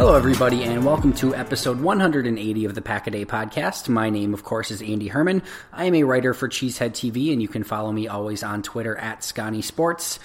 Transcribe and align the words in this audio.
Hello, 0.00 0.14
everybody, 0.14 0.64
and 0.64 0.82
welcome 0.82 1.12
to 1.12 1.36
episode 1.36 1.78
180 1.78 2.64
of 2.64 2.74
the 2.74 2.80
Pack 2.80 3.06
a 3.06 3.10
Day 3.10 3.26
podcast. 3.26 3.90
My 3.90 4.08
name, 4.08 4.32
of 4.32 4.42
course, 4.42 4.70
is 4.70 4.80
Andy 4.80 5.08
Herman. 5.08 5.42
I 5.74 5.84
am 5.84 5.94
a 5.94 6.04
writer 6.04 6.32
for 6.32 6.48
Cheesehead 6.48 6.92
TV, 6.92 7.34
and 7.34 7.42
you 7.42 7.48
can 7.48 7.64
follow 7.64 7.92
me 7.92 8.08
always 8.08 8.42
on 8.42 8.62
Twitter 8.62 8.96
at 8.96 9.22
Scotty 9.22 9.60
Sports. 9.60 10.18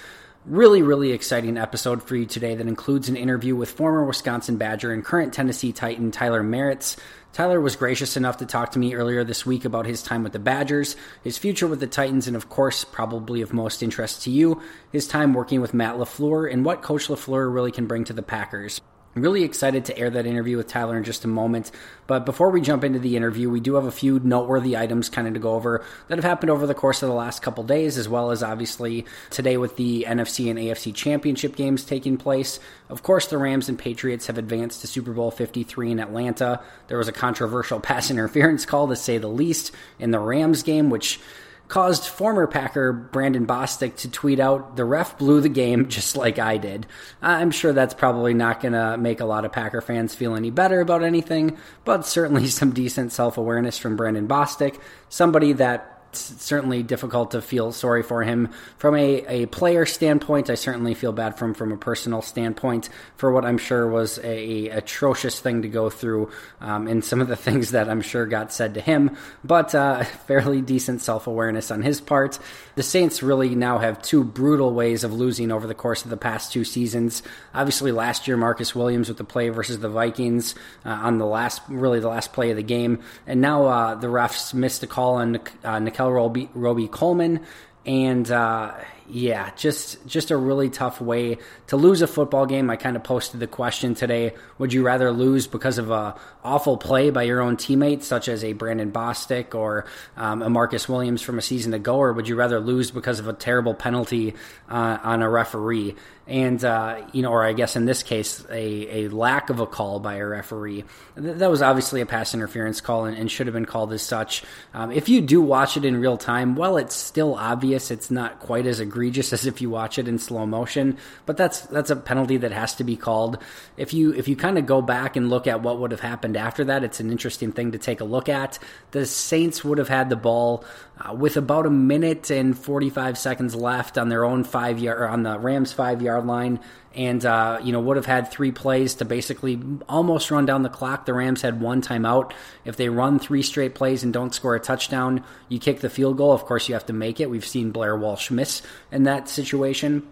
Really, 0.46 0.80
really 0.80 1.12
exciting 1.12 1.58
episode 1.58 2.02
for 2.02 2.16
you 2.16 2.24
today 2.24 2.54
that 2.54 2.66
includes 2.66 3.10
an 3.10 3.16
interview 3.16 3.54
with 3.54 3.70
former 3.70 4.02
Wisconsin 4.06 4.56
Badger 4.56 4.94
and 4.94 5.04
current 5.04 5.34
Tennessee 5.34 5.72
Titan 5.74 6.10
Tyler 6.10 6.42
Marz. 6.42 6.96
Tyler 7.34 7.60
was 7.60 7.76
gracious 7.76 8.16
enough 8.16 8.38
to 8.38 8.46
talk 8.46 8.72
to 8.72 8.78
me 8.78 8.94
earlier 8.94 9.24
this 9.24 9.44
week 9.44 9.66
about 9.66 9.84
his 9.84 10.02
time 10.02 10.22
with 10.22 10.32
the 10.32 10.38
Badgers, 10.38 10.96
his 11.22 11.36
future 11.36 11.66
with 11.66 11.80
the 11.80 11.86
Titans, 11.86 12.26
and 12.26 12.34
of 12.34 12.48
course, 12.48 12.82
probably 12.84 13.42
of 13.42 13.52
most 13.52 13.82
interest 13.82 14.22
to 14.22 14.30
you, 14.30 14.62
his 14.90 15.06
time 15.06 15.34
working 15.34 15.60
with 15.60 15.74
Matt 15.74 15.96
LaFleur 15.96 16.50
and 16.50 16.64
what 16.64 16.80
Coach 16.80 17.08
LaFleur 17.08 17.52
really 17.52 17.72
can 17.72 17.86
bring 17.86 18.04
to 18.04 18.14
the 18.14 18.22
Packers. 18.22 18.80
Really 19.16 19.44
excited 19.44 19.86
to 19.86 19.98
air 19.98 20.10
that 20.10 20.26
interview 20.26 20.58
with 20.58 20.66
Tyler 20.66 20.94
in 20.94 21.02
just 21.02 21.24
a 21.24 21.28
moment. 21.28 21.70
But 22.06 22.26
before 22.26 22.50
we 22.50 22.60
jump 22.60 22.84
into 22.84 22.98
the 22.98 23.16
interview, 23.16 23.48
we 23.48 23.60
do 23.60 23.76
have 23.76 23.86
a 23.86 23.90
few 23.90 24.20
noteworthy 24.20 24.76
items 24.76 25.08
kind 25.08 25.26
of 25.26 25.32
to 25.32 25.40
go 25.40 25.54
over 25.54 25.82
that 26.08 26.18
have 26.18 26.24
happened 26.24 26.50
over 26.50 26.66
the 26.66 26.74
course 26.74 27.02
of 27.02 27.08
the 27.08 27.14
last 27.14 27.40
couple 27.40 27.64
days, 27.64 27.96
as 27.96 28.10
well 28.10 28.30
as 28.30 28.42
obviously 28.42 29.06
today 29.30 29.56
with 29.56 29.76
the 29.76 30.04
NFC 30.06 30.50
and 30.50 30.58
AFC 30.58 30.94
championship 30.94 31.56
games 31.56 31.82
taking 31.82 32.18
place. 32.18 32.60
Of 32.90 33.02
course, 33.02 33.28
the 33.28 33.38
Rams 33.38 33.70
and 33.70 33.78
Patriots 33.78 34.26
have 34.26 34.36
advanced 34.36 34.82
to 34.82 34.86
Super 34.86 35.14
Bowl 35.14 35.30
53 35.30 35.92
in 35.92 35.98
Atlanta. 35.98 36.60
There 36.88 36.98
was 36.98 37.08
a 37.08 37.12
controversial 37.12 37.80
pass 37.86 38.10
interference 38.10 38.66
call, 38.66 38.88
to 38.88 38.96
say 38.96 39.16
the 39.16 39.28
least, 39.28 39.72
in 39.98 40.10
the 40.10 40.20
Rams 40.20 40.62
game, 40.62 40.90
which 40.90 41.20
caused 41.68 42.04
former 42.04 42.46
Packer 42.46 42.92
Brandon 42.92 43.46
Bostick 43.46 43.96
to 43.96 44.10
tweet 44.10 44.40
out, 44.40 44.76
The 44.76 44.84
ref 44.84 45.18
blew 45.18 45.40
the 45.40 45.48
game 45.48 45.88
just 45.88 46.16
like 46.16 46.38
I 46.38 46.56
did. 46.56 46.86
I'm 47.22 47.50
sure 47.50 47.72
that's 47.72 47.94
probably 47.94 48.34
not 48.34 48.60
going 48.60 48.72
to 48.72 48.96
make 48.96 49.20
a 49.20 49.24
lot 49.24 49.44
of 49.44 49.52
Packer 49.52 49.80
fans 49.80 50.14
feel 50.14 50.36
any 50.36 50.50
better 50.50 50.80
about 50.80 51.02
anything, 51.02 51.56
but 51.84 52.06
certainly 52.06 52.46
some 52.48 52.72
decent 52.72 53.12
self 53.12 53.38
awareness 53.38 53.78
from 53.78 53.96
Brandon 53.96 54.28
Bostick, 54.28 54.80
somebody 55.08 55.52
that 55.54 55.95
certainly 56.18 56.82
difficult 56.82 57.32
to 57.32 57.42
feel 57.42 57.72
sorry 57.72 58.02
for 58.02 58.22
him 58.22 58.50
from 58.78 58.94
a, 58.96 59.24
a 59.26 59.46
player 59.46 59.86
standpoint. 59.86 60.50
I 60.50 60.54
certainly 60.54 60.94
feel 60.94 61.12
bad 61.12 61.38
from 61.38 61.54
from 61.54 61.72
a 61.72 61.76
personal 61.76 62.22
standpoint 62.22 62.88
for 63.16 63.32
what 63.32 63.44
I'm 63.44 63.58
sure 63.58 63.88
was 63.88 64.18
a, 64.18 64.66
a 64.66 64.68
atrocious 64.68 65.40
thing 65.40 65.62
to 65.62 65.68
go 65.68 65.90
through, 65.90 66.30
um, 66.60 66.86
and 66.86 67.04
some 67.04 67.20
of 67.20 67.28
the 67.28 67.36
things 67.46 67.72
that 67.72 67.88
I'm 67.88 68.00
sure 68.00 68.26
got 68.26 68.52
said 68.52 68.74
to 68.74 68.80
him. 68.80 69.16
But 69.44 69.74
uh, 69.74 70.04
fairly 70.26 70.60
decent 70.60 71.02
self 71.02 71.26
awareness 71.26 71.70
on 71.70 71.82
his 71.82 72.00
part. 72.00 72.38
The 72.74 72.82
Saints 72.82 73.22
really 73.22 73.54
now 73.54 73.78
have 73.78 74.02
two 74.02 74.22
brutal 74.22 74.74
ways 74.74 75.02
of 75.02 75.12
losing 75.12 75.50
over 75.50 75.66
the 75.66 75.74
course 75.74 76.04
of 76.04 76.10
the 76.10 76.16
past 76.16 76.52
two 76.52 76.64
seasons. 76.64 77.22
Obviously, 77.54 77.90
last 77.90 78.28
year 78.28 78.36
Marcus 78.36 78.74
Williams 78.74 79.08
with 79.08 79.16
the 79.16 79.24
play 79.24 79.48
versus 79.48 79.78
the 79.78 79.88
Vikings 79.88 80.54
uh, 80.84 80.90
on 80.90 81.18
the 81.18 81.26
last, 81.26 81.62
really 81.68 82.00
the 82.00 82.08
last 82.08 82.32
play 82.32 82.50
of 82.50 82.56
the 82.56 82.62
game, 82.62 83.00
and 83.26 83.40
now 83.40 83.64
uh, 83.66 83.94
the 83.94 84.08
refs 84.08 84.52
missed 84.52 84.82
a 84.82 84.86
call 84.86 85.14
on 85.14 85.40
uh, 85.64 85.78
Nickell 86.06 86.12
Robey, 86.12 86.48
Robey 86.54 86.88
Coleman, 86.88 87.40
and 87.84 88.30
uh, 88.30 88.72
yeah, 89.08 89.50
just 89.56 90.04
just 90.06 90.30
a 90.30 90.36
really 90.36 90.70
tough 90.70 91.00
way 91.00 91.38
to 91.68 91.76
lose 91.76 92.02
a 92.02 92.06
football 92.06 92.46
game. 92.46 92.70
I 92.70 92.76
kind 92.76 92.96
of 92.96 93.04
posted 93.04 93.40
the 93.40 93.46
question 93.46 93.94
today: 93.94 94.34
Would 94.58 94.72
you 94.72 94.82
rather 94.82 95.12
lose 95.12 95.46
because 95.46 95.78
of 95.78 95.90
a 95.90 96.16
awful 96.46 96.76
play 96.76 97.10
by 97.10 97.24
your 97.24 97.40
own 97.40 97.56
teammates, 97.56 98.06
such 98.06 98.28
as 98.28 98.44
a 98.44 98.52
Brandon 98.52 98.92
Bostick 98.92 99.54
or 99.54 99.84
um, 100.16 100.42
a 100.42 100.48
Marcus 100.48 100.88
Williams 100.88 101.20
from 101.20 101.38
a 101.38 101.42
season 101.42 101.74
ago, 101.74 101.96
or 101.96 102.12
would 102.12 102.28
you 102.28 102.36
rather 102.36 102.60
lose 102.60 102.90
because 102.90 103.18
of 103.18 103.28
a 103.28 103.32
terrible 103.32 103.74
penalty 103.74 104.34
uh, 104.68 104.98
on 105.02 105.22
a 105.22 105.28
referee? 105.28 105.96
And 106.28 106.64
uh, 106.64 107.06
you 107.12 107.22
know, 107.22 107.30
or 107.30 107.44
I 107.44 107.52
guess 107.52 107.76
in 107.76 107.84
this 107.84 108.02
case, 108.02 108.44
a, 108.50 109.04
a 109.04 109.08
lack 109.08 109.50
of 109.50 109.60
a 109.60 109.66
call 109.66 110.00
by 110.00 110.16
a 110.16 110.26
referee. 110.26 110.84
That 111.14 111.50
was 111.50 111.62
obviously 111.62 112.00
a 112.00 112.06
pass 112.06 112.34
interference 112.34 112.80
call 112.80 113.04
and, 113.04 113.16
and 113.16 113.30
should 113.30 113.46
have 113.46 113.54
been 113.54 113.66
called 113.66 113.92
as 113.92 114.02
such. 114.02 114.42
Um, 114.74 114.90
if 114.90 115.08
you 115.08 115.20
do 115.20 115.40
watch 115.40 115.76
it 115.76 115.84
in 115.84 116.00
real 116.00 116.16
time, 116.16 116.56
well, 116.56 116.76
it's 116.78 116.96
still 116.96 117.34
obvious. 117.34 117.90
It's 117.90 118.10
not 118.10 118.40
quite 118.40 118.66
as 118.66 118.80
egregious 118.96 119.30
as 119.34 119.44
if 119.44 119.60
you 119.60 119.68
watch 119.68 119.98
it 119.98 120.08
in 120.08 120.18
slow 120.18 120.46
motion, 120.46 120.96
but 121.26 121.36
that's 121.36 121.60
that's 121.66 121.90
a 121.90 121.96
penalty 121.96 122.38
that 122.38 122.50
has 122.50 122.74
to 122.74 122.82
be 122.82 122.96
called. 122.96 123.36
If 123.76 123.92
you 123.92 124.14
if 124.14 124.26
you 124.26 124.36
kind 124.36 124.56
of 124.56 124.64
go 124.64 124.80
back 124.80 125.16
and 125.16 125.28
look 125.28 125.46
at 125.46 125.60
what 125.60 125.78
would 125.78 125.90
have 125.90 126.00
happened 126.00 126.34
after 126.34 126.64
that, 126.64 126.82
it's 126.82 126.98
an 126.98 127.10
interesting 127.10 127.52
thing 127.52 127.72
to 127.72 127.78
take 127.78 128.00
a 128.00 128.04
look 128.04 128.30
at. 128.30 128.58
The 128.92 129.04
Saints 129.04 129.62
would 129.62 129.76
have 129.76 129.90
had 129.90 130.08
the 130.08 130.16
ball 130.16 130.64
uh, 130.98 131.12
with 131.14 131.36
about 131.36 131.66
a 131.66 131.70
minute 131.70 132.30
and 132.30 132.58
45 132.58 133.18
seconds 133.18 133.54
left 133.54 133.98
on 133.98 134.08
their 134.08 134.24
own 134.24 134.44
five 134.44 134.78
yard, 134.78 135.10
on 135.10 135.22
the 135.22 135.38
Rams 135.38 135.72
five 135.72 136.00
yard 136.00 136.26
line 136.26 136.60
and 136.96 137.24
uh, 137.26 137.60
you 137.62 137.72
know 137.72 137.80
would 137.80 137.96
have 137.96 138.06
had 138.06 138.30
three 138.30 138.50
plays 138.50 138.94
to 138.94 139.04
basically 139.04 139.60
almost 139.88 140.30
run 140.30 140.46
down 140.46 140.62
the 140.62 140.68
clock. 140.68 141.04
The 141.04 141.12
Rams 141.12 141.42
had 141.42 141.60
one 141.60 141.82
timeout. 141.82 142.32
If 142.64 142.76
they 142.76 142.88
run 142.88 143.18
three 143.18 143.42
straight 143.42 143.74
plays 143.74 144.02
and 144.02 144.12
don't 144.12 144.34
score 144.34 144.54
a 144.54 144.60
touchdown, 144.60 145.22
you 145.48 145.58
kick 145.58 145.80
the 145.80 145.90
field 145.90 146.16
goal. 146.16 146.32
Of 146.32 146.46
course, 146.46 146.68
you 146.68 146.74
have 146.74 146.86
to 146.86 146.92
make 146.92 147.20
it. 147.20 147.30
We've 147.30 147.46
seen 147.46 147.70
Blair 147.70 147.96
Walsh 147.96 148.30
miss 148.30 148.62
in 148.90 149.02
that 149.04 149.28
situation. 149.28 150.06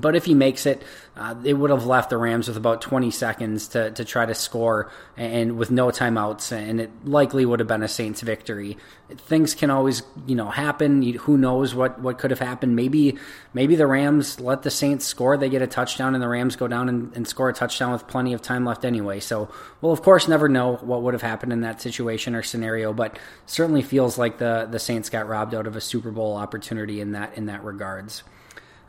But 0.00 0.16
if 0.16 0.24
he 0.24 0.34
makes 0.34 0.66
it, 0.66 0.82
uh, 1.16 1.34
it 1.44 1.54
would 1.54 1.70
have 1.70 1.86
left 1.86 2.10
the 2.10 2.16
Rams 2.16 2.48
with 2.48 2.56
about 2.56 2.80
20 2.80 3.10
seconds 3.10 3.68
to, 3.68 3.90
to 3.90 4.04
try 4.04 4.24
to 4.24 4.34
score 4.34 4.90
and 5.16 5.56
with 5.58 5.70
no 5.70 5.88
timeouts, 5.88 6.52
and 6.52 6.80
it 6.80 6.90
likely 7.04 7.44
would 7.44 7.60
have 7.60 7.66
been 7.66 7.82
a 7.82 7.88
Saints 7.88 8.20
victory. 8.20 8.78
Things 9.10 9.54
can 9.54 9.70
always, 9.70 10.02
you 10.26 10.36
know, 10.36 10.50
happen. 10.50 11.02
who 11.02 11.36
knows 11.36 11.74
what, 11.74 12.00
what 12.00 12.18
could 12.18 12.30
have 12.30 12.40
happened? 12.40 12.76
Maybe 12.76 13.16
maybe 13.52 13.74
the 13.74 13.86
Rams 13.86 14.38
let 14.38 14.62
the 14.62 14.70
Saints 14.70 15.06
score, 15.06 15.36
they 15.36 15.48
get 15.48 15.62
a 15.62 15.66
touchdown, 15.66 16.14
and 16.14 16.22
the 16.22 16.28
Rams 16.28 16.56
go 16.56 16.68
down 16.68 16.88
and, 16.88 17.14
and 17.16 17.26
score 17.26 17.48
a 17.48 17.54
touchdown 17.54 17.92
with 17.92 18.06
plenty 18.06 18.32
of 18.32 18.42
time 18.42 18.64
left 18.64 18.84
anyway. 18.84 19.18
So 19.20 19.48
we'll 19.80 19.92
of 19.92 20.02
course 20.02 20.28
never 20.28 20.48
know 20.48 20.76
what 20.76 21.02
would 21.02 21.14
have 21.14 21.22
happened 21.22 21.52
in 21.52 21.62
that 21.62 21.80
situation 21.80 22.34
or 22.34 22.42
scenario, 22.42 22.92
but 22.92 23.18
certainly 23.46 23.82
feels 23.82 24.18
like 24.18 24.38
the 24.38 24.68
the 24.70 24.78
Saints 24.78 25.10
got 25.10 25.26
robbed 25.26 25.54
out 25.54 25.66
of 25.66 25.74
a 25.74 25.80
Super 25.80 26.10
Bowl 26.10 26.36
opportunity 26.36 27.00
in 27.00 27.12
that 27.12 27.36
in 27.36 27.46
that 27.46 27.64
regards. 27.64 28.22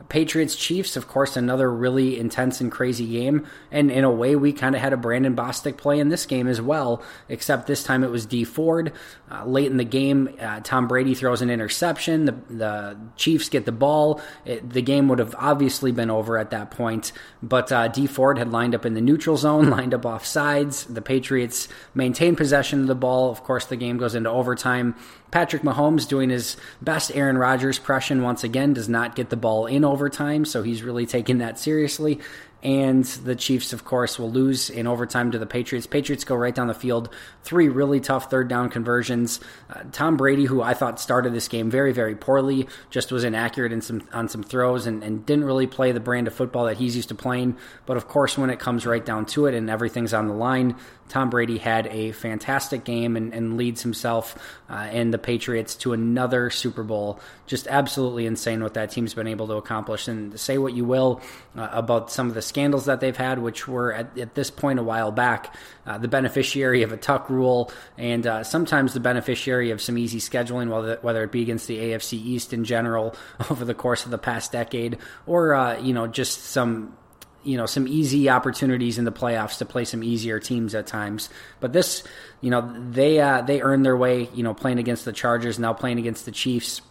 Patriots 0.08 0.56
Chiefs, 0.56 0.96
of 0.96 1.06
course, 1.08 1.36
another 1.36 1.70
really 1.70 2.18
intense 2.18 2.60
and 2.60 2.72
crazy 2.72 3.06
game. 3.06 3.46
And 3.70 3.90
in 3.90 4.04
a 4.04 4.10
way, 4.10 4.34
we 4.34 4.52
kind 4.52 4.74
of 4.74 4.80
had 4.80 4.92
a 4.92 4.96
Brandon 4.96 5.36
Bostick 5.36 5.76
play 5.76 5.98
in 5.98 6.08
this 6.08 6.26
game 6.26 6.48
as 6.48 6.60
well, 6.60 7.02
except 7.28 7.66
this 7.66 7.84
time 7.84 8.02
it 8.02 8.10
was 8.10 8.26
Dee 8.26 8.44
Ford. 8.44 8.92
Uh, 9.30 9.44
late 9.44 9.70
in 9.70 9.76
the 9.76 9.84
game, 9.84 10.28
uh, 10.40 10.60
Tom 10.60 10.88
Brady 10.88 11.14
throws 11.14 11.42
an 11.42 11.50
interception. 11.50 12.24
The, 12.24 12.32
the 12.48 12.96
Chiefs 13.16 13.48
get 13.48 13.66
the 13.66 13.72
ball. 13.72 14.20
It, 14.44 14.68
the 14.70 14.82
game 14.82 15.08
would 15.08 15.18
have 15.18 15.34
obviously 15.38 15.92
been 15.92 16.10
over 16.10 16.38
at 16.38 16.50
that 16.50 16.70
point, 16.70 17.12
but 17.42 17.70
uh, 17.70 17.88
Dee 17.88 18.06
Ford 18.06 18.38
had 18.38 18.50
lined 18.50 18.74
up 18.74 18.86
in 18.86 18.94
the 18.94 19.00
neutral 19.00 19.36
zone, 19.36 19.70
lined 19.70 19.94
up 19.94 20.06
off 20.06 20.26
sides. 20.26 20.84
The 20.84 21.02
Patriots 21.02 21.68
maintain 21.94 22.36
possession 22.36 22.80
of 22.82 22.86
the 22.86 22.94
ball. 22.94 23.30
Of 23.30 23.44
course, 23.44 23.66
the 23.66 23.76
game 23.76 23.98
goes 23.98 24.14
into 24.14 24.30
overtime. 24.30 24.96
Patrick 25.30 25.62
Mahomes 25.62 26.08
doing 26.08 26.30
his 26.30 26.56
best 26.82 27.14
Aaron 27.14 27.38
Rodgers 27.38 27.78
impression 27.78 28.22
once 28.22 28.42
again 28.44 28.72
does 28.72 28.88
not 28.88 29.14
get 29.14 29.30
the 29.30 29.36
ball 29.36 29.66
in 29.66 29.84
overtime, 29.84 30.44
so 30.44 30.62
he's 30.62 30.82
really 30.82 31.06
taking 31.06 31.38
that 31.38 31.58
seriously 31.58 32.18
and 32.62 33.04
the 33.04 33.34
Chiefs, 33.34 33.72
of 33.72 33.84
course, 33.84 34.18
will 34.18 34.30
lose 34.30 34.68
in 34.68 34.86
overtime 34.86 35.30
to 35.30 35.38
the 35.38 35.46
Patriots. 35.46 35.86
Patriots 35.86 36.24
go 36.24 36.34
right 36.34 36.54
down 36.54 36.66
the 36.66 36.74
field. 36.74 37.08
Three 37.42 37.68
really 37.68 38.00
tough 38.00 38.30
third 38.30 38.48
down 38.48 38.68
conversions. 38.68 39.40
Uh, 39.70 39.82
Tom 39.92 40.16
Brady, 40.16 40.44
who 40.44 40.60
I 40.60 40.74
thought 40.74 41.00
started 41.00 41.32
this 41.32 41.48
game 41.48 41.70
very, 41.70 41.92
very 41.92 42.14
poorly, 42.14 42.68
just 42.90 43.12
was 43.12 43.24
inaccurate 43.24 43.72
in 43.72 43.80
some 43.80 44.06
on 44.12 44.28
some 44.28 44.42
throws 44.42 44.86
and, 44.86 45.02
and 45.02 45.24
didn't 45.24 45.44
really 45.44 45.66
play 45.66 45.92
the 45.92 46.00
brand 46.00 46.26
of 46.26 46.34
football 46.34 46.66
that 46.66 46.76
he's 46.76 46.96
used 46.96 47.08
to 47.08 47.14
playing. 47.14 47.56
But 47.86 47.96
of 47.96 48.08
course, 48.08 48.36
when 48.36 48.50
it 48.50 48.58
comes 48.58 48.84
right 48.84 49.04
down 49.04 49.26
to 49.26 49.46
it 49.46 49.54
and 49.54 49.70
everything's 49.70 50.12
on 50.12 50.28
the 50.28 50.34
line, 50.34 50.76
Tom 51.10 51.28
Brady 51.28 51.58
had 51.58 51.88
a 51.88 52.12
fantastic 52.12 52.84
game 52.84 53.16
and, 53.16 53.34
and 53.34 53.56
leads 53.56 53.82
himself 53.82 54.36
uh, 54.68 54.74
and 54.74 55.12
the 55.12 55.18
Patriots 55.18 55.74
to 55.76 55.92
another 55.92 56.50
Super 56.50 56.84
Bowl. 56.84 57.18
Just 57.46 57.66
absolutely 57.66 58.26
insane 58.26 58.62
what 58.62 58.74
that 58.74 58.90
team's 58.90 59.12
been 59.12 59.26
able 59.26 59.48
to 59.48 59.54
accomplish. 59.54 60.06
And 60.06 60.38
say 60.38 60.56
what 60.56 60.72
you 60.72 60.84
will 60.84 61.20
uh, 61.56 61.68
about 61.72 62.12
some 62.12 62.28
of 62.28 62.34
the 62.34 62.42
scandals 62.50 62.84
that 62.84 63.00
they've 63.00 63.16
had, 63.16 63.38
which 63.38 63.66
were 63.66 63.94
at, 63.94 64.18
at 64.18 64.34
this 64.34 64.50
point 64.50 64.78
a 64.78 64.82
while 64.82 65.10
back, 65.10 65.54
uh, 65.86 65.96
the 65.96 66.08
beneficiary 66.08 66.82
of 66.82 66.92
a 66.92 66.96
tuck 66.98 67.30
rule 67.30 67.72
and 67.96 68.26
uh, 68.26 68.44
sometimes 68.44 68.92
the 68.92 69.00
beneficiary 69.00 69.70
of 69.70 69.80
some 69.80 69.96
easy 69.96 70.18
scheduling, 70.18 70.68
whether, 70.68 70.98
whether 71.00 71.24
it 71.24 71.32
be 71.32 71.40
against 71.40 71.66
the 71.66 71.78
AFC 71.78 72.12
East 72.12 72.52
in 72.52 72.64
general 72.64 73.14
over 73.50 73.64
the 73.64 73.74
course 73.74 74.04
of 74.04 74.10
the 74.10 74.18
past 74.18 74.52
decade 74.52 74.98
or, 75.24 75.54
uh, 75.54 75.78
you 75.78 75.94
know, 75.94 76.06
just 76.06 76.44
some 76.44 76.96
you 77.42 77.56
know 77.56 77.64
some 77.64 77.88
easy 77.88 78.28
opportunities 78.28 78.98
in 78.98 79.06
the 79.06 79.12
playoffs 79.12 79.58
to 79.58 79.64
play 79.64 79.86
some 79.86 80.02
easier 80.02 80.38
teams 80.38 80.74
at 80.74 80.86
times. 80.86 81.30
But 81.58 81.72
this, 81.72 82.02
you 82.42 82.50
know, 82.50 82.74
they 82.90 83.18
uh, 83.18 83.40
they 83.40 83.62
earned 83.62 83.84
their 83.84 83.96
way. 83.96 84.28
You 84.34 84.42
know, 84.42 84.52
playing 84.52 84.78
against 84.78 85.06
the 85.06 85.12
Chargers, 85.12 85.58
now 85.58 85.72
playing 85.72 85.98
against 85.98 86.26
the 86.26 86.32
Chiefs. 86.32 86.82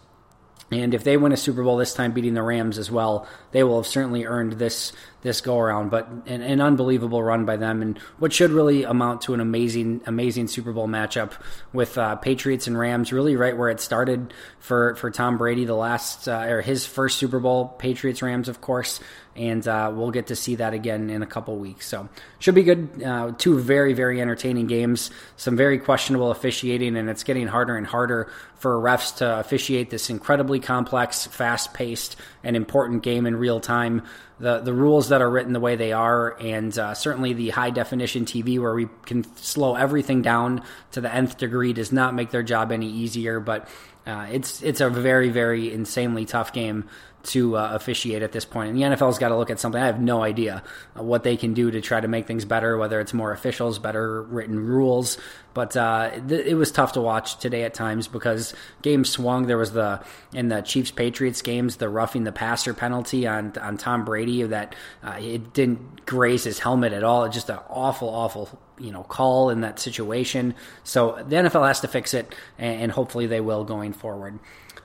And 0.72 0.94
if 0.94 1.04
they 1.04 1.18
win 1.18 1.32
a 1.32 1.38
Super 1.38 1.64
Bowl 1.64 1.78
this 1.78 1.94
time, 1.94 2.12
beating 2.12 2.36
the 2.36 2.44
Rams 2.44 2.78
as 2.78 2.92
well, 2.92 3.28
they 3.52 3.64
will 3.64 3.78
have 3.78 3.88
certainly 3.88 4.26
earned 4.26 4.54
this 4.54 4.94
this 5.22 5.42
go 5.42 5.60
around. 5.60 5.90
But 5.90 6.08
an, 6.26 6.42
an, 6.42 6.62
unbelievable 6.62 7.22
run 7.22 7.46
by 7.46 7.58
them, 7.58 7.82
and 7.82 7.98
what 8.18 8.34
should 8.34 8.52
really 8.52 8.84
amount 8.84 9.22
to 9.22 9.34
an 9.34 9.40
amazing 9.40 10.02
amazing 10.06 10.48
Super 10.48 10.72
Bowl 10.72 10.88
matchup 10.88 11.34
with 11.74 11.98
uh, 11.98 12.16
Patriots 12.16 12.68
and 12.68 12.78
Rams, 12.78 13.12
really 13.12 13.36
right 13.36 13.58
where 13.58 13.70
it 13.70 13.80
started 13.80 14.34
for 14.60 14.96
for 14.96 15.12
Tom 15.12 15.38
Brady, 15.38 15.66
the 15.66 15.76
last 15.76 16.28
uh, 16.28 16.46
or 16.48 16.62
his 16.62 16.86
first 16.86 17.18
Super 17.18 17.40
Bowl, 17.40 17.68
Patriots 17.68 18.22
Rams, 18.22 18.50
of 18.50 18.62
course 18.62 19.00
and 19.40 19.66
uh, 19.70 19.90
we'll 19.94 20.12
get 20.12 20.28
to 20.28 20.36
see 20.36 20.56
that 20.56 20.74
again 20.74 21.10
in 21.10 21.24
a 21.24 21.26
couple 21.26 21.56
weeks. 21.56 21.88
So 21.88 22.10
should 22.40 22.56
be 22.56 22.64
good. 22.64 23.02
Uh, 23.02 23.32
two 23.38 23.58
very 23.58 23.94
very 23.94 24.22
entertaining 24.22 24.68
games. 24.68 25.12
Some 25.38 25.56
very 25.56 25.80
questionable 25.80 26.30
officiating, 26.30 26.98
and 26.98 27.10
it's 27.10 27.24
getting 27.24 27.48
harder 27.48 27.78
and 27.78 27.88
harder 27.88 28.32
for 28.56 28.76
refs 28.76 29.18
to 29.18 29.40
officiate 29.40 29.90
this 29.90 30.10
incredibly 30.10 30.60
complex, 30.60 31.26
fast 31.28 31.74
paced, 31.74 32.18
and 32.44 32.56
important 32.56 33.04
game 33.04 33.26
in 33.26 33.36
real 33.36 33.60
time. 33.60 34.04
The 34.40 34.60
the 34.60 34.74
rules 34.74 35.10
that 35.10 35.22
are 35.22 35.30
written 35.30 35.54
the 35.54 35.60
way 35.60 35.76
they 35.76 35.92
are, 35.92 36.38
and 36.40 36.78
uh, 36.78 36.94
certainly 36.94 37.34
the 37.34 37.50
high 37.50 37.72
definition 37.72 38.26
TV 38.26 38.60
where 38.60 38.74
we 38.74 38.88
can 39.06 39.24
slow 39.36 39.76
everything 39.76 40.22
down 40.22 40.64
to 40.92 41.02
the 41.02 41.14
nth 41.14 41.38
degree 41.38 41.74
does 41.74 41.92
not 41.92 42.14
make 42.14 42.32
their 42.32 42.44
job 42.44 42.72
any 42.72 42.90
easier. 42.90 43.40
But 43.40 43.68
uh, 44.06 44.28
it's 44.32 44.64
it's 44.64 44.82
a 44.82 44.90
very 44.90 45.30
very 45.30 45.72
insanely 45.74 46.26
tough 46.26 46.54
game 46.54 46.88
to 47.22 47.58
uh, 47.58 47.72
officiate 47.74 48.24
at 48.24 48.32
this 48.32 48.46
point. 48.46 48.70
And 48.70 48.78
the 48.78 48.84
NFL's 48.84 49.18
got 49.18 49.30
to 49.30 49.38
look 49.38 49.50
at 49.50 49.60
something. 49.60 49.82
I 49.82 49.86
have 49.86 50.00
no 50.00 50.24
idea 50.24 50.64
uh, 50.98 51.04
what 51.04 51.24
they 51.24 51.38
can 51.38 51.54
do 51.54 51.70
to 51.70 51.82
try 51.82 52.00
to 52.00 52.08
make 52.08 52.28
things 52.28 52.46
better, 52.46 52.78
whether 52.78 53.00
it's 53.00 53.14
more 53.14 53.32
officials, 53.32 53.80
better 53.80 54.24
written 54.24 54.60
rules. 54.66 55.18
But 55.54 55.76
uh, 55.76 56.12
th- 56.28 56.46
it 56.46 56.56
was 56.56 56.72
tough 56.72 56.94
to 56.94 57.02
watch 57.02 57.38
today 57.40 57.64
at 57.64 57.74
times 57.74 58.08
because 58.08 58.54
games 58.82 59.10
swung. 59.10 59.48
There 59.48 59.58
was 59.58 59.74
the 59.74 60.04
in 60.34 60.48
the 60.48 60.62
Chiefs 60.62 60.92
Patriots 60.92 61.42
games 61.42 61.78
the 61.78 61.90
roughing 61.90 62.24
the 62.24 62.32
passer 62.32 62.74
penalty 62.74 63.28
on 63.28 63.54
on 63.58 63.78
Tom 63.78 64.06
Brady 64.06 64.44
that 64.44 64.76
uh, 65.04 65.18
it 65.20 65.54
didn't 65.54 66.06
graze 66.06 66.44
his 66.44 66.60
helmet 66.60 66.94
at 66.94 67.04
all. 67.04 67.26
It's 67.26 67.36
just 67.36 67.50
an 67.50 67.60
awful, 67.70 68.10
awful 68.10 68.60
you 68.80 68.92
know 68.92 69.04
call 69.04 69.50
in 69.50 69.62
that 69.62 69.80
situation. 69.80 70.56
So 70.84 71.24
the 71.28 71.36
NFL 71.36 71.68
has 71.68 71.82
to 71.82 71.88
fix 71.88 72.14
it, 72.14 72.34
and 72.58 72.92
hopefully 72.92 73.28
they 73.28 73.42
will 73.42 73.66
going 73.66 73.94
forward. 73.94 74.40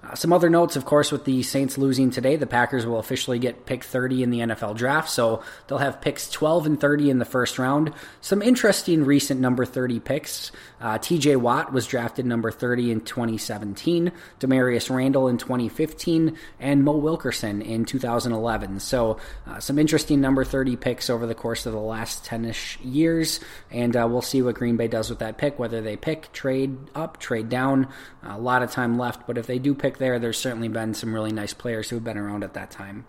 Uh, 0.04 0.14
some 0.14 0.32
other 0.32 0.50
notes, 0.50 0.76
of 0.76 0.84
course, 0.84 1.10
with 1.10 1.24
the 1.24 1.42
Saints 1.42 1.78
losing 1.78 2.10
today, 2.10 2.36
the 2.36 2.46
Packers 2.46 2.84
will 2.84 2.98
officially 2.98 3.38
get 3.38 3.64
pick 3.64 3.84
30 3.84 4.22
in 4.22 4.30
the 4.30 4.40
NFL 4.40 4.76
draft. 4.76 5.08
So 5.08 5.42
they'll 5.66 5.78
have 5.78 6.00
picks 6.00 6.28
12 6.28 6.66
and 6.66 6.80
30 6.80 7.10
in 7.10 7.18
the 7.18 7.24
first 7.24 7.58
round. 7.58 7.92
Some 8.20 8.42
interesting 8.42 9.04
recent 9.04 9.40
number 9.40 9.64
30 9.64 10.00
picks. 10.00 10.52
Uh, 10.80 10.98
TJ 10.98 11.36
Watt 11.36 11.72
was 11.72 11.86
drafted 11.86 12.26
number 12.26 12.50
30 12.50 12.90
in 12.90 13.00
2017, 13.00 14.12
Damarious 14.40 14.94
Randall 14.94 15.28
in 15.28 15.38
2015, 15.38 16.36
and 16.60 16.84
Mo 16.84 16.96
Wilkerson 16.96 17.62
in 17.62 17.84
2011. 17.84 18.80
So 18.80 19.18
uh, 19.46 19.60
some 19.60 19.78
interesting 19.78 20.20
number 20.20 20.44
30 20.44 20.76
picks 20.76 21.08
over 21.08 21.26
the 21.26 21.34
course 21.34 21.64
of 21.64 21.72
the 21.72 21.78
last 21.78 22.24
10 22.24 22.44
ish 22.44 22.78
years. 22.80 23.40
And 23.70 23.96
uh, 23.96 24.06
we'll 24.10 24.22
see 24.22 24.42
what 24.42 24.56
Green 24.56 24.76
Bay 24.76 24.88
does 24.88 25.08
with 25.08 25.20
that 25.20 25.38
pick, 25.38 25.58
whether 25.58 25.80
they 25.80 25.96
pick, 25.96 26.30
trade 26.32 26.76
up, 26.94 27.18
trade 27.18 27.48
down. 27.48 27.88
a 28.22 28.38
lot 28.38 28.62
of 28.62 28.70
time 28.70 28.98
left, 28.98 29.26
but 29.26 29.38
if 29.38 29.46
they 29.46 29.58
do 29.58 29.74
pick 29.74 29.93
pick 29.94 29.98
there. 29.98 30.18
There's 30.18 30.38
certainly 30.38 30.68
been 30.68 30.94
some 30.94 31.14
really 31.14 31.32
nice 31.32 31.54
players 31.54 31.88
who 31.88 31.96
have 31.96 32.04
been 32.04 32.18
around 32.18 32.44
at 32.44 32.54
that 32.54 32.70
time. 32.70 33.06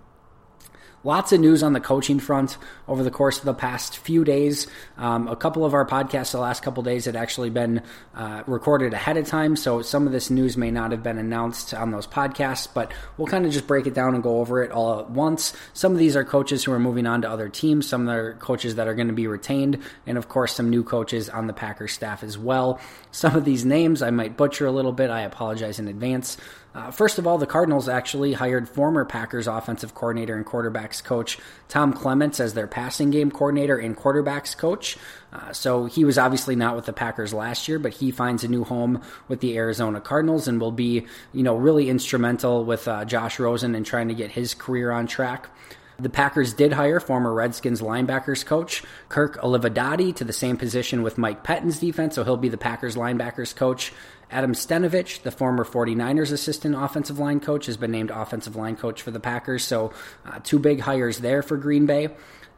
Lots 1.03 1.31
of 1.31 1.39
news 1.39 1.61
on 1.61 1.73
the 1.73 1.79
coaching 1.79 2.17
front 2.17 2.57
over 2.87 3.03
the 3.03 3.11
course 3.11 3.37
of 3.37 3.45
the 3.45 3.53
past 3.53 3.99
few 3.99 4.23
days. 4.23 4.65
Um, 4.97 5.27
a 5.27 5.35
couple 5.35 5.63
of 5.63 5.75
our 5.75 5.85
podcasts 5.85 6.31
the 6.31 6.39
last 6.39 6.63
couple 6.63 6.81
days 6.81 7.05
had 7.05 7.15
actually 7.15 7.51
been 7.51 7.83
uh, 8.15 8.41
recorded 8.47 8.91
ahead 8.91 9.15
of 9.15 9.27
time, 9.27 9.55
so 9.55 9.83
some 9.83 10.07
of 10.07 10.13
this 10.13 10.31
news 10.31 10.57
may 10.57 10.71
not 10.71 10.89
have 10.89 11.03
been 11.03 11.19
announced 11.19 11.75
on 11.75 11.91
those 11.91 12.07
podcasts, 12.07 12.67
but 12.73 12.91
we'll 13.17 13.27
kind 13.27 13.45
of 13.45 13.51
just 13.51 13.67
break 13.67 13.85
it 13.85 13.93
down 13.93 14.15
and 14.15 14.23
go 14.23 14.39
over 14.39 14.63
it 14.63 14.71
all 14.71 14.99
at 14.99 15.11
once. 15.11 15.53
Some 15.73 15.91
of 15.91 15.99
these 15.99 16.15
are 16.15 16.25
coaches 16.25 16.63
who 16.63 16.71
are 16.71 16.79
moving 16.79 17.05
on 17.05 17.21
to 17.21 17.29
other 17.29 17.49
teams, 17.49 17.87
some 17.87 18.09
are 18.09 18.33
coaches 18.37 18.73
that 18.73 18.87
are 18.87 18.95
going 18.95 19.09
to 19.09 19.13
be 19.13 19.27
retained, 19.27 19.83
and 20.07 20.17
of 20.17 20.27
course, 20.27 20.55
some 20.55 20.71
new 20.71 20.83
coaches 20.83 21.29
on 21.29 21.45
the 21.45 21.53
Packers 21.53 21.93
staff 21.93 22.23
as 22.23 22.35
well. 22.35 22.79
Some 23.11 23.35
of 23.35 23.45
these 23.45 23.63
names 23.63 24.01
I 24.01 24.09
might 24.09 24.37
butcher 24.37 24.65
a 24.65 24.71
little 24.71 24.91
bit, 24.91 25.11
I 25.11 25.21
apologize 25.21 25.77
in 25.77 25.87
advance. 25.87 26.37
Uh, 26.75 26.91
first 26.91 27.17
of 27.17 27.25
all, 27.25 27.37
the 27.37 27.47
Cardinals 27.47 27.87
actually 27.87 28.33
hired 28.33 28.67
former 28.67 29.05
Packers 29.05 29.47
offensive 29.47 29.95
coordinator 29.95 30.35
and 30.35 30.45
quarterbacks 30.45 31.01
coach 31.01 31.39
Tom 31.69 31.93
Clements 31.93 32.41
as 32.41 32.53
their 32.53 32.67
passing 32.67 33.11
game 33.11 33.31
coordinator 33.31 33.77
and 33.77 33.95
quarterbacks 33.95 34.55
coach. 34.57 34.97
Uh, 35.31 35.53
so 35.53 35.85
he 35.85 36.03
was 36.03 36.17
obviously 36.17 36.55
not 36.55 36.75
with 36.75 36.85
the 36.85 36.91
Packers 36.91 37.33
last 37.33 37.69
year, 37.69 37.79
but 37.79 37.93
he 37.93 38.11
finds 38.11 38.43
a 38.43 38.49
new 38.49 38.65
home 38.65 39.01
with 39.29 39.39
the 39.39 39.55
Arizona 39.55 40.01
Cardinals 40.01 40.49
and 40.49 40.59
will 40.59 40.73
be, 40.73 41.07
you 41.31 41.43
know, 41.43 41.55
really 41.55 41.89
instrumental 41.89 42.65
with 42.65 42.89
uh, 42.89 43.05
Josh 43.05 43.39
Rosen 43.39 43.73
and 43.73 43.85
trying 43.85 44.09
to 44.09 44.13
get 44.13 44.31
his 44.31 44.53
career 44.53 44.91
on 44.91 45.07
track. 45.07 45.49
The 45.97 46.09
Packers 46.09 46.53
did 46.53 46.73
hire 46.73 46.99
former 46.99 47.33
Redskins 47.33 47.81
linebackers 47.81 48.45
coach 48.45 48.83
Kirk 49.07 49.37
Olivadotti 49.37 50.13
to 50.15 50.23
the 50.23 50.33
same 50.33 50.57
position 50.57 51.03
with 51.03 51.17
Mike 51.17 51.43
Pettine's 51.43 51.79
defense, 51.79 52.15
so 52.15 52.23
he'll 52.23 52.35
be 52.35 52.49
the 52.49 52.57
Packers 52.57 52.95
linebackers 52.95 53.55
coach. 53.55 53.93
Adam 54.29 54.53
Stenavich, 54.53 55.21
the 55.21 55.31
former 55.31 55.63
49ers 55.63 56.31
assistant 56.31 56.75
offensive 56.75 57.19
line 57.19 57.39
coach, 57.39 57.67
has 57.67 57.77
been 57.77 57.91
named 57.91 58.11
offensive 58.11 58.55
line 58.55 58.75
coach 58.75 59.01
for 59.01 59.11
the 59.11 59.19
Packers. 59.19 59.63
So, 59.63 59.93
uh, 60.25 60.39
two 60.43 60.59
big 60.59 60.81
hires 60.81 61.19
there 61.19 61.41
for 61.41 61.57
Green 61.57 61.85
Bay. 61.85 62.09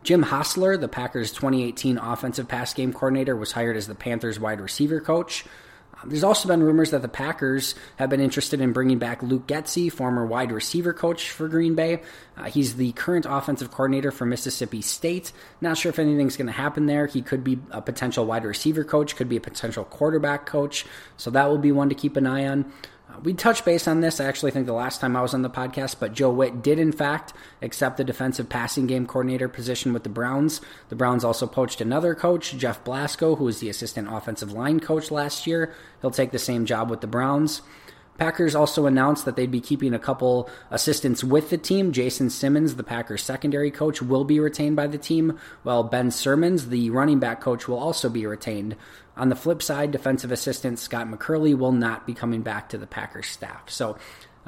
Jim 0.03 0.23
Hostler, 0.23 0.77
the 0.77 0.87
Packers' 0.87 1.31
2018 1.33 1.97
offensive 1.97 2.47
pass 2.47 2.73
game 2.73 2.93
coordinator, 2.93 3.35
was 3.35 3.51
hired 3.51 3.75
as 3.75 3.87
the 3.87 3.95
Panthers 3.95 4.39
wide 4.39 4.61
receiver 4.61 5.01
coach. 5.01 5.43
There's 6.05 6.23
also 6.23 6.47
been 6.47 6.61
rumors 6.61 6.91
that 6.91 7.01
the 7.01 7.07
Packers 7.07 7.75
have 7.97 8.09
been 8.09 8.21
interested 8.21 8.61
in 8.61 8.71
bringing 8.71 8.99
back 8.99 9.23
Luke 9.23 9.47
Getsy, 9.47 9.91
former 9.91 10.25
wide 10.25 10.51
receiver 10.51 10.93
coach 10.93 11.31
for 11.31 11.47
Green 11.47 11.75
Bay. 11.75 12.01
Uh, 12.37 12.43
he's 12.45 12.75
the 12.75 12.91
current 12.93 13.25
offensive 13.27 13.71
coordinator 13.71 14.11
for 14.11 14.25
Mississippi 14.25 14.81
State. 14.81 15.31
Not 15.59 15.77
sure 15.77 15.89
if 15.89 15.99
anything's 15.99 16.37
going 16.37 16.47
to 16.47 16.53
happen 16.53 16.85
there. 16.85 17.07
He 17.07 17.21
could 17.21 17.43
be 17.43 17.59
a 17.71 17.81
potential 17.81 18.25
wide 18.25 18.45
receiver 18.45 18.83
coach, 18.83 19.15
could 19.15 19.29
be 19.29 19.37
a 19.37 19.41
potential 19.41 19.83
quarterback 19.85 20.45
coach. 20.45 20.85
So 21.17 21.31
that 21.31 21.49
will 21.49 21.57
be 21.57 21.71
one 21.71 21.89
to 21.89 21.95
keep 21.95 22.15
an 22.15 22.27
eye 22.27 22.47
on 22.47 22.71
we 23.23 23.33
touched 23.33 23.65
base 23.65 23.87
on 23.87 24.01
this, 24.01 24.19
I 24.19 24.25
actually 24.25 24.51
think 24.51 24.65
the 24.65 24.73
last 24.73 25.01
time 25.01 25.15
I 25.15 25.21
was 25.21 25.33
on 25.33 25.41
the 25.41 25.49
podcast, 25.49 25.97
but 25.99 26.13
Joe 26.13 26.31
Whitt 26.31 26.61
did, 26.61 26.79
in 26.79 26.91
fact, 26.91 27.33
accept 27.61 27.97
the 27.97 28.03
defensive 28.03 28.49
passing 28.49 28.87
game 28.87 29.05
coordinator 29.05 29.47
position 29.47 29.93
with 29.93 30.03
the 30.03 30.09
Browns. 30.09 30.61
The 30.89 30.95
Browns 30.95 31.23
also 31.23 31.47
poached 31.47 31.81
another 31.81 32.15
coach, 32.15 32.55
Jeff 32.57 32.83
Blasko, 32.83 33.37
who 33.37 33.45
was 33.45 33.59
the 33.59 33.69
assistant 33.69 34.07
offensive 34.11 34.51
line 34.51 34.79
coach 34.79 35.11
last 35.11 35.47
year. 35.47 35.73
He'll 36.01 36.11
take 36.11 36.31
the 36.31 36.39
same 36.39 36.65
job 36.65 36.89
with 36.89 37.01
the 37.01 37.07
Browns. 37.07 37.61
Packers 38.17 38.55
also 38.55 38.87
announced 38.87 39.25
that 39.25 39.35
they'd 39.35 39.51
be 39.51 39.61
keeping 39.61 39.93
a 39.93 39.99
couple 39.99 40.49
assistants 40.71 41.23
with 41.23 41.49
the 41.51 41.57
team. 41.57 41.91
Jason 41.91 42.29
Simmons, 42.29 42.75
the 42.75 42.83
Packers 42.83 43.21
secondary 43.21 43.69
coach, 43.69 44.01
will 44.01 44.23
be 44.23 44.39
retained 44.39 44.75
by 44.75 44.87
the 44.87 44.97
team, 44.97 45.37
while 45.63 45.83
Ben 45.83 46.09
Sirmans, 46.09 46.69
the 46.69 46.89
running 46.89 47.19
back 47.19 47.41
coach, 47.41 47.67
will 47.67 47.77
also 47.77 48.09
be 48.09 48.25
retained. 48.25 48.75
On 49.17 49.29
the 49.29 49.35
flip 49.35 49.63
side, 49.63 49.91
defensive 49.91 50.31
assistant 50.31 50.77
Scott 50.77 51.07
McCurley 51.07 51.57
will 51.57 51.71
not 51.71 52.05
be 52.05 52.13
coming 52.13 52.43
back 52.43 52.69
to 52.69 52.77
the 52.77 52.87
Packers 52.87 53.27
staff. 53.27 53.69
So 53.69 53.97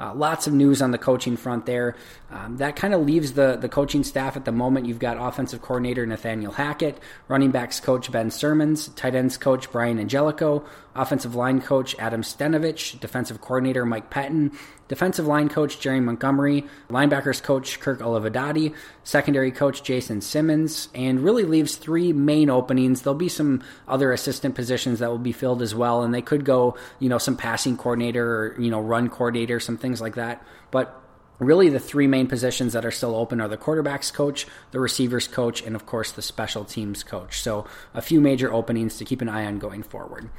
uh, 0.00 0.14
lots 0.14 0.46
of 0.46 0.52
news 0.54 0.80
on 0.80 0.90
the 0.90 0.98
coaching 0.98 1.36
front 1.36 1.66
there. 1.66 1.94
Um, 2.30 2.56
that 2.56 2.76
kind 2.76 2.94
of 2.94 3.04
leaves 3.04 3.32
the, 3.32 3.56
the 3.56 3.68
coaching 3.68 4.02
staff 4.04 4.36
at 4.36 4.44
the 4.44 4.52
moment. 4.52 4.86
You've 4.86 4.98
got 4.98 5.16
offensive 5.20 5.60
coordinator 5.60 6.06
Nathaniel 6.06 6.52
Hackett, 6.52 6.98
running 7.28 7.50
backs 7.50 7.80
coach 7.80 8.10
Ben 8.10 8.30
Sirmans, 8.30 8.94
tight 8.94 9.14
ends 9.14 9.36
coach 9.36 9.70
Brian 9.70 9.98
Angelichio, 9.98 10.64
offensive 10.94 11.34
line 11.34 11.60
coach 11.60 11.94
Adam 11.98 12.22
Stenavich, 12.22 12.98
defensive 13.00 13.40
coordinator 13.40 13.84
Mike 13.84 14.10
Pettine, 14.10 14.56
defensive 14.88 15.26
line 15.26 15.48
coach 15.48 15.80
Jerry 15.80 16.00
Montgomery, 16.00 16.66
linebackers 16.88 17.42
coach 17.42 17.78
Kirk 17.80 18.00
Olivadotti, 18.00 18.74
secondary 19.04 19.50
coach 19.50 19.82
Jason 19.82 20.20
Simmons, 20.20 20.88
and 20.94 21.20
really 21.20 21.44
leaves 21.44 21.76
three 21.76 22.12
main 22.12 22.50
openings. 22.50 23.02
There'll 23.02 23.18
be 23.18 23.28
some 23.28 23.62
other 23.86 24.12
assistant 24.12 24.54
positions 24.54 24.98
that 24.98 25.10
will 25.10 25.18
be 25.18 25.32
filled 25.32 25.62
as 25.62 25.74
well, 25.74 26.02
and 26.02 26.12
they 26.12 26.22
could 26.22 26.44
go, 26.44 26.76
you 26.98 27.08
know, 27.08 27.18
some 27.18 27.36
passing 27.36 27.76
coordinator 27.76 28.54
or, 28.54 28.60
you 28.60 28.70
know, 28.70 28.80
run 28.80 29.08
coordinator, 29.08 29.60
some 29.60 29.76
things 29.90 30.00
like 30.00 30.14
that. 30.14 30.44
But 30.70 31.00
really 31.38 31.68
the 31.68 31.80
three 31.80 32.06
main 32.06 32.26
positions 32.26 32.72
that 32.74 32.84
are 32.84 32.90
still 32.90 33.14
open 33.14 33.40
are 33.40 33.48
the 33.48 33.56
quarterbacks 33.56 34.12
coach, 34.12 34.46
the 34.70 34.80
receivers 34.80 35.26
coach, 35.26 35.62
and 35.62 35.74
of 35.74 35.86
course 35.86 36.12
the 36.12 36.22
special 36.22 36.64
teams 36.64 37.02
coach. 37.02 37.42
So 37.42 37.66
a 37.94 38.02
few 38.02 38.20
major 38.20 38.52
openings 38.52 38.98
to 38.98 39.04
keep 39.04 39.20
an 39.20 39.28
eye 39.28 39.46
on 39.46 39.58
going 39.58 39.82
forward 39.82 40.30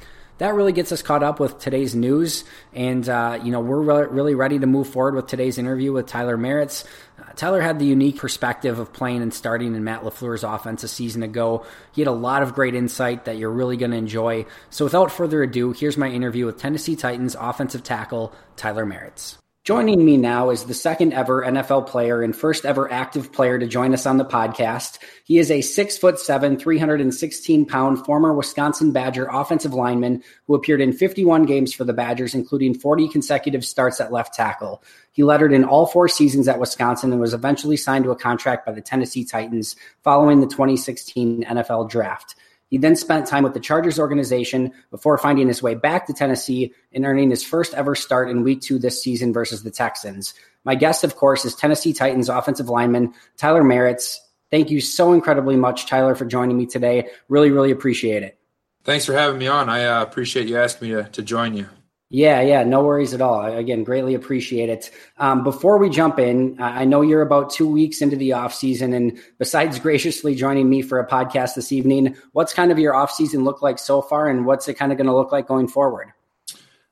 that 0.42 0.54
really 0.54 0.72
gets 0.72 0.90
us 0.90 1.02
caught 1.02 1.22
up 1.22 1.38
with 1.38 1.58
today's 1.58 1.94
news. 1.94 2.44
And, 2.72 3.08
uh, 3.08 3.38
you 3.44 3.52
know, 3.52 3.60
we're 3.60 3.80
re- 3.80 4.08
really 4.10 4.34
ready 4.34 4.58
to 4.58 4.66
move 4.66 4.88
forward 4.88 5.14
with 5.14 5.28
today's 5.28 5.56
interview 5.58 5.92
with 5.92 6.06
Tyler 6.06 6.36
Maritz. 6.36 6.84
Uh, 7.18 7.32
Tyler 7.36 7.60
had 7.60 7.78
the 7.78 7.84
unique 7.84 8.16
perspective 8.16 8.78
of 8.78 8.92
playing 8.92 9.22
and 9.22 9.32
starting 9.32 9.74
in 9.74 9.84
Matt 9.84 10.02
LaFleur's 10.02 10.42
offense 10.42 10.82
a 10.82 10.88
season 10.88 11.22
ago. 11.22 11.64
He 11.92 12.00
had 12.00 12.08
a 12.08 12.12
lot 12.12 12.42
of 12.42 12.54
great 12.54 12.74
insight 12.74 13.26
that 13.26 13.36
you're 13.36 13.52
really 13.52 13.76
going 13.76 13.92
to 13.92 13.96
enjoy. 13.96 14.46
So 14.70 14.84
without 14.84 15.12
further 15.12 15.42
ado, 15.42 15.72
here's 15.72 15.96
my 15.96 16.08
interview 16.08 16.46
with 16.46 16.58
Tennessee 16.58 16.96
Titans 16.96 17.36
offensive 17.38 17.84
tackle 17.84 18.32
Tyler 18.56 18.86
Maritz. 18.86 19.38
Joining 19.64 20.04
me 20.04 20.16
now 20.16 20.50
is 20.50 20.64
the 20.64 20.74
second 20.74 21.12
ever 21.12 21.42
NFL 21.42 21.86
player 21.86 22.20
and 22.20 22.34
first 22.34 22.64
ever 22.64 22.90
active 22.92 23.32
player 23.32 23.60
to 23.60 23.66
join 23.68 23.94
us 23.94 24.06
on 24.06 24.16
the 24.16 24.24
podcast. 24.24 24.98
He 25.22 25.38
is 25.38 25.52
a 25.52 25.60
six 25.60 25.96
foot 25.96 26.18
seven, 26.18 26.58
316 26.58 27.66
pound 27.66 28.04
former 28.04 28.34
Wisconsin 28.34 28.90
Badger 28.90 29.28
offensive 29.30 29.72
lineman 29.72 30.24
who 30.48 30.56
appeared 30.56 30.80
in 30.80 30.92
51 30.92 31.46
games 31.46 31.72
for 31.72 31.84
the 31.84 31.92
Badgers, 31.92 32.34
including 32.34 32.74
40 32.74 33.06
consecutive 33.06 33.64
starts 33.64 34.00
at 34.00 34.10
left 34.10 34.34
tackle. 34.34 34.82
He 35.12 35.22
lettered 35.22 35.52
in 35.52 35.62
all 35.62 35.86
four 35.86 36.08
seasons 36.08 36.48
at 36.48 36.58
Wisconsin 36.58 37.12
and 37.12 37.20
was 37.20 37.32
eventually 37.32 37.76
signed 37.76 38.02
to 38.02 38.10
a 38.10 38.16
contract 38.16 38.66
by 38.66 38.72
the 38.72 38.80
Tennessee 38.80 39.24
Titans 39.24 39.76
following 40.02 40.40
the 40.40 40.48
2016 40.48 41.44
NFL 41.44 41.88
draft. 41.88 42.34
He 42.72 42.78
then 42.78 42.96
spent 42.96 43.26
time 43.26 43.44
with 43.44 43.52
the 43.52 43.60
Chargers 43.60 43.98
organization 43.98 44.72
before 44.90 45.18
finding 45.18 45.46
his 45.46 45.62
way 45.62 45.74
back 45.74 46.06
to 46.06 46.14
Tennessee 46.14 46.72
and 46.94 47.04
earning 47.04 47.28
his 47.28 47.44
first 47.44 47.74
ever 47.74 47.94
start 47.94 48.30
in 48.30 48.44
week 48.44 48.62
two 48.62 48.78
this 48.78 49.02
season 49.02 49.30
versus 49.30 49.62
the 49.62 49.70
Texans. 49.70 50.32
My 50.64 50.74
guest, 50.74 51.04
of 51.04 51.16
course, 51.16 51.44
is 51.44 51.54
Tennessee 51.54 51.92
Titans 51.92 52.30
offensive 52.30 52.70
lineman 52.70 53.12
Tyler 53.36 53.62
Maritz. 53.62 54.26
Thank 54.50 54.70
you 54.70 54.80
so 54.80 55.12
incredibly 55.12 55.54
much, 55.54 55.86
Tyler, 55.86 56.14
for 56.14 56.24
joining 56.24 56.56
me 56.56 56.64
today. 56.64 57.10
Really, 57.28 57.50
really 57.50 57.72
appreciate 57.72 58.22
it. 58.22 58.38
Thanks 58.84 59.04
for 59.04 59.12
having 59.12 59.36
me 59.36 59.48
on. 59.48 59.68
I 59.68 59.84
uh, 59.84 60.02
appreciate 60.02 60.48
you 60.48 60.56
asking 60.56 60.88
me 60.88 60.94
to, 60.94 61.04
to 61.10 61.20
join 61.20 61.54
you. 61.54 61.68
Yeah, 62.14 62.42
yeah, 62.42 62.62
no 62.62 62.84
worries 62.84 63.14
at 63.14 63.22
all. 63.22 63.42
Again, 63.42 63.84
greatly 63.84 64.14
appreciate 64.14 64.68
it. 64.68 64.90
Um, 65.16 65.42
before 65.42 65.78
we 65.78 65.88
jump 65.88 66.18
in, 66.18 66.60
I 66.60 66.84
know 66.84 67.00
you're 67.00 67.22
about 67.22 67.48
two 67.48 67.66
weeks 67.66 68.02
into 68.02 68.16
the 68.16 68.34
off 68.34 68.54
season, 68.54 68.92
and 68.92 69.18
besides 69.38 69.78
graciously 69.80 70.34
joining 70.34 70.68
me 70.68 70.82
for 70.82 71.00
a 71.00 71.08
podcast 71.08 71.54
this 71.54 71.72
evening, 71.72 72.14
what's 72.32 72.52
kind 72.52 72.70
of 72.70 72.78
your 72.78 72.94
off 72.94 73.10
season 73.10 73.44
look 73.44 73.62
like 73.62 73.78
so 73.78 74.02
far, 74.02 74.28
and 74.28 74.44
what's 74.44 74.68
it 74.68 74.74
kind 74.74 74.92
of 74.92 74.98
going 74.98 75.06
to 75.06 75.16
look 75.16 75.32
like 75.32 75.48
going 75.48 75.68
forward? 75.68 76.12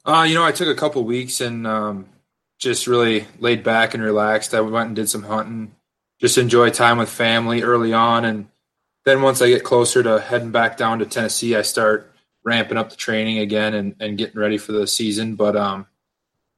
Uh, 0.07 0.25
you 0.27 0.35
know, 0.35 0.43
I 0.43 0.53
took 0.53 0.69
a 0.69 0.75
couple 0.75 1.05
weeks 1.05 1.43
and 1.43 1.67
um, 1.67 2.07
just 2.59 2.87
really 2.87 3.27
laid 3.39 3.63
back 3.63 3.93
and 3.93 4.03
relaxed. 4.03 4.55
I 4.55 4.63
went 4.63 4.87
and 4.87 4.97
did 4.97 5.11
some 5.11 5.25
hunting, 5.25 5.75
just 6.19 6.39
enjoy 6.39 6.71
time 6.71 6.97
with 6.97 7.11
family 7.11 7.61
early 7.61 7.93
on, 7.93 8.25
and 8.25 8.49
then 9.05 9.21
once 9.21 9.43
I 9.43 9.49
get 9.49 9.65
closer 9.65 10.03
to 10.03 10.19
heading 10.19 10.51
back 10.51 10.79
down 10.79 11.01
to 11.01 11.05
Tennessee, 11.05 11.55
I 11.55 11.61
start 11.61 12.10
ramping 12.45 12.79
up 12.79 12.91
the 12.91 12.97
training 12.97 13.39
again 13.39 13.75
and, 13.75 13.95
and 14.01 14.19
getting 14.19 14.41
ready 14.41 14.59
for 14.59 14.73
the 14.73 14.87
season. 14.87 15.35
But 15.35 15.57
um, 15.57 15.87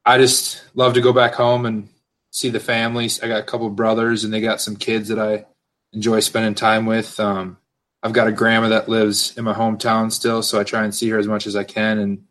I 0.05 0.19
just 0.19 0.65
love 0.75 0.95
to 0.95 1.01
go 1.01 1.13
back 1.13 1.35
home 1.35 1.67
and 1.67 1.89
see 2.31 2.49
the 2.49 2.61
families. 2.61 3.23
I 3.23 3.29
got 3.29 3.41
a 3.41 3.45
couple 3.45 3.69
brothers 3.71 4.25
and 4.25 4.33
they 4.33 4.41
got 4.41 4.61
some 4.61 4.77
kids 4.77 5.09
that 5.09 5.19
I 5.19 5.47
enjoy 5.93 6.21
spending 6.21 6.55
time 6.55 6.87
with. 6.87 7.19
Um, 7.21 7.59
I've 8.03 8.13
got 8.13 8.27
a 8.27 8.33
grandma 8.33 8.69
that 8.71 8.89
lives 8.89 9.37
in 9.37 9.45
my 9.45 9.53
hometown 9.53 10.11
still, 10.11 10.43
so 10.43 10.59
I 10.59 10.65
try 10.65 10.83
and 10.83 10.95
see 10.95 11.09
her 11.11 11.19
as 11.19 11.29
much 11.29 11.47
as 11.47 11.55
I 11.55 11.65
can. 11.65 11.99
And 11.99 12.25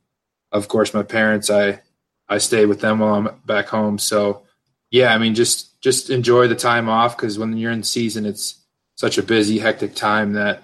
of 0.51 0.67
course, 0.67 0.93
my 0.93 1.03
parents, 1.03 1.50
I 1.50 1.81
I 2.27 2.38
stay 2.38 2.65
with 2.65 2.81
them 2.81 3.00
while 3.00 3.15
I'm 3.15 3.41
back 3.46 3.67
home. 3.67 3.98
So 3.98 4.43
yeah, 4.89 5.13
I 5.13 5.17
mean, 5.17 5.36
just 5.36 5.81
just 5.81 6.10
enjoy 6.10 6.48
the 6.48 6.55
time 6.55 6.89
off 6.89 7.15
because 7.15 7.39
when 7.39 7.58
you're 7.58 7.72
in 7.72 7.84
season, 7.84 8.25
it's 8.25 8.55
such 8.96 9.17
a 9.17 9.24
busy, 9.24 9.60
hectic 9.60 9.96
time 9.96 10.34
that 10.34 10.63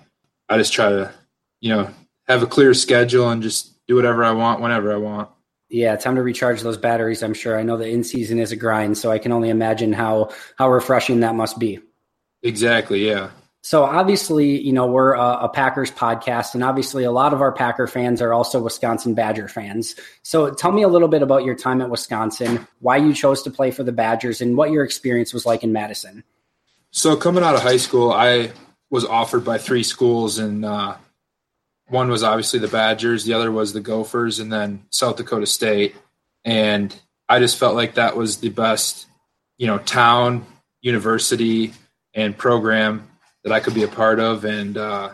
I 0.49 0.57
just 0.57 0.73
try 0.73 0.89
to, 0.89 1.13
you 1.61 1.73
know, 1.73 1.89
have 2.27 2.43
a 2.43 2.47
clear 2.47 2.73
schedule 2.73 3.29
and 3.29 3.41
just 3.41 3.73
do 3.87 3.95
whatever 3.95 4.23
I 4.23 4.31
want 4.31 4.61
whenever 4.61 4.93
I 4.93 4.97
want. 4.97 5.29
Yeah, 5.69 5.95
time 5.97 6.15
to 6.15 6.23
recharge 6.23 6.61
those 6.61 6.77
batteries. 6.77 7.23
I'm 7.23 7.33
sure. 7.33 7.59
I 7.59 7.63
know 7.63 7.77
the 7.77 7.89
in 7.89 8.03
season 8.03 8.39
is 8.39 8.51
a 8.51 8.55
grind, 8.55 8.97
so 8.97 9.11
I 9.11 9.19
can 9.19 9.31
only 9.31 9.49
imagine 9.49 9.91
how 9.91 10.29
how 10.57 10.69
refreshing 10.69 11.19
that 11.21 11.35
must 11.35 11.59
be. 11.59 11.79
Exactly. 12.41 13.05
Yeah. 13.05 13.31
So 13.67 13.83
obviously, 13.83 14.61
you 14.61 14.71
know, 14.71 14.85
we're 14.85 15.13
a, 15.13 15.39
a, 15.41 15.49
Packers 15.49 15.91
podcast, 15.91 16.53
and 16.53 16.63
obviously, 16.63 17.03
a 17.03 17.11
lot 17.11 17.33
of 17.33 17.41
our 17.41 17.51
Packer 17.51 17.85
fans 17.85 18.21
are 18.21 18.31
also 18.31 18.61
Wisconsin 18.61 19.13
Badger 19.13 19.49
fans. 19.49 19.93
So, 20.23 20.51
tell 20.51 20.71
me 20.71 20.83
a 20.83 20.87
little 20.87 21.09
bit 21.09 21.21
about 21.21 21.43
your 21.43 21.55
time 21.55 21.81
at 21.81 21.89
Wisconsin, 21.89 22.65
why 22.79 22.95
you 22.95 23.13
chose 23.13 23.41
to 23.43 23.51
play 23.51 23.71
for 23.71 23.83
the 23.83 23.91
Badgers, 23.91 24.39
and 24.39 24.55
what 24.55 24.71
your 24.71 24.85
experience 24.85 25.33
was 25.33 25.45
like 25.45 25.65
in 25.65 25.73
Madison. 25.73 26.23
So, 26.91 27.17
coming 27.17 27.43
out 27.43 27.55
of 27.55 27.61
high 27.61 27.75
school, 27.75 28.13
I 28.13 28.53
was 28.89 29.03
offered 29.03 29.43
by 29.43 29.57
three 29.57 29.83
schools, 29.83 30.37
and 30.37 30.63
uh, 30.63 30.95
one 31.89 32.09
was 32.09 32.23
obviously 32.23 32.59
the 32.59 32.67
Badgers, 32.67 33.23
the 33.23 33.33
other 33.33 33.51
was 33.51 33.73
the 33.73 33.79
Gophers, 33.79 34.39
and 34.39 34.51
then 34.51 34.83
South 34.89 35.17
Dakota 35.17 35.45
State. 35.45 35.95
And 36.43 36.95
I 37.29 37.39
just 37.39 37.57
felt 37.57 37.75
like 37.75 37.95
that 37.95 38.15
was 38.15 38.37
the 38.37 38.49
best, 38.49 39.07
you 39.57 39.67
know, 39.67 39.77
town, 39.77 40.45
university, 40.81 41.73
and 42.13 42.37
program 42.37 43.09
that 43.43 43.53
I 43.53 43.59
could 43.59 43.73
be 43.73 43.83
a 43.83 43.87
part 43.87 44.19
of. 44.19 44.43
And 44.43 44.77
uh, 44.77 45.11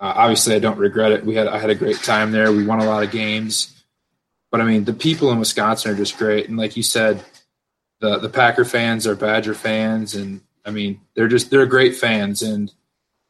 uh, 0.00 0.12
obviously, 0.16 0.54
I 0.54 0.60
don't 0.60 0.78
regret 0.78 1.12
it. 1.12 1.24
We 1.24 1.34
had 1.34 1.48
I 1.48 1.58
had 1.58 1.70
a 1.70 1.74
great 1.74 1.98
time 2.02 2.30
there. 2.30 2.52
We 2.52 2.66
won 2.66 2.80
a 2.80 2.86
lot 2.86 3.02
of 3.02 3.10
games, 3.10 3.82
but 4.50 4.60
I 4.60 4.64
mean, 4.64 4.84
the 4.84 4.92
people 4.92 5.32
in 5.32 5.38
Wisconsin 5.38 5.90
are 5.90 5.96
just 5.96 6.16
great. 6.16 6.48
And 6.48 6.56
like 6.56 6.76
you 6.76 6.82
said, 6.82 7.24
the 8.00 8.18
the 8.18 8.28
Packer 8.28 8.64
fans 8.64 9.06
are 9.06 9.16
Badger 9.16 9.54
fans, 9.54 10.14
and 10.14 10.42
I 10.64 10.70
mean, 10.70 11.00
they're 11.14 11.28
just 11.28 11.50
they're 11.50 11.66
great 11.66 11.96
fans, 11.96 12.42
and 12.42 12.72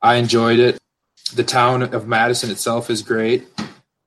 I 0.03 0.17
enjoyed 0.17 0.59
it 0.59 0.79
the 1.35 1.45
town 1.45 1.83
of 1.83 2.07
Madison 2.07 2.51
itself 2.51 2.91
is 2.91 3.03
great. 3.03 3.47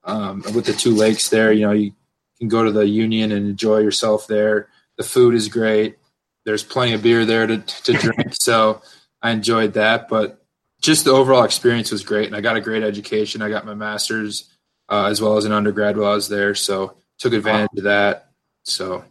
Um, 0.03 0.41
with 0.55 0.65
the 0.65 0.73
two 0.73 0.95
lakes 0.95 1.29
there, 1.29 1.51
you 1.51 1.65
know, 1.65 1.71
you 1.71 1.93
can 2.39 2.47
go 2.47 2.63
to 2.63 2.71
the 2.71 2.87
Union 2.87 3.31
and 3.31 3.47
enjoy 3.47 3.77
yourself 3.79 4.27
there. 4.27 4.67
The 4.97 5.03
food 5.03 5.35
is 5.35 5.47
great. 5.47 5.97
There's 6.45 6.63
plenty 6.63 6.93
of 6.93 7.03
beer 7.03 7.25
there 7.25 7.45
to, 7.45 7.57
to 7.59 7.93
drink. 7.93 8.33
so 8.33 8.81
I 9.21 9.31
enjoyed 9.31 9.73
that. 9.73 10.09
But 10.09 10.43
just 10.81 11.05
the 11.05 11.11
overall 11.11 11.43
experience 11.43 11.91
was 11.91 12.03
great. 12.03 12.27
And 12.27 12.35
I 12.35 12.41
got 12.41 12.57
a 12.57 12.61
great 12.61 12.83
education. 12.83 13.41
I 13.41 13.49
got 13.49 13.65
my 13.65 13.75
master's 13.75 14.49
uh, 14.89 15.05
as 15.05 15.21
well 15.21 15.37
as 15.37 15.45
an 15.45 15.51
undergrad 15.51 15.97
while 15.97 16.11
I 16.11 16.15
was 16.15 16.27
there. 16.27 16.55
So 16.55 16.95
took 17.19 17.33
advantage 17.33 17.69
wow. 17.73 17.79
of 17.79 17.83
that. 17.83 18.31
So 18.63 19.05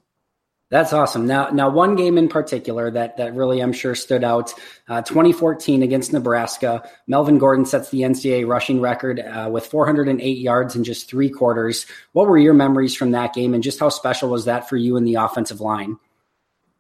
that's 0.71 0.93
awesome. 0.93 1.27
Now, 1.27 1.51
now 1.51 1.69
one 1.69 1.97
game 1.97 2.17
in 2.17 2.29
particular 2.29 2.93
that 2.93 3.17
that 3.17 3.35
really 3.35 3.61
I'm 3.61 3.73
sure 3.73 3.97
stood 3.97 4.23
out. 4.23 4.55
Uh, 4.89 5.03
2014 5.03 5.83
against 5.83 6.13
Nebraska, 6.13 6.89
Melvin 7.09 7.39
Gordon 7.39 7.67
sets 7.67 7.91
the 7.91 8.03
NCAA 8.03 8.47
rushing 8.47 8.81
record 8.81 9.19
uh, 9.19 9.49
with 9.51 9.67
408 9.67 10.39
yards 10.39 10.77
in 10.77 10.85
just 10.85 11.11
three 11.11 11.29
quarters. 11.29 11.87
What 12.13 12.29
were 12.29 12.39
your 12.39 12.55
memories 12.55 12.95
from 12.95 13.11
that 13.11 13.35
game, 13.35 13.53
and 13.53 13.65
just 13.65 13.81
how 13.81 13.89
special 13.89 14.31
was 14.31 14.45
that 14.45 14.69
for 14.69 14.77
you 14.77 14.97
in 14.97 15.05
the 15.05 15.17
offensive 15.17 15.61
line? 15.61 15.99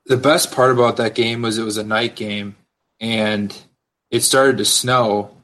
The 0.06 0.16
best 0.16 0.52
part 0.52 0.70
about 0.70 0.96
that 0.98 1.16
game 1.16 1.42
was 1.42 1.58
it 1.58 1.64
was 1.64 1.76
a 1.76 1.84
night 1.84 2.14
game, 2.14 2.54
and 3.00 3.56
it 4.08 4.20
started 4.20 4.58
to 4.58 4.64
snow, 4.64 5.36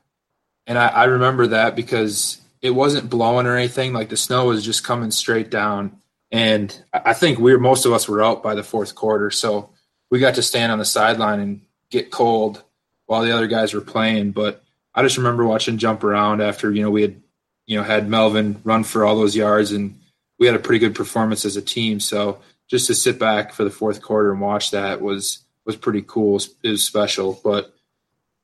and 0.68 0.78
I, 0.78 0.86
I 0.86 1.04
remember 1.04 1.48
that 1.48 1.74
because 1.74 2.40
it 2.62 2.70
wasn't 2.70 3.10
blowing 3.10 3.46
or 3.46 3.56
anything. 3.56 3.92
Like 3.92 4.08
the 4.08 4.16
snow 4.16 4.46
was 4.46 4.64
just 4.64 4.84
coming 4.84 5.10
straight 5.10 5.50
down 5.50 6.00
and 6.33 6.83
I 6.92 7.12
think 7.12 7.38
we 7.38 7.52
are 7.52 7.59
most 7.59 7.87
of 7.87 7.92
us 7.92 8.09
were 8.09 8.23
out 8.23 8.42
by 8.42 8.54
the 8.54 8.62
fourth 8.62 8.95
quarter. 8.95 9.30
So 9.30 9.71
we 10.11 10.18
got 10.18 10.35
to 10.35 10.42
stand 10.42 10.73
on 10.73 10.78
the 10.78 10.85
sideline 10.85 11.40
and 11.40 11.61
get 11.90 12.11
cold 12.11 12.62
while 13.06 13.23
the 13.23 13.35
other 13.35 13.47
guys 13.47 13.75
were 13.75 13.80
playing. 13.80 14.33
But 14.33 14.62
I 14.95 15.02
just 15.02 15.18
remember 15.18 15.45
watching 15.47 15.78
jump 15.78 16.02
around 16.02 16.40
after, 16.40 16.73
you 16.73 16.83
know, 16.83 16.90
we 16.90 17.02
had, 17.02 17.23
you 17.66 17.76
know, 17.76 17.85
had 17.85 18.09
Melvin 18.09 18.61
run 18.64 18.83
for 18.85 19.04
all 19.04 19.16
those 19.16 19.37
yards 19.37 19.73
and 19.73 20.00
we 20.38 20.47
had 20.47 20.56
a 20.56 20.61
pretty 20.61 20.80
good 20.80 20.95
performance 20.95 21.45
as 21.45 21.56
a 21.56 21.62
team. 21.62 22.00
So 22.00 22.40
just 22.68 22.88
to 22.88 22.95
sit 22.95 23.18
back 23.18 23.52
for 23.52 23.64
the 23.64 23.71
fourth 23.71 24.02
quarter 24.02 24.33
and 24.33 24.40
watch 24.40 24.73
that 24.73 25.00
was, 25.00 25.45
was 25.64 25.76
pretty 25.76 26.02
cool. 26.02 26.40
It 26.62 26.71
was 26.71 26.85
special. 26.85 27.40
But, 27.42 27.73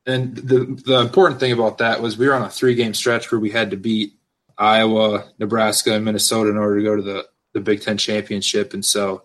and 0.05 0.35
the, 0.35 0.81
the 0.85 0.99
important 0.99 1.39
thing 1.39 1.51
about 1.51 1.77
that 1.79 2.01
was 2.01 2.17
we 2.17 2.27
were 2.27 2.33
on 2.33 2.41
a 2.41 2.49
three 2.49 2.75
game 2.75 2.93
stretch 2.93 3.31
where 3.31 3.39
we 3.39 3.51
had 3.51 3.71
to 3.71 3.77
beat 3.77 4.13
Iowa, 4.57 5.25
Nebraska, 5.39 5.93
and 5.93 6.05
Minnesota 6.05 6.49
in 6.49 6.57
order 6.57 6.77
to 6.77 6.83
go 6.83 6.95
to 6.95 7.01
the 7.01 7.27
the 7.53 7.61
Big 7.61 7.81
Ten 7.81 7.97
championship, 7.97 8.73
and 8.73 8.83
so 8.83 9.23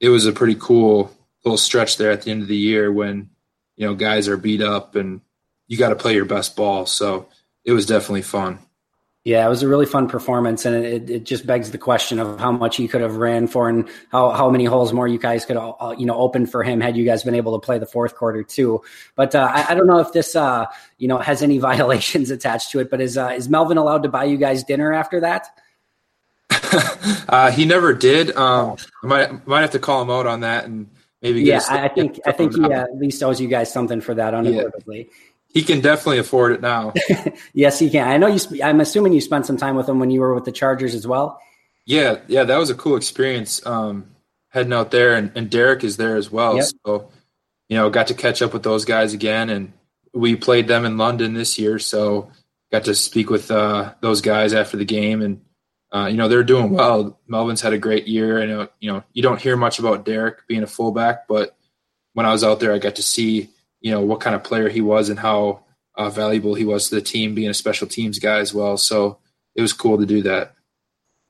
it 0.00 0.08
was 0.08 0.26
a 0.26 0.32
pretty 0.32 0.56
cool 0.56 1.10
little 1.44 1.58
stretch 1.58 1.96
there 1.96 2.10
at 2.10 2.22
the 2.22 2.30
end 2.30 2.42
of 2.42 2.48
the 2.48 2.56
year 2.56 2.92
when 2.92 3.30
you 3.76 3.86
know 3.86 3.94
guys 3.94 4.28
are 4.28 4.36
beat 4.36 4.60
up 4.60 4.94
and 4.94 5.20
you 5.68 5.78
got 5.78 5.88
to 5.88 5.96
play 5.96 6.14
your 6.14 6.24
best 6.24 6.54
ball. 6.56 6.86
So 6.86 7.28
it 7.64 7.72
was 7.72 7.86
definitely 7.86 8.22
fun. 8.22 8.58
Yeah, 9.24 9.46
it 9.46 9.48
was 9.48 9.62
a 9.62 9.68
really 9.68 9.86
fun 9.86 10.08
performance, 10.08 10.66
and 10.66 10.84
it, 10.84 11.08
it 11.08 11.24
just 11.24 11.46
begs 11.46 11.70
the 11.70 11.78
question 11.78 12.18
of 12.18 12.40
how 12.40 12.50
much 12.50 12.76
he 12.76 12.88
could 12.88 13.02
have 13.02 13.16
ran 13.16 13.46
for, 13.46 13.68
and 13.68 13.88
how, 14.10 14.30
how 14.30 14.50
many 14.50 14.64
holes 14.64 14.92
more 14.92 15.06
you 15.06 15.18
guys 15.18 15.44
could 15.44 15.56
uh, 15.56 15.94
you 15.96 16.06
know 16.06 16.16
open 16.16 16.44
for 16.44 16.64
him 16.64 16.80
had 16.80 16.96
you 16.96 17.04
guys 17.04 17.22
been 17.22 17.36
able 17.36 17.58
to 17.58 17.64
play 17.64 17.78
the 17.78 17.86
fourth 17.86 18.16
quarter 18.16 18.42
too. 18.42 18.82
But 19.14 19.36
uh, 19.36 19.48
I, 19.48 19.66
I, 19.70 19.74
don't 19.74 19.86
know 19.86 20.00
if 20.00 20.12
this 20.12 20.34
uh, 20.34 20.66
you 20.98 21.06
know 21.06 21.18
has 21.18 21.40
any 21.40 21.58
violations 21.70 22.32
attached 22.32 22.72
to 22.72 22.80
it. 22.80 22.90
But 22.90 23.00
is 23.00 23.16
uh, 23.16 23.28
is 23.28 23.48
Melvin 23.48 23.78
allowed 23.78 24.02
to 24.02 24.08
buy 24.08 24.24
you 24.24 24.36
guys 24.36 24.64
dinner 24.64 24.92
after 24.92 25.20
that? 25.20 25.46
uh, 27.28 27.50
he 27.50 27.64
never 27.64 27.92
did. 27.92 28.34
Um, 28.36 28.76
I 29.02 29.06
might 29.06 29.46
might 29.46 29.60
have 29.62 29.70
to 29.72 29.78
call 29.78 30.02
him 30.02 30.10
out 30.10 30.26
on 30.26 30.40
that 30.40 30.64
and 30.64 30.88
maybe. 31.20 31.42
yeah, 31.42 31.60
I 31.68 31.88
think 31.88 32.20
I 32.26 32.32
think 32.32 32.54
he 32.54 32.64
at 32.72 32.96
least 32.96 33.22
owes 33.22 33.40
you 33.40 33.48
guys 33.48 33.72
something 33.72 34.00
for 34.00 34.14
that 34.14 34.34
unequivocally. 34.34 35.08
Yeah. 35.08 35.16
He 35.48 35.62
can 35.62 35.82
definitely 35.82 36.18
afford 36.18 36.52
it 36.52 36.62
now. 36.62 36.94
yes, 37.52 37.78
he 37.78 37.90
can. 37.90 38.08
I 38.08 38.16
know 38.16 38.26
you. 38.26 38.38
Sp- 38.40 38.64
I'm 38.64 38.80
assuming 38.80 39.12
you 39.12 39.20
spent 39.20 39.44
some 39.44 39.58
time 39.58 39.76
with 39.76 39.86
him 39.88 39.98
when 39.98 40.10
you 40.10 40.20
were 40.20 40.34
with 40.34 40.44
the 40.44 40.52
Chargers 40.52 40.94
as 40.94 41.06
well. 41.06 41.38
Yeah, 41.84 42.20
yeah, 42.26 42.44
that 42.44 42.56
was 42.56 42.70
a 42.70 42.74
cool 42.74 42.96
experience. 42.96 43.64
Um, 43.66 44.12
heading 44.48 44.72
out 44.72 44.90
there, 44.90 45.14
and, 45.14 45.32
and 45.34 45.50
Derek 45.50 45.84
is 45.84 45.96
there 45.96 46.16
as 46.16 46.30
well. 46.30 46.56
Yep. 46.56 46.64
So, 46.86 47.10
you 47.68 47.76
know, 47.76 47.90
got 47.90 48.08
to 48.08 48.14
catch 48.14 48.42
up 48.42 48.52
with 48.52 48.62
those 48.62 48.84
guys 48.84 49.12
again, 49.14 49.50
and 49.50 49.72
we 50.14 50.36
played 50.36 50.68
them 50.68 50.84
in 50.84 50.96
London 50.96 51.34
this 51.34 51.58
year. 51.58 51.78
So, 51.78 52.30
got 52.70 52.84
to 52.84 52.94
speak 52.94 53.30
with 53.30 53.50
uh, 53.50 53.94
those 54.00 54.20
guys 54.20 54.54
after 54.54 54.76
the 54.76 54.84
game, 54.84 55.22
and 55.22 55.40
uh, 55.94 56.06
you 56.06 56.16
know 56.16 56.28
they're 56.28 56.44
doing 56.44 56.70
well. 56.70 57.18
Melvin's 57.28 57.60
had 57.60 57.72
a 57.72 57.78
great 57.78 58.06
year. 58.06 58.40
I 58.40 58.46
know 58.46 58.68
you 58.80 58.92
know 58.92 59.04
you 59.12 59.22
don't 59.22 59.40
hear 59.40 59.56
much 59.56 59.78
about 59.78 60.04
Derek 60.04 60.46
being 60.46 60.62
a 60.62 60.66
fullback, 60.66 61.28
but 61.28 61.56
when 62.14 62.26
I 62.26 62.32
was 62.32 62.44
out 62.44 62.60
there, 62.60 62.72
I 62.72 62.78
got 62.78 62.96
to 62.96 63.02
see 63.02 63.50
you 63.80 63.90
know 63.90 64.00
what 64.00 64.20
kind 64.20 64.34
of 64.34 64.44
player 64.44 64.68
he 64.68 64.80
was 64.80 65.08
and 65.08 65.18
how 65.18 65.64
uh, 65.96 66.08
valuable 66.08 66.54
he 66.54 66.64
was 66.64 66.88
to 66.88 66.94
the 66.94 67.02
team, 67.02 67.34
being 67.34 67.50
a 67.50 67.54
special 67.54 67.86
teams 67.86 68.18
guy 68.18 68.38
as 68.38 68.54
well. 68.54 68.76
So 68.76 69.18
it 69.54 69.62
was 69.62 69.72
cool 69.72 69.98
to 69.98 70.06
do 70.06 70.22
that. 70.22 70.54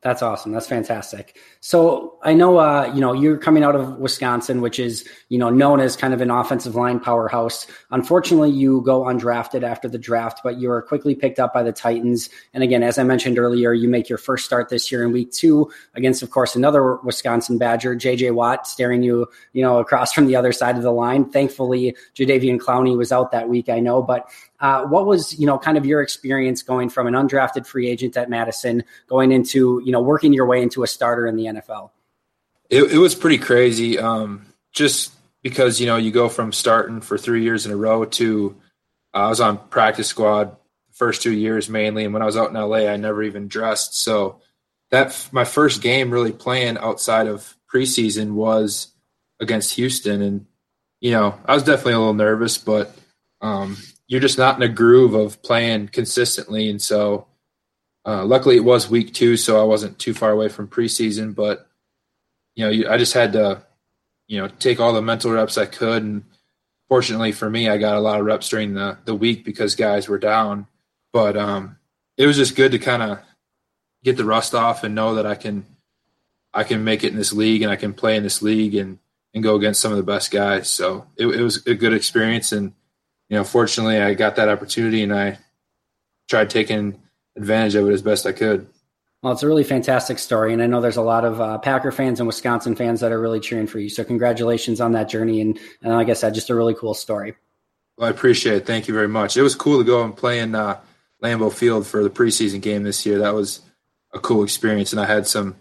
That's 0.03 0.21
awesome. 0.21 0.51
That's 0.51 0.67
fantastic. 0.67 1.39
So 1.61 2.19
I 2.25 2.33
know, 2.33 2.59
uh, 2.59 2.91
you 2.93 3.01
know, 3.01 3.13
you're 3.13 3.39
coming 3.39 3.63
out 3.63 3.77
of 3.77 3.99
Wisconsin, 3.99 4.61
which 4.61 4.81
is, 4.81 5.09
you 5.29 5.39
know, 5.39 5.49
known 5.49 5.79
as 5.79 5.95
kind 5.95 6.13
of 6.13 6.21
an 6.21 6.29
offensive 6.29 6.75
line 6.75 6.99
powerhouse. 6.99 7.69
Unfortunately, 7.93 8.51
you 8.51 8.83
go 8.85 9.03
undrafted 9.03 9.63
after 9.63 9.89
the 9.89 9.99
draft, 9.99 10.41
but 10.43 10.59
you 10.59 10.69
are 10.73 10.83
quickly 10.83 11.15
picked 11.15 11.39
up 11.39 11.55
by 11.55 11.63
the 11.63 11.71
Titans. 11.71 12.31
And 12.53 12.65
again, 12.65 12.83
as 12.83 12.99
I 12.99 13.05
mentioned 13.05 13.39
earlier, 13.39 13.73
you 13.73 13.89
make 13.89 14.09
your 14.09 14.19
first 14.19 14.45
start 14.45 14.71
this 14.71 14.91
year 14.91 15.05
in 15.05 15.13
week 15.13 15.31
two 15.31 15.71
against, 15.95 16.21
of 16.21 16.31
course, 16.31 16.57
another 16.57 16.97
Wisconsin 16.97 17.57
Badger, 17.57 17.95
JJ 17.95 18.35
Watt, 18.35 18.67
staring 18.67 19.05
you, 19.05 19.29
you 19.53 19.63
know, 19.63 19.79
across 19.79 20.13
from 20.13 20.27
the 20.27 20.35
other 20.35 20.51
side 20.51 20.77
of 20.77 20.83
the 20.83 20.91
line. 20.91 21.31
Thankfully, 21.31 21.95
Jadeveon 22.17 22.59
Clowney 22.59 22.97
was 22.97 23.13
out 23.13 23.31
that 23.31 23.49
week, 23.49 23.69
I 23.69 23.79
know, 23.79 24.03
but 24.03 24.29
uh, 24.63 24.85
what 24.85 25.07
was 25.07 25.39
you 25.39 25.47
know 25.47 25.59
kind 25.59 25.77
of 25.77 25.85
your 25.85 26.01
experience 26.01 26.63
going 26.63 26.89
from 26.89 27.09
an 27.09 27.15
undrafted 27.15 27.67
free 27.67 27.89
agent 27.89 28.17
at 28.17 28.31
Madison 28.31 28.85
going 29.09 29.33
into 29.33 29.83
you 29.85 29.91
know 29.91 30.01
working 30.01 30.33
your 30.33 30.47
way 30.47 30.63
into 30.63 30.85
a 30.85 30.87
starter 30.87 31.27
in 31.27 31.37
the 31.37 31.47
NFL? 31.47 31.91
It, 32.71 32.85
it 32.93 32.99
was 32.99 33.15
pretty 33.15 33.39
crazy. 33.39 33.99
Um, 33.99 34.47
just 34.71 35.13
because 35.43 35.81
you 35.81 35.87
know 35.87 35.97
you 35.97 36.13
go 36.13 36.29
from 36.29 36.53
starting 36.53 37.01
for 37.01 37.19
three 37.19 37.43
years 37.43 37.67
in 37.67 37.73
a 37.73 37.77
row 37.77 38.05
to 38.05 38.57
uh, 39.13 39.19
I 39.19 39.29
was 39.29 39.41
on 39.41 39.59
practice 39.69 40.07
squad 40.07 40.57
first 40.93 41.23
two 41.23 41.33
years 41.33 41.69
mainly, 41.69 42.05
and 42.05 42.15
when 42.15 42.23
I 42.23 42.27
was 42.27 42.37
out 42.37 42.51
in 42.51 42.55
LA, 42.55 42.89
I 42.89 42.97
never 42.97 43.25
even 43.25 43.49
dressed. 43.49 43.99
So 43.99 44.41
that 44.91 45.29
my 45.33 45.45
first 45.45 45.83
game 45.83 46.13
really 46.13 46.33
playing 46.33 46.79
outside 46.79 47.27
of 47.27 47.57
preseason 47.73 48.35
was 48.35 48.93
against 49.41 49.75
Houston, 49.75 50.23
and 50.23 50.47
you 51.01 51.11
know 51.11 51.37
I 51.47 51.55
was 51.55 51.65
definitely 51.65 51.95
a 51.95 51.99
little 51.99 52.15
nervous, 52.15 52.59
but 52.59 52.95
um, 53.41 53.77
you're 54.13 54.21
just 54.21 54.37
not 54.37 54.57
in 54.57 54.63
a 54.63 54.69
groove 54.69 55.15
of 55.15 55.41
playing 55.41 55.89
consistently. 55.89 56.69
And 56.69 56.83
so, 56.83 57.29
uh, 58.05 58.27
luckily, 58.27 58.57
it 58.57 58.65
was 58.65 58.91
week 58.91 59.15
two, 59.15 59.39
so 59.39 59.59
I 59.59 59.65
wasn't 59.65 59.99
too 59.99 60.13
far 60.13 60.31
away 60.31 60.51
from 60.51 60.69
preseason. 60.69 61.35
But 61.35 61.67
you 62.55 62.63
know, 62.63 62.71
you, 62.71 62.91
I 62.91 62.99
just 62.99 63.15
had 63.15 63.33
to, 63.33 63.63
you 64.29 64.39
know, 64.39 64.49
take 64.49 64.81
all 64.81 64.93
the 64.93 65.01
mental 65.01 65.31
reps 65.31 65.57
I 65.57 65.65
could. 65.65 66.03
And 66.03 66.25
fortunately 66.91 67.33
for 67.33 67.49
me, 67.49 67.71
I 67.71 67.79
got 67.79 67.97
a 67.97 68.01
lot 68.01 68.21
of 68.21 68.27
reps 68.27 68.51
during 68.51 68.75
the 68.75 68.99
the 69.07 69.15
week 69.15 69.47
because 69.47 69.77
guys 69.77 70.11
were 70.11 70.19
down. 70.19 70.67
But 71.15 71.39
um, 71.39 71.79
it 72.19 72.27
was 72.27 72.37
just 72.37 72.55
good 72.55 72.73
to 72.73 72.79
kind 72.79 73.03
of 73.03 73.19
get 74.05 74.19
the 74.19 74.27
rust 74.27 74.55
off 74.55 74.85
and 74.85 74.95
know 74.95 75.15
that 75.15 75.27
I 75.27 75.37
can 75.37 75.65
I 76.53 76.65
can 76.65 76.85
make 76.85 77.03
it 77.03 77.13
in 77.13 77.17
this 77.17 77.33
league 77.33 77.63
and 77.63 77.73
I 77.73 77.77
can 77.77 77.95
play 77.95 78.19
in 78.19 78.25
this 78.25 78.43
league 78.43 78.75
and 78.75 78.99
and 79.33 79.43
go 79.43 79.55
against 79.55 79.81
some 79.81 79.91
of 79.91 79.97
the 79.97 80.05
best 80.05 80.31
guys. 80.31 80.71
So 80.71 81.07
it, 81.17 81.29
it 81.29 81.43
was 81.43 81.67
a 81.67 81.75
good 81.75 81.95
experience 81.95 82.53
and 82.53 82.75
you 83.33 83.39
know, 83.39 83.45
fortunately, 83.45 83.99
I 83.99 84.13
got 84.13 84.37
that 84.37 84.51
opportunity 84.51 85.03
and 85.03 85.11
I 85.11 85.39
tried 86.29 86.51
taking 86.51 87.01
advantage 87.35 87.75
of 87.75 87.89
it 87.89 87.93
as 87.93 88.03
best 88.03 88.27
I 88.27 88.33
could. 88.33 88.67
Well, 89.23 89.33
it's 89.33 89.43
a 89.43 89.47
really 89.47 89.65
fantastic 89.65 90.19
story, 90.19 90.53
and 90.53 90.63
I 90.63 90.67
know 90.67 90.83
there's 90.83 90.99
a 90.99 91.03
lot 91.03 91.25
of 91.25 91.41
uh, 91.41 91.57
Packer 91.57 91.93
fans 91.93 92.21
and 92.21 92.27
Wisconsin 92.27 92.77
fans 92.77 93.01
that 93.01 93.11
are 93.11 93.19
really 93.19 93.41
cheering 93.41 93.67
for 93.67 93.79
you. 93.79 93.89
So, 93.89 94.05
congratulations 94.05 94.83
on 94.83 94.93
that 94.93 95.09
journey, 95.09 95.41
and, 95.41 95.59
and 95.81 95.95
like 95.95 96.11
I 96.11 96.13
said, 96.13 96.35
just 96.35 96.51
a 96.51 96.55
really 96.55 96.75
cool 96.75 96.93
story. 96.93 97.35
Well, 97.97 98.09
I 98.09 98.11
appreciate 98.11 98.57
it. 98.57 98.67
Thank 98.67 98.87
you 98.87 98.93
very 98.93 99.09
much. 99.09 99.39
It 99.39 99.43
was 99.43 99.55
cool 99.55 99.79
to 99.79 99.85
go 99.85 100.05
and 100.05 100.15
play 100.15 100.41
in 100.41 100.55
uh, 100.55 100.79
Lambeau 101.23 101.51
Field 101.51 101.87
for 101.87 102.03
the 102.03 102.11
preseason 102.11 102.61
game 102.61 102.83
this 102.83 103.07
year. 103.07 103.21
That 103.21 103.33
was 103.33 103.63
a 104.13 104.19
cool 104.19 104.45
experience, 104.45 104.93
and 104.93 105.01
I 105.01 105.07
had 105.07 105.27
some 105.27 105.57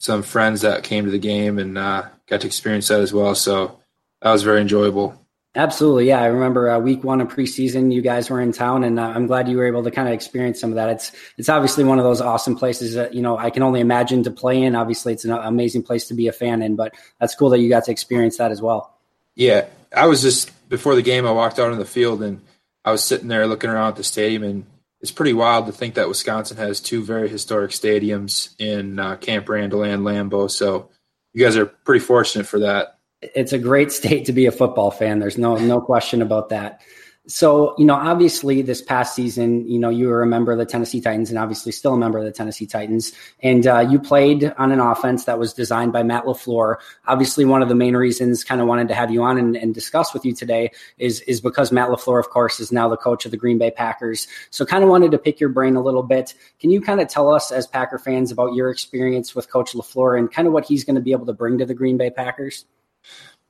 some 0.00 0.24
friends 0.24 0.62
that 0.62 0.82
came 0.82 1.04
to 1.04 1.12
the 1.12 1.18
game 1.20 1.60
and 1.60 1.78
uh, 1.78 2.06
got 2.26 2.40
to 2.40 2.48
experience 2.48 2.88
that 2.88 3.00
as 3.00 3.12
well. 3.12 3.36
So 3.36 3.78
that 4.20 4.32
was 4.32 4.42
very 4.42 4.60
enjoyable. 4.60 5.23
Absolutely, 5.56 6.08
yeah. 6.08 6.20
I 6.20 6.26
remember 6.26 6.68
uh, 6.68 6.80
week 6.80 7.04
one 7.04 7.20
of 7.20 7.28
preseason, 7.28 7.92
you 7.92 8.02
guys 8.02 8.28
were 8.28 8.40
in 8.40 8.50
town, 8.50 8.82
and 8.82 8.98
uh, 8.98 9.04
I'm 9.04 9.28
glad 9.28 9.48
you 9.48 9.56
were 9.56 9.68
able 9.68 9.84
to 9.84 9.90
kind 9.92 10.08
of 10.08 10.14
experience 10.14 10.60
some 10.60 10.70
of 10.70 10.76
that. 10.76 10.88
It's 10.88 11.12
it's 11.38 11.48
obviously 11.48 11.84
one 11.84 11.98
of 11.98 12.04
those 12.04 12.20
awesome 12.20 12.56
places 12.56 12.94
that 12.94 13.14
you 13.14 13.22
know 13.22 13.38
I 13.38 13.50
can 13.50 13.62
only 13.62 13.78
imagine 13.78 14.24
to 14.24 14.32
play 14.32 14.60
in. 14.62 14.74
Obviously, 14.74 15.12
it's 15.12 15.24
an 15.24 15.30
amazing 15.30 15.84
place 15.84 16.08
to 16.08 16.14
be 16.14 16.26
a 16.26 16.32
fan 16.32 16.60
in, 16.60 16.74
but 16.74 16.94
that's 17.20 17.36
cool 17.36 17.50
that 17.50 17.60
you 17.60 17.68
got 17.68 17.84
to 17.84 17.92
experience 17.92 18.38
that 18.38 18.50
as 18.50 18.60
well. 18.60 18.98
Yeah, 19.36 19.66
I 19.96 20.06
was 20.06 20.22
just 20.22 20.50
before 20.68 20.96
the 20.96 21.02
game. 21.02 21.24
I 21.24 21.30
walked 21.30 21.60
out 21.60 21.70
on 21.70 21.78
the 21.78 21.84
field 21.84 22.20
and 22.20 22.40
I 22.84 22.90
was 22.90 23.04
sitting 23.04 23.28
there 23.28 23.46
looking 23.46 23.70
around 23.70 23.90
at 23.90 23.96
the 23.96 24.04
stadium, 24.04 24.42
and 24.42 24.66
it's 25.00 25.12
pretty 25.12 25.34
wild 25.34 25.66
to 25.66 25.72
think 25.72 25.94
that 25.94 26.08
Wisconsin 26.08 26.56
has 26.56 26.80
two 26.80 27.04
very 27.04 27.28
historic 27.28 27.70
stadiums 27.70 28.54
in 28.58 28.98
uh, 28.98 29.14
Camp 29.16 29.48
Randall 29.48 29.84
and 29.84 30.02
Lambeau. 30.02 30.50
So 30.50 30.90
you 31.32 31.44
guys 31.44 31.56
are 31.56 31.66
pretty 31.66 32.04
fortunate 32.04 32.48
for 32.48 32.58
that 32.60 32.93
it's 33.34 33.52
a 33.52 33.58
great 33.58 33.92
state 33.92 34.24
to 34.26 34.32
be 34.32 34.46
a 34.46 34.52
football 34.52 34.90
fan. 34.90 35.18
There's 35.18 35.38
no 35.38 35.56
no 35.56 35.80
question 35.80 36.22
about 36.22 36.48
that. 36.50 36.80
So, 37.26 37.74
you 37.78 37.86
know, 37.86 37.94
obviously 37.94 38.60
this 38.60 38.82
past 38.82 39.14
season, 39.14 39.66
you 39.66 39.78
know, 39.78 39.88
you 39.88 40.08
were 40.08 40.20
a 40.20 40.26
member 40.26 40.52
of 40.52 40.58
the 40.58 40.66
Tennessee 40.66 41.00
Titans 41.00 41.30
and 41.30 41.38
obviously 41.38 41.72
still 41.72 41.94
a 41.94 41.96
member 41.96 42.18
of 42.18 42.24
the 42.24 42.30
Tennessee 42.30 42.66
Titans. 42.66 43.12
And 43.42 43.66
uh, 43.66 43.78
you 43.78 43.98
played 43.98 44.52
on 44.58 44.72
an 44.72 44.78
offense 44.78 45.24
that 45.24 45.38
was 45.38 45.54
designed 45.54 45.90
by 45.90 46.02
Matt 46.02 46.24
LaFleur. 46.24 46.76
Obviously, 47.06 47.46
one 47.46 47.62
of 47.62 47.70
the 47.70 47.74
main 47.74 47.96
reasons 47.96 48.44
kind 48.44 48.60
of 48.60 48.66
wanted 48.66 48.88
to 48.88 48.94
have 48.94 49.10
you 49.10 49.22
on 49.22 49.38
and, 49.38 49.56
and 49.56 49.72
discuss 49.72 50.12
with 50.12 50.26
you 50.26 50.34
today 50.34 50.70
is, 50.98 51.22
is 51.22 51.40
because 51.40 51.72
Matt 51.72 51.88
LaFleur, 51.88 52.18
of 52.18 52.28
course, 52.28 52.60
is 52.60 52.70
now 52.70 52.90
the 52.90 52.96
coach 52.98 53.24
of 53.24 53.30
the 53.30 53.38
Green 53.38 53.56
Bay 53.56 53.70
Packers. 53.70 54.28
So 54.50 54.66
kind 54.66 54.84
of 54.84 54.90
wanted 54.90 55.10
to 55.12 55.18
pick 55.18 55.40
your 55.40 55.48
brain 55.48 55.76
a 55.76 55.82
little 55.82 56.02
bit. 56.02 56.34
Can 56.60 56.70
you 56.70 56.82
kind 56.82 57.00
of 57.00 57.08
tell 57.08 57.32
us 57.32 57.50
as 57.50 57.66
Packer 57.66 57.98
fans 57.98 58.32
about 58.32 58.52
your 58.52 58.68
experience 58.68 59.34
with 59.34 59.50
Coach 59.50 59.72
LaFleur 59.72 60.18
and 60.18 60.30
kind 60.30 60.46
of 60.46 60.52
what 60.52 60.66
he's 60.66 60.84
going 60.84 60.96
to 60.96 61.00
be 61.00 61.12
able 61.12 61.24
to 61.24 61.32
bring 61.32 61.56
to 61.56 61.64
the 61.64 61.74
Green 61.74 61.96
Bay 61.96 62.10
Packers? 62.10 62.66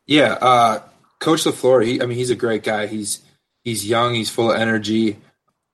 Yeah, 0.07 0.33
uh, 0.35 0.83
Coach 1.19 1.45
LaFleur, 1.45 1.85
he, 1.85 2.03
I 2.03 2.07
mean, 2.07 2.19
he's 2.19 2.31
a 2.31 2.37
great 2.37 2.63
guy. 2.63 2.87
He's 2.87 3.21
he's 3.63 3.87
young, 3.87 4.15
he's 4.15 4.31
full 4.31 4.51
of 4.51 4.61
energy. 4.61 5.19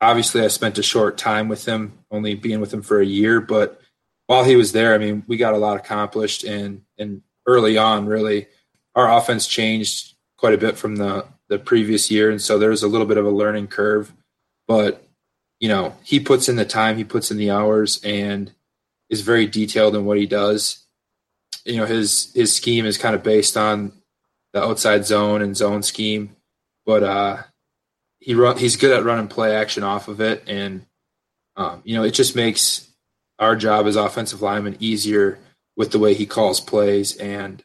Obviously, 0.01 0.43
I 0.43 0.49
spent 0.49 0.79
a 0.79 0.83
short 0.83 1.19
time 1.19 1.49
with 1.49 1.67
him, 1.67 1.93
only 2.11 2.35
being 2.35 2.61
with 2.61 2.73
him 2.73 2.83
for 2.83 3.01
a 3.01 3.07
year, 3.07 3.41
but 3.41 3.81
while 4.27 4.45
he 4.45 4.55
was 4.55 4.71
there, 4.71 4.95
I 4.95 4.99
mean, 4.99 5.25
we 5.27 5.37
got 5.37 5.55
a 5.55 5.59
lot 5.59 5.77
accomplished 5.77 6.45
and 6.45 6.83
and 6.99 7.23
early 7.47 7.77
on, 7.77 8.07
really, 8.07 8.47
our 8.95 9.11
offense 9.11 9.47
changed 9.47 10.15
quite 10.37 10.55
a 10.55 10.59
bit 10.59 10.79
from 10.79 10.97
the 10.97 11.27
the 11.49 11.59
previous 11.59 12.11
year, 12.11 12.31
and 12.31 12.41
so 12.41 12.59
there's 12.59 12.85
a 12.85 12.89
little 12.89 13.09
bit 13.09 13.19
of 13.19 13.27
a 13.27 13.31
learning 13.31 13.67
curve. 13.67 14.13
But 14.69 15.05
you 15.59 15.69
know, 15.69 15.97
he 16.05 16.21
puts 16.21 16.49
in 16.49 16.57
the 16.57 16.65
time, 16.65 16.97
he 16.97 17.05
puts 17.05 17.31
in 17.31 17.37
the 17.37 17.51
hours, 17.51 18.01
and 18.05 18.53
is 19.09 19.23
very 19.23 19.47
detailed 19.47 19.97
in 19.97 20.05
what 20.05 20.17
he 20.17 20.27
does. 20.27 20.80
You 21.65 21.77
know, 21.77 21.87
his 21.87 22.33
his 22.35 22.55
scheme 22.55 22.87
is 22.87 22.99
kind 22.99 23.15
of 23.15 23.23
based 23.23 23.57
on 23.57 23.93
the 24.53 24.63
outside 24.63 25.07
zone 25.07 25.43
and 25.43 25.57
zone 25.57 25.83
scheme, 25.83 26.37
but 26.87 27.03
uh, 27.03 27.43
he 28.19 28.35
run 28.35 28.59
he's 28.59 28.77
good 28.77 28.97
at 28.97 29.05
running 29.05 29.29
play 29.29 29.55
action 29.55 29.83
off 29.83 30.09
of 30.09 30.21
it, 30.21 30.45
and 30.47 30.87
um, 31.57 31.83
you 31.85 31.95
know 31.95 32.05
it 32.05 32.13
just 32.13 32.37
makes 32.37 32.89
our 33.39 33.57
job 33.57 33.87
as 33.87 33.97
offensive 33.97 34.43
linemen 34.43 34.77
easier 34.81 35.39
with 35.77 35.93
the 35.93 35.99
way 35.99 36.13
he 36.15 36.27
calls 36.27 36.61
plays. 36.61 37.17
And 37.17 37.65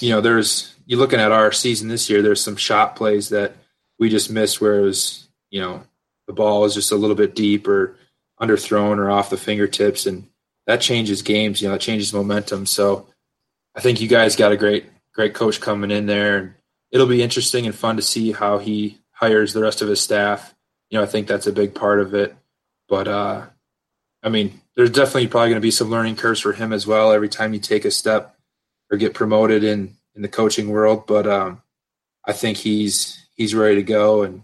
you 0.00 0.10
know, 0.10 0.20
there's 0.20 0.74
you're 0.86 0.98
looking 0.98 1.20
at 1.20 1.32
our 1.32 1.52
season 1.52 1.88
this 1.88 2.10
year. 2.10 2.20
There's 2.20 2.42
some 2.42 2.56
shot 2.56 2.96
plays 2.96 3.28
that 3.30 3.54
we 3.98 4.08
just 4.08 4.30
missed, 4.30 4.60
where 4.60 4.80
it 4.80 4.82
was 4.82 5.28
you 5.50 5.60
know 5.60 5.84
the 6.26 6.32
ball 6.32 6.64
is 6.64 6.74
just 6.74 6.92
a 6.92 6.96
little 6.96 7.16
bit 7.16 7.34
deep 7.34 7.66
or 7.68 7.96
underthrown 8.40 8.98
or 8.98 9.10
off 9.10 9.30
the 9.30 9.36
fingertips, 9.36 10.06
and 10.06 10.28
that 10.68 10.82
changes 10.82 11.22
games. 11.22 11.60
You 11.60 11.68
know, 11.68 11.74
it 11.74 11.80
changes 11.80 12.12
momentum. 12.12 12.66
So 12.66 13.08
I 13.74 13.80
think 13.80 14.00
you 14.00 14.06
guys 14.06 14.36
got 14.36 14.52
a 14.52 14.56
great 14.56 14.84
great 15.12 15.34
coach 15.34 15.60
coming 15.60 15.90
in 15.90 16.06
there, 16.06 16.36
and 16.36 16.54
it'll 16.92 17.06
be 17.06 17.22
interesting 17.22 17.66
and 17.66 17.74
fun 17.74 17.96
to 17.96 18.02
see 18.02 18.30
how 18.30 18.58
he 18.58 18.98
hires 19.10 19.52
the 19.52 19.62
rest 19.62 19.82
of 19.82 19.88
his 19.88 20.00
staff. 20.00 20.54
You 20.90 20.98
know, 20.98 21.02
I 21.02 21.06
think 21.06 21.26
that's 21.26 21.46
a 21.46 21.52
big 21.52 21.74
part 21.74 22.00
of 22.00 22.14
it. 22.14 22.36
But 22.86 23.08
uh, 23.08 23.46
I 24.22 24.28
mean, 24.28 24.60
there's 24.76 24.90
definitely 24.90 25.28
probably 25.28 25.48
going 25.48 25.60
to 25.60 25.66
be 25.66 25.70
some 25.70 25.90
learning 25.90 26.16
curves 26.16 26.40
for 26.40 26.52
him 26.52 26.72
as 26.72 26.86
well. 26.86 27.12
Every 27.12 27.30
time 27.30 27.54
you 27.54 27.60
take 27.60 27.86
a 27.86 27.90
step 27.90 28.36
or 28.90 28.98
get 28.98 29.14
promoted 29.14 29.64
in 29.64 29.96
in 30.14 30.20
the 30.20 30.28
coaching 30.28 30.68
world, 30.68 31.06
but 31.06 31.26
um, 31.26 31.62
I 32.26 32.34
think 32.34 32.58
he's 32.58 33.26
he's 33.34 33.54
ready 33.54 33.76
to 33.76 33.82
go. 33.82 34.22
And 34.22 34.42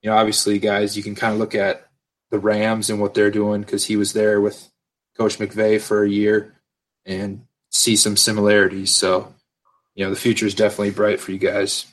you 0.00 0.10
know, 0.10 0.16
obviously, 0.16 0.60
guys, 0.60 0.96
you 0.96 1.02
can 1.02 1.16
kind 1.16 1.32
of 1.32 1.40
look 1.40 1.56
at 1.56 1.88
the 2.30 2.38
Rams 2.38 2.88
and 2.88 3.00
what 3.00 3.14
they're 3.14 3.32
doing 3.32 3.62
because 3.62 3.84
he 3.86 3.96
was 3.96 4.12
there 4.12 4.40
with 4.40 4.70
Coach 5.20 5.36
McVay 5.36 5.78
for 5.78 6.02
a 6.02 6.08
year 6.08 6.54
and 7.04 7.44
see 7.68 7.94
some 7.94 8.16
similarities. 8.16 8.94
So, 8.94 9.34
you 9.94 10.02
know, 10.02 10.08
the 10.08 10.16
future 10.16 10.46
is 10.46 10.54
definitely 10.54 10.92
bright 10.92 11.20
for 11.20 11.30
you 11.30 11.36
guys. 11.36 11.84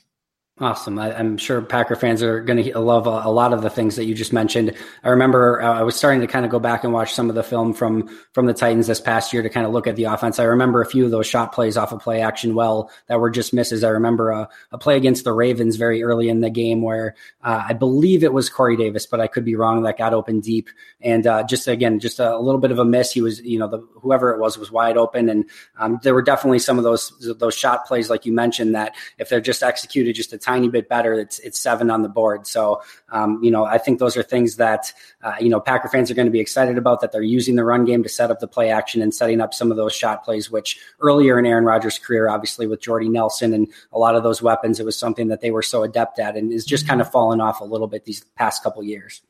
Awesome. 0.60 0.98
I, 0.98 1.12
am 1.12 1.38
sure 1.38 1.62
Packer 1.62 1.96
fans 1.96 2.24
are 2.24 2.42
going 2.42 2.64
to 2.64 2.80
love 2.80 3.06
a, 3.06 3.12
a, 3.26 3.30
lot 3.30 3.54
of 3.54 3.62
the 3.62 3.70
things 3.70 3.96
that 3.96 4.06
you 4.06 4.16
just 4.16 4.34
mentioned. 4.34 4.74
I 5.04 5.10
remember 5.10 5.62
uh, 5.62 5.72
I 5.72 5.84
was 5.84 5.96
starting 5.96 6.22
to 6.22 6.28
kind 6.28 6.46
of 6.46 6.52
go 6.52 6.58
back 6.58 6.84
and 6.84 6.92
watch 6.92 7.14
some 7.14 7.30
of 7.30 7.36
the 7.36 7.44
film 7.44 7.76
from 7.76 8.10
from 8.32 8.48
the 8.48 8.56
Titans 8.56 8.88
this 8.88 9.00
past 9.00 9.32
year 9.32 9.44
to 9.44 9.52
kind 9.52 9.68
of 9.68 9.72
look 9.72 9.86
at 9.86 9.96
the 9.96 10.06
offense. 10.06 10.40
I 10.40 10.46
remember 10.46 10.82
a 10.82 10.86
few 10.88 11.06
of 11.06 11.12
those 11.12 11.28
shot 11.28 11.52
plays 11.52 11.78
off 11.78 11.92
of 11.92 12.00
play 12.00 12.22
action 12.22 12.56
well 12.56 12.90
that 13.06 13.20
were 13.20 13.30
just 13.30 13.54
misses. 13.54 13.84
I 13.84 13.90
remember 13.90 14.32
a, 14.32 14.50
a 14.72 14.80
play 14.80 14.98
against 14.98 15.26
the 15.26 15.32
Ravens 15.32 15.76
very 15.76 16.02
early 16.02 16.28
in 16.28 16.42
the 16.42 16.50
game 16.50 16.82
where 16.82 17.14
uh, 17.44 17.66
I 17.70 17.74
believe 17.74 18.24
it 18.24 18.34
was 18.34 18.50
Corey 18.50 18.78
Davis, 18.78 19.06
but 19.06 19.20
I 19.20 19.28
could 19.28 19.46
be 19.46 19.56
wrong. 19.56 19.84
That 19.84 20.00
got 20.00 20.16
open 20.16 20.40
deep 20.40 20.72
and 21.02 21.28
uh, 21.28 21.44
just 21.44 21.68
again 21.68 22.00
just 22.00 22.20
a, 22.20 22.36
a, 22.36 22.42
little 22.42 22.60
bit 22.60 22.72
of 22.72 22.80
a 22.80 22.86
miss. 22.86 23.12
He 23.12 23.22
was 23.22 23.42
you 23.42 23.60
know 23.60 23.68
the, 23.68 23.88
whoever 24.02 24.32
it 24.32 24.40
was 24.40 24.58
was 24.58 24.72
wide 24.72 24.98
open, 24.98 25.30
and 25.30 25.46
um, 25.78 26.00
there 26.02 26.16
were 26.16 26.24
definitely 26.24 26.60
some 26.60 26.80
of 26.80 26.84
those 26.84 27.14
those 27.38 27.54
shot 27.54 27.86
plays 27.86 28.10
like 28.10 28.26
you 28.26 28.34
mentioned 28.34 28.74
that 28.74 28.96
if 29.20 29.30
they're 29.30 29.40
just 29.40 29.62
executed 29.62 30.16
just 30.16 30.34
a 30.34 30.47
tiny 30.48 30.70
bit 30.70 30.88
better, 30.88 31.14
it's 31.14 31.40
it's 31.40 31.60
seven 31.60 31.90
on 31.90 32.02
the 32.02 32.10
board. 32.10 32.48
So 32.48 32.82
um, 33.10 33.44
you 33.44 33.52
know, 33.52 33.66
I 33.66 33.78
think 33.78 34.00
those 34.00 34.16
are 34.16 34.24
things 34.24 34.56
that 34.56 34.94
uh, 35.22 35.36
you 35.40 35.50
know 35.50 35.60
Packer 35.60 35.90
fans 35.90 36.10
are 36.10 36.14
going 36.14 36.28
to 36.28 36.32
be 36.32 36.40
excited 36.40 36.78
about 36.78 37.02
that 37.02 37.12
they're 37.12 37.22
using 37.22 37.56
the 37.56 37.64
run 37.64 37.86
game 37.86 38.04
to 38.04 38.10
set 38.10 38.32
up 38.32 38.40
the 38.40 38.48
play 38.48 38.70
action 38.70 39.02
and 39.02 39.14
setting 39.14 39.42
up 39.42 39.54
some 39.54 39.72
of 39.72 39.78
those 39.78 39.94
shot 39.94 40.24
plays. 40.24 40.50
Which 40.50 40.80
earlier 41.00 41.38
in 41.38 41.46
Aaron 41.46 41.66
Rodgers' 41.66 42.00
career, 42.00 42.30
obviously 42.30 42.68
with 42.68 42.82
Jordy 42.82 43.10
Nelson 43.10 43.54
and 43.54 43.68
a 43.92 44.00
lot 44.00 44.16
of 44.16 44.24
those 44.24 44.42
weapons, 44.42 44.80
it 44.80 44.86
was 44.86 44.98
something 44.98 45.28
that 45.28 45.42
they 45.42 45.52
were 45.52 45.62
so 45.62 45.84
adept 45.84 46.20
at, 46.20 46.38
and 46.38 46.54
is 46.54 46.66
just 46.66 46.88
kind 46.88 47.02
of 47.02 47.12
fallen 47.12 47.42
off 47.42 47.62
a 47.62 47.66
little 47.66 47.88
bit 47.88 48.06
these 48.06 48.24
past 48.36 48.64
couple 48.64 48.84
years. 48.84 49.22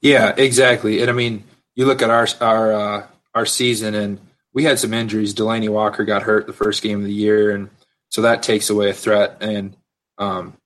Yeah, 0.00 0.34
exactly. 0.36 1.00
And 1.00 1.10
I 1.10 1.12
mean, 1.12 1.44
you 1.74 1.86
look 1.86 2.02
at 2.02 2.10
our 2.10 2.26
our 2.40 2.72
uh, 2.72 3.06
our 3.34 3.46
season 3.46 3.94
and 3.94 4.18
we 4.52 4.64
had 4.64 4.78
some 4.78 4.94
injuries. 4.94 5.34
Delanie 5.34 5.68
Walker 5.68 6.04
got 6.04 6.22
hurt 6.22 6.46
the 6.46 6.52
first 6.52 6.82
game 6.82 6.98
of 6.98 7.04
the 7.04 7.12
year, 7.12 7.50
and 7.52 7.70
so 8.08 8.22
that 8.22 8.42
takes 8.42 8.70
away 8.70 8.90
a 8.90 8.94
threat. 8.94 9.38
And 9.40 9.76
um, 10.20 10.56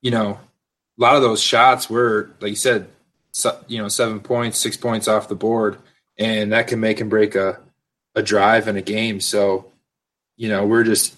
you 0.00 0.10
know, 0.10 0.38
a 0.98 1.02
lot 1.02 1.16
of 1.16 1.22
those 1.22 1.42
shots 1.42 1.90
were, 1.90 2.30
like 2.40 2.50
you 2.50 2.56
said, 2.56 2.88
you 3.68 3.82
know, 3.82 3.88
seven 3.88 4.20
points, 4.20 4.58
six 4.58 4.78
points 4.78 5.08
off 5.08 5.28
the 5.28 5.34
board, 5.34 5.76
and 6.16 6.52
that 6.52 6.68
can 6.68 6.80
make 6.80 7.00
and 7.00 7.10
break 7.10 7.34
a 7.34 7.60
a 8.14 8.22
drive 8.22 8.66
in 8.66 8.76
a 8.76 8.82
game. 8.82 9.20
So, 9.20 9.66
you 10.36 10.48
know, 10.48 10.66
we're 10.66 10.84
just 10.84 11.14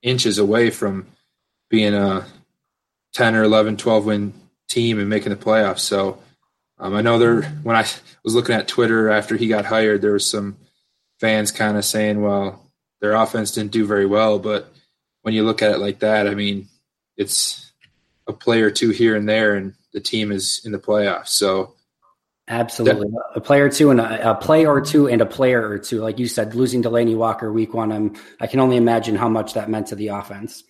inches 0.00 0.38
away 0.38 0.70
from 0.70 1.06
being 1.68 1.94
a 1.94 2.26
10 3.12 3.36
or 3.36 3.42
11, 3.42 3.76
12 3.76 4.06
win 4.06 4.32
team 4.68 4.98
and 4.98 5.10
making 5.10 5.30
the 5.30 5.36
playoffs. 5.36 5.80
So, 5.80 6.18
um, 6.78 6.94
I 6.94 7.02
know 7.02 7.18
there, 7.18 7.42
when 7.62 7.76
I 7.76 7.86
was 8.24 8.34
looking 8.34 8.54
at 8.54 8.66
Twitter 8.66 9.10
after 9.10 9.36
he 9.36 9.46
got 9.46 9.66
hired, 9.66 10.00
there 10.00 10.14
was 10.14 10.28
some 10.28 10.56
fans 11.20 11.52
kind 11.52 11.76
of 11.76 11.84
saying, 11.84 12.22
well, 12.22 12.66
their 13.02 13.12
offense 13.12 13.50
didn't 13.50 13.72
do 13.72 13.84
very 13.84 14.06
well. 14.06 14.38
But 14.38 14.72
when 15.20 15.34
you 15.34 15.44
look 15.44 15.60
at 15.60 15.72
it 15.72 15.78
like 15.78 15.98
that, 16.00 16.26
I 16.26 16.34
mean, 16.34 16.68
it's 17.22 17.72
a 18.26 18.32
play 18.32 18.60
or 18.60 18.70
two 18.70 18.90
here 18.90 19.16
and 19.16 19.28
there, 19.28 19.54
and 19.54 19.74
the 19.92 20.00
team 20.00 20.32
is 20.32 20.60
in 20.64 20.72
the 20.72 20.78
playoffs. 20.78 21.28
So, 21.28 21.74
absolutely, 22.48 23.08
a 23.34 23.40
player 23.40 23.66
or 23.66 23.70
two 23.70 23.90
and 23.90 24.00
a, 24.00 24.32
a, 24.32 24.34
play 24.34 24.66
or 24.66 24.80
two 24.80 25.08
and 25.08 25.22
a 25.22 25.26
player 25.26 25.66
or 25.66 25.78
two, 25.78 26.00
like 26.00 26.18
you 26.18 26.28
said, 26.28 26.54
losing 26.54 26.82
Delanie 26.82 27.16
Walker 27.16 27.50
week 27.52 27.72
one, 27.72 27.92
I'm 27.92 28.16
I 28.40 28.46
can 28.46 28.60
only 28.60 28.76
imagine 28.76 29.16
how 29.16 29.28
much 29.28 29.54
that 29.54 29.70
meant 29.70 29.86
to 29.88 29.94
the 29.94 30.08
offense. 30.08 30.64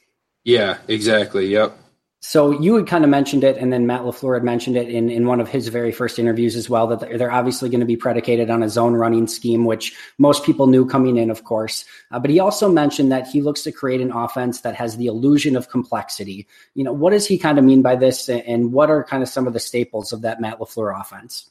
Yeah, 0.45 0.79
exactly. 0.89 1.47
Yep. 1.49 1.77
So 2.25 2.53
you 2.53 2.77
had 2.77 2.87
kind 2.87 3.03
of 3.03 3.11
mentioned 3.11 3.43
it, 3.43 3.57
and 3.57 3.73
then 3.73 3.85
Matt 3.85 4.03
LaFleur 4.03 4.35
had 4.35 4.45
mentioned 4.45 4.77
it 4.77 4.89
in, 4.89 5.11
in 5.11 5.27
one 5.27 5.41
of 5.41 5.49
his 5.49 5.67
very 5.67 5.91
first 5.91 6.21
interviews 6.21 6.55
as 6.55 6.71
well, 6.71 6.87
that 6.87 7.01
they're 7.01 7.33
obviously 7.33 7.69
going 7.69 7.81
to 7.81 7.87
be 7.87 7.97
predicated 7.97 8.49
on 8.49 8.63
a 8.63 8.69
zone 8.69 8.95
running 8.95 9.27
scheme, 9.27 9.65
which 9.65 9.93
most 10.19 10.45
people 10.45 10.69
knew 10.69 10.87
coming 10.87 11.17
in, 11.17 11.31
of 11.33 11.43
course. 11.43 11.85
Uh, 12.13 12.21
but 12.21 12.31
he 12.31 12.39
also 12.39 12.71
mentioned 12.71 13.11
that 13.11 13.27
he 13.27 13.43
looks 13.43 13.63
to 13.63 13.73
create 13.73 14.01
an 14.01 14.13
offense 14.13 14.61
that 14.61 14.77
has 14.77 14.97
the 14.97 15.07
illusion 15.07 15.57
of 15.57 15.69
complexity. 15.69 16.47
You 16.75 16.85
know, 16.85 16.93
what 16.93 17.11
does 17.11 17.27
he 17.27 17.39
kind 17.39 17.59
of 17.59 17.65
mean 17.65 17.83
by 17.83 17.97
this, 17.97 18.29
and 18.29 18.73
what 18.73 18.89
are 18.89 19.03
kind 19.03 19.25
of 19.25 19.29
some 19.29 19.49
of 19.49 19.53
the 19.53 19.61
staples 19.61 20.13
of 20.13 20.23
that 20.23 20.41
Matt 20.41 20.61
LaFleur 20.61 21.01
offense? 21.01 21.51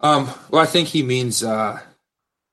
Um, 0.00 0.28
well, 0.50 0.60
I 0.60 0.66
think 0.66 0.88
he 0.88 1.02
means 1.02 1.42
uh, 1.42 1.80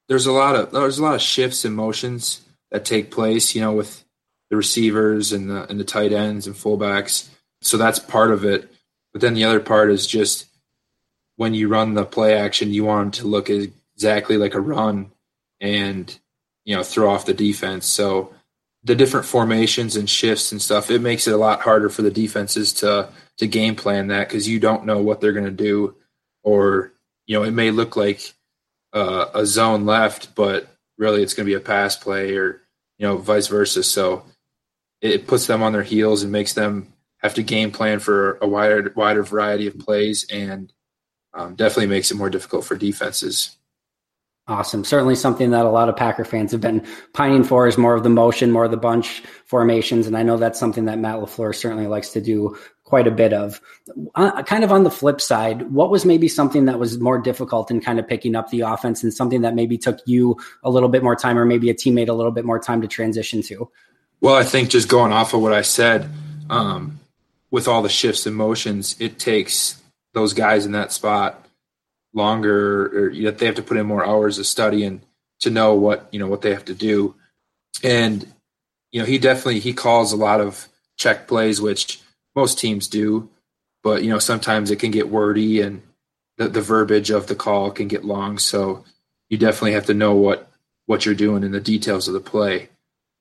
there's 0.08 0.28
a 0.28 0.32
lot 0.32 0.56
of 0.56 0.72
there's 0.72 1.00
a 1.00 1.04
lot 1.04 1.15
of 1.15 1.22
shifts 1.22 1.65
and 1.65 1.76
motions 1.76 2.39
that 2.72 2.86
take 2.86 3.12
place, 3.12 3.54
you 3.54 3.60
know, 3.60 3.74
with 3.74 4.02
the 4.50 4.56
receivers 4.56 5.34
and 5.34 5.50
the 5.50 5.69
and 5.69 5.78
the 5.78 5.84
tight 5.84 6.13
ends 6.13 6.48
and 6.48 6.56
fullbacks 6.56 7.28
so 7.62 7.78
that's 7.78 8.00
part 8.00 8.32
of 8.32 8.45
it. 8.45 8.72
But 9.12 9.22
then 9.22 9.34
the 9.34 9.43
other 9.43 9.60
part 9.60 9.91
is 9.91 10.08
just 10.08 10.45
when 11.36 11.54
you 11.54 11.67
run 11.67 11.93
the 11.93 12.06
play 12.06 12.36
action, 12.36 12.74
you 12.74 12.84
want 12.84 13.15
them 13.15 13.22
to 13.24 13.28
look 13.28 13.50
exactly 13.50 14.38
like 14.38 14.54
a 14.54 14.62
run 14.62 15.12
and 15.62 16.17
you 16.65 16.76
know 16.76 16.84
throw 16.84 17.10
off 17.10 17.26
the 17.26 17.34
defense. 17.34 17.86
So 17.86 18.34
the 18.84 18.95
different 18.95 19.26
formations 19.26 19.95
and 19.95 20.10
shifts 20.10 20.52
and 20.52 20.62
stuff, 20.62 20.89
it 20.89 21.02
makes 21.02 21.28
it 21.28 21.34
a 21.34 21.38
lot 21.38 21.62
harder 21.62 21.89
for 21.89 22.02
the 22.02 22.12
defenses 22.12 22.74
to 22.74 23.10
to 23.38 23.48
game 23.48 23.76
plan 23.76 24.08
that 24.08 24.28
because 24.28 24.48
you 24.48 24.60
don't 24.60 24.86
know 24.86 25.00
what 25.02 25.22
they're 25.22 25.34
going 25.34 25.45
to 25.45 25.52
do, 25.52 25.95
or 26.43 26.93
you 27.26 27.38
know 27.38 27.43
it 27.43 27.52
may 27.52 27.72
look 27.72 27.95
like 27.95 28.34
uh, 28.93 29.28
a 29.34 29.45
zone 29.45 29.86
left, 29.86 30.36
but 30.36 30.67
really 30.98 31.24
it's 31.24 31.34
going 31.34 31.45
to 31.45 31.52
be 31.52 31.58
a 31.58 31.60
pass 31.60 31.95
play 31.95 32.36
or 32.36 32.62
you 32.98 33.08
know 33.08 33.17
vice 33.17 33.48
versa. 33.48 33.84
So 33.84 34.24
it 35.02 35.28
puts 35.28 35.48
them 35.48 35.63
on 35.63 35.74
their 35.74 35.84
heels 35.84 36.24
and 36.24 36.32
makes 36.32 36.54
them 36.54 36.93
have 37.19 37.34
to 37.36 37.43
game 37.43 37.71
plan 37.71 37.99
for 37.99 38.38
a 38.41 38.47
wider 38.47 38.91
wider 38.95 39.23
variety 39.23 39.67
of 39.67 39.77
plays 39.77 40.25
and 40.32 40.73
um, 41.34 41.55
definitely 41.55 41.88
makes 41.88 42.12
it 42.12 42.15
more 42.15 42.29
difficult 42.29 42.65
for 42.65 42.75
defenses. 42.75 43.55
Awesome. 44.49 44.84
Certainly 44.84 45.13
something 45.15 45.51
that 45.51 45.65
a 45.65 45.69
lot 45.69 45.89
of 45.89 45.95
Packer 45.95 46.25
fans 46.25 46.51
have 46.53 46.62
been 46.62 46.84
pining 47.13 47.43
for 47.43 47.67
is 47.67 47.77
more 47.77 47.93
of 47.93 48.01
the 48.01 48.10
motion, 48.10 48.51
more 48.51 48.65
of 48.65 48.71
the 48.71 48.77
bunch 48.77 49.21
formations. 49.45 50.08
And 50.08 50.17
I 50.17 50.23
know 50.23 50.38
that's 50.38 50.60
something 50.60 50.86
that 50.86 50.97
Matt 50.97 51.17
LaFleur 51.17 51.53
certainly 51.53 51.86
likes 51.86 52.10
to 52.13 52.21
do 52.21 52.58
quite 52.84 53.05
a 53.05 53.12
bit 53.12 53.32
of. 53.32 53.62
Uh, 54.15 54.41
kind 54.41 54.63
of 54.63 54.71
on 54.71 54.84
the 54.84 54.89
flip 54.89 55.21
side, 55.21 55.71
what 55.71 55.91
was 55.91 56.03
maybe 56.03 56.27
something 56.27 56.65
that 56.65 56.79
was 56.79 56.99
more 56.99 57.19
difficult 57.19 57.69
in 57.69 57.79
kind 57.79 57.99
of 57.99 58.08
picking 58.08 58.36
up 58.36 58.49
the 58.49 58.62
offense 58.62 59.03
and 59.03 59.13
something 59.13 59.41
that 59.41 59.53
maybe 59.53 59.77
took 59.77 59.99
you 60.08 60.36
a 60.63 60.71
little 60.71 60.89
bit 60.89 61.03
more 61.03 61.15
time 61.15 61.38
or 61.38 61.45
maybe 61.45 61.69
a 61.69 61.75
teammate 61.75 62.10
a 62.10 62.13
little 62.13 62.32
bit 62.32 62.43
more 62.43 62.58
time 62.58 62.82
to 62.82 62.88
transition 62.88 63.43
to? 63.43 63.69
Well, 64.19 64.34
I 64.34 64.43
think 64.43 64.69
just 64.69 64.89
going 64.89 65.13
off 65.13 65.36
of 65.36 65.41
what 65.41 65.53
I 65.53 65.62
said, 65.62 66.10
um, 66.49 66.99
with 67.52 67.68
all 67.68 67.82
the 67.82 67.90
shifts 67.90 68.26
and 68.26 68.36
motions, 68.36 68.96
it 69.00 69.20
takes 69.20 69.82
those 70.14 70.34
guys 70.34 70.66
in 70.66 70.72
that 70.74 70.92
spot 70.92 71.48
longer, 72.14 73.08
or 73.08 73.14
they 73.14 73.46
have 73.46 73.56
to 73.56 73.64
put 73.64 73.78
in 73.78 73.86
more 73.86 74.06
hours 74.06 74.40
of 74.40 74.46
study 74.46 74.84
and 74.84 75.02
to 75.40 75.50
know 75.50 75.76
what 75.76 76.08
you 76.12 76.20
know 76.20 76.28
what 76.28 76.42
they 76.42 76.52
have 76.54 76.66
to 76.66 76.74
do. 76.74 77.16
And 77.84 78.28
you 78.92 79.00
know, 79.00 79.06
he 79.06 79.18
definitely 79.18 79.60
he 79.60 79.74
calls 79.74 80.12
a 80.12 80.18
lot 80.18 80.42
of 80.42 80.68
check 80.98 81.28
plays, 81.28 81.62
which 81.62 82.02
most 82.36 82.60
teams 82.60 82.88
do, 82.88 83.30
but 83.84 84.04
you 84.04 84.10
know 84.10 84.20
sometimes 84.20 84.72
it 84.72 84.80
can 84.80 84.92
get 84.92 85.10
wordy 85.10 85.62
and 85.62 85.82
the, 86.38 86.48
the 86.48 86.62
verbiage 86.62 87.12
of 87.12 87.28
the 87.28 87.36
call 87.36 87.72
can 87.72 87.88
get 87.88 88.06
long. 88.06 88.38
So 88.38 88.86
you 89.30 89.38
definitely 89.38 89.74
have 89.74 89.86
to 89.88 89.94
know 89.94 90.16
what 90.16 90.50
what 90.86 91.06
you're 91.06 91.16
doing 91.16 91.44
in 91.44 91.52
the 91.52 91.60
details 91.60 92.08
of 92.08 92.16
the 92.16 92.20
play. 92.20 92.70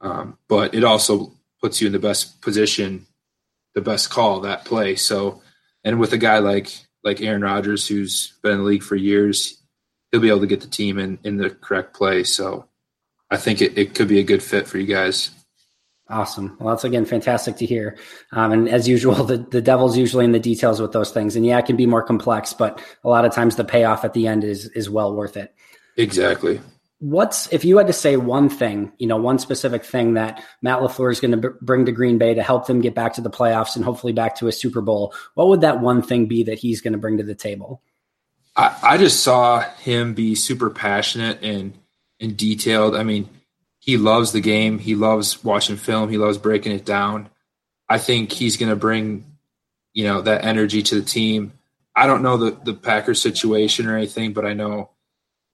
Um, 0.00 0.38
but 0.48 0.74
it 0.74 0.84
also 0.84 1.32
puts 1.60 1.80
you 1.80 1.86
in 1.86 1.92
the 1.92 1.98
best 1.98 2.40
position, 2.40 3.06
the 3.78 3.90
best 3.90 4.10
call 4.10 4.40
that 4.40 4.64
play. 4.64 4.96
So, 4.96 5.42
and 5.84 6.00
with 6.00 6.12
a 6.12 6.18
guy 6.18 6.38
like 6.38 6.70
like 7.04 7.20
Aaron 7.20 7.42
Rodgers, 7.42 7.86
who's 7.86 8.32
been 8.42 8.52
in 8.52 8.58
the 8.58 8.64
league 8.64 8.82
for 8.82 8.96
years, 8.96 9.62
he'll 10.10 10.20
be 10.20 10.28
able 10.28 10.40
to 10.40 10.46
get 10.46 10.60
the 10.60 10.66
team 10.66 10.98
in 10.98 11.18
in 11.22 11.36
the 11.36 11.50
correct 11.50 11.94
play. 11.94 12.24
So, 12.24 12.66
I 13.30 13.36
think 13.36 13.62
it, 13.62 13.78
it 13.78 13.94
could 13.94 14.08
be 14.08 14.18
a 14.18 14.24
good 14.24 14.42
fit 14.42 14.66
for 14.66 14.78
you 14.78 14.86
guys. 14.86 15.30
Awesome. 16.10 16.56
Well, 16.58 16.74
that's 16.74 16.84
again 16.84 17.04
fantastic 17.04 17.56
to 17.56 17.66
hear. 17.66 17.98
Um, 18.32 18.52
and 18.52 18.68
as 18.68 18.88
usual, 18.88 19.24
the, 19.24 19.36
the 19.36 19.60
devil's 19.60 19.96
usually 19.96 20.24
in 20.24 20.32
the 20.32 20.40
details 20.40 20.80
with 20.80 20.92
those 20.92 21.10
things. 21.10 21.36
And 21.36 21.44
yeah, 21.44 21.58
it 21.58 21.66
can 21.66 21.76
be 21.76 21.86
more 21.86 22.02
complex, 22.02 22.52
but 22.54 22.82
a 23.04 23.08
lot 23.08 23.26
of 23.26 23.32
times 23.32 23.56
the 23.56 23.64
payoff 23.64 24.04
at 24.04 24.14
the 24.14 24.26
end 24.26 24.42
is 24.42 24.66
is 24.70 24.90
well 24.90 25.14
worth 25.14 25.36
it. 25.36 25.54
Exactly. 25.96 26.60
What's 27.00 27.52
if 27.52 27.64
you 27.64 27.78
had 27.78 27.86
to 27.86 27.92
say 27.92 28.16
one 28.16 28.48
thing, 28.48 28.92
you 28.98 29.06
know, 29.06 29.16
one 29.16 29.38
specific 29.38 29.84
thing 29.84 30.14
that 30.14 30.42
Matt 30.62 30.80
LaFleur 30.80 31.12
is 31.12 31.20
going 31.20 31.30
to 31.30 31.50
b- 31.50 31.56
bring 31.62 31.86
to 31.86 31.92
Green 31.92 32.18
Bay 32.18 32.34
to 32.34 32.42
help 32.42 32.66
them 32.66 32.80
get 32.80 32.94
back 32.94 33.14
to 33.14 33.20
the 33.20 33.30
playoffs 33.30 33.76
and 33.76 33.84
hopefully 33.84 34.12
back 34.12 34.36
to 34.36 34.48
a 34.48 34.52
Super 34.52 34.80
Bowl? 34.80 35.14
What 35.34 35.46
would 35.48 35.60
that 35.60 35.80
one 35.80 36.02
thing 36.02 36.26
be 36.26 36.42
that 36.44 36.58
he's 36.58 36.80
going 36.80 36.94
to 36.94 36.98
bring 36.98 37.18
to 37.18 37.22
the 37.22 37.36
table? 37.36 37.82
I, 38.56 38.76
I 38.82 38.98
just 38.98 39.22
saw 39.22 39.60
him 39.60 40.14
be 40.14 40.34
super 40.34 40.70
passionate 40.70 41.38
and 41.42 41.74
and 42.20 42.36
detailed. 42.36 42.96
I 42.96 43.04
mean, 43.04 43.28
he 43.78 43.96
loves 43.96 44.32
the 44.32 44.40
game. 44.40 44.80
He 44.80 44.96
loves 44.96 45.44
watching 45.44 45.76
film. 45.76 46.10
He 46.10 46.18
loves 46.18 46.36
breaking 46.36 46.72
it 46.72 46.84
down. 46.84 47.28
I 47.88 47.98
think 47.98 48.32
he's 48.32 48.56
going 48.56 48.70
to 48.70 48.76
bring, 48.76 49.24
you 49.94 50.04
know, 50.04 50.20
that 50.22 50.44
energy 50.44 50.82
to 50.82 50.96
the 50.96 51.06
team. 51.06 51.52
I 51.94 52.06
don't 52.06 52.22
know 52.22 52.36
the 52.36 52.58
the 52.64 52.74
Packers 52.74 53.22
situation 53.22 53.86
or 53.86 53.96
anything, 53.96 54.32
but 54.32 54.44
I 54.44 54.52
know 54.52 54.90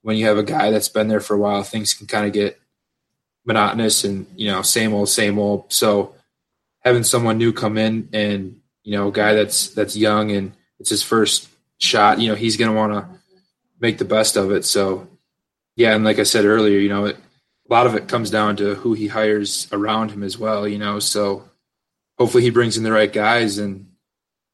when 0.05 0.19
you 0.19 0.27
have 0.27 0.37
a 0.37 0.45
guy 0.45 0.71
that's 0.71 0.91
been 0.91 1.09
there 1.09 1.19
for 1.19 1.35
a 1.35 1.39
while, 1.39 1.63
things 1.63 1.95
can 1.95 2.07
kind 2.07 2.27
of 2.27 2.35
get 2.35 2.61
monotonous 3.47 4.05
and 4.05 4.27
you 4.37 4.51
know 4.51 4.61
same 4.61 4.93
old, 4.93 5.09
same 5.09 5.39
old. 5.39 5.73
So 5.73 6.15
having 6.81 7.05
someone 7.05 7.39
new 7.39 7.53
come 7.53 7.79
in 7.79 8.11
and 8.13 8.61
you 8.83 8.97
know 8.97 9.09
a 9.09 9.13
guy 9.13 9.33
that's 9.33 9.69
that's 9.69 9.97
young 9.97 10.31
and 10.31 10.53
it's 10.79 10.91
his 10.91 11.03
first 11.03 11.49
shot, 11.79 12.21
you 12.21 12.29
know, 12.29 12.35
he's 12.35 12.59
going 12.59 12.71
to 12.71 12.77
want 12.77 12.93
to 12.93 13.09
make 13.81 13.97
the 13.97 14.05
best 14.05 14.37
of 14.37 14.51
it. 14.51 14.67
So 14.67 15.09
yeah, 15.75 15.95
and 15.95 16.05
like 16.05 16.19
I 16.19 16.25
said 16.25 16.45
earlier, 16.45 16.79
you 16.79 16.91
know, 16.91 17.07
it, 17.07 17.17
a 17.17 17.73
lot 17.73 17.87
of 17.87 17.95
it 17.95 18.07
comes 18.07 18.31
down 18.31 18.57
to 18.57 18.75
who 18.75 18.93
he 18.93 19.09
hires 19.09 19.69
around 19.73 20.11
him 20.11 20.23
as 20.23 20.39
well, 20.39 20.69
you 20.69 20.79
know. 20.79 20.99
So 20.99 21.49
hopefully 22.19 22.43
he 22.43 22.51
brings 22.51 22.77
in 22.77 22.85
the 22.85 22.93
right 22.93 23.13
guys, 23.13 23.57
and 23.57 23.87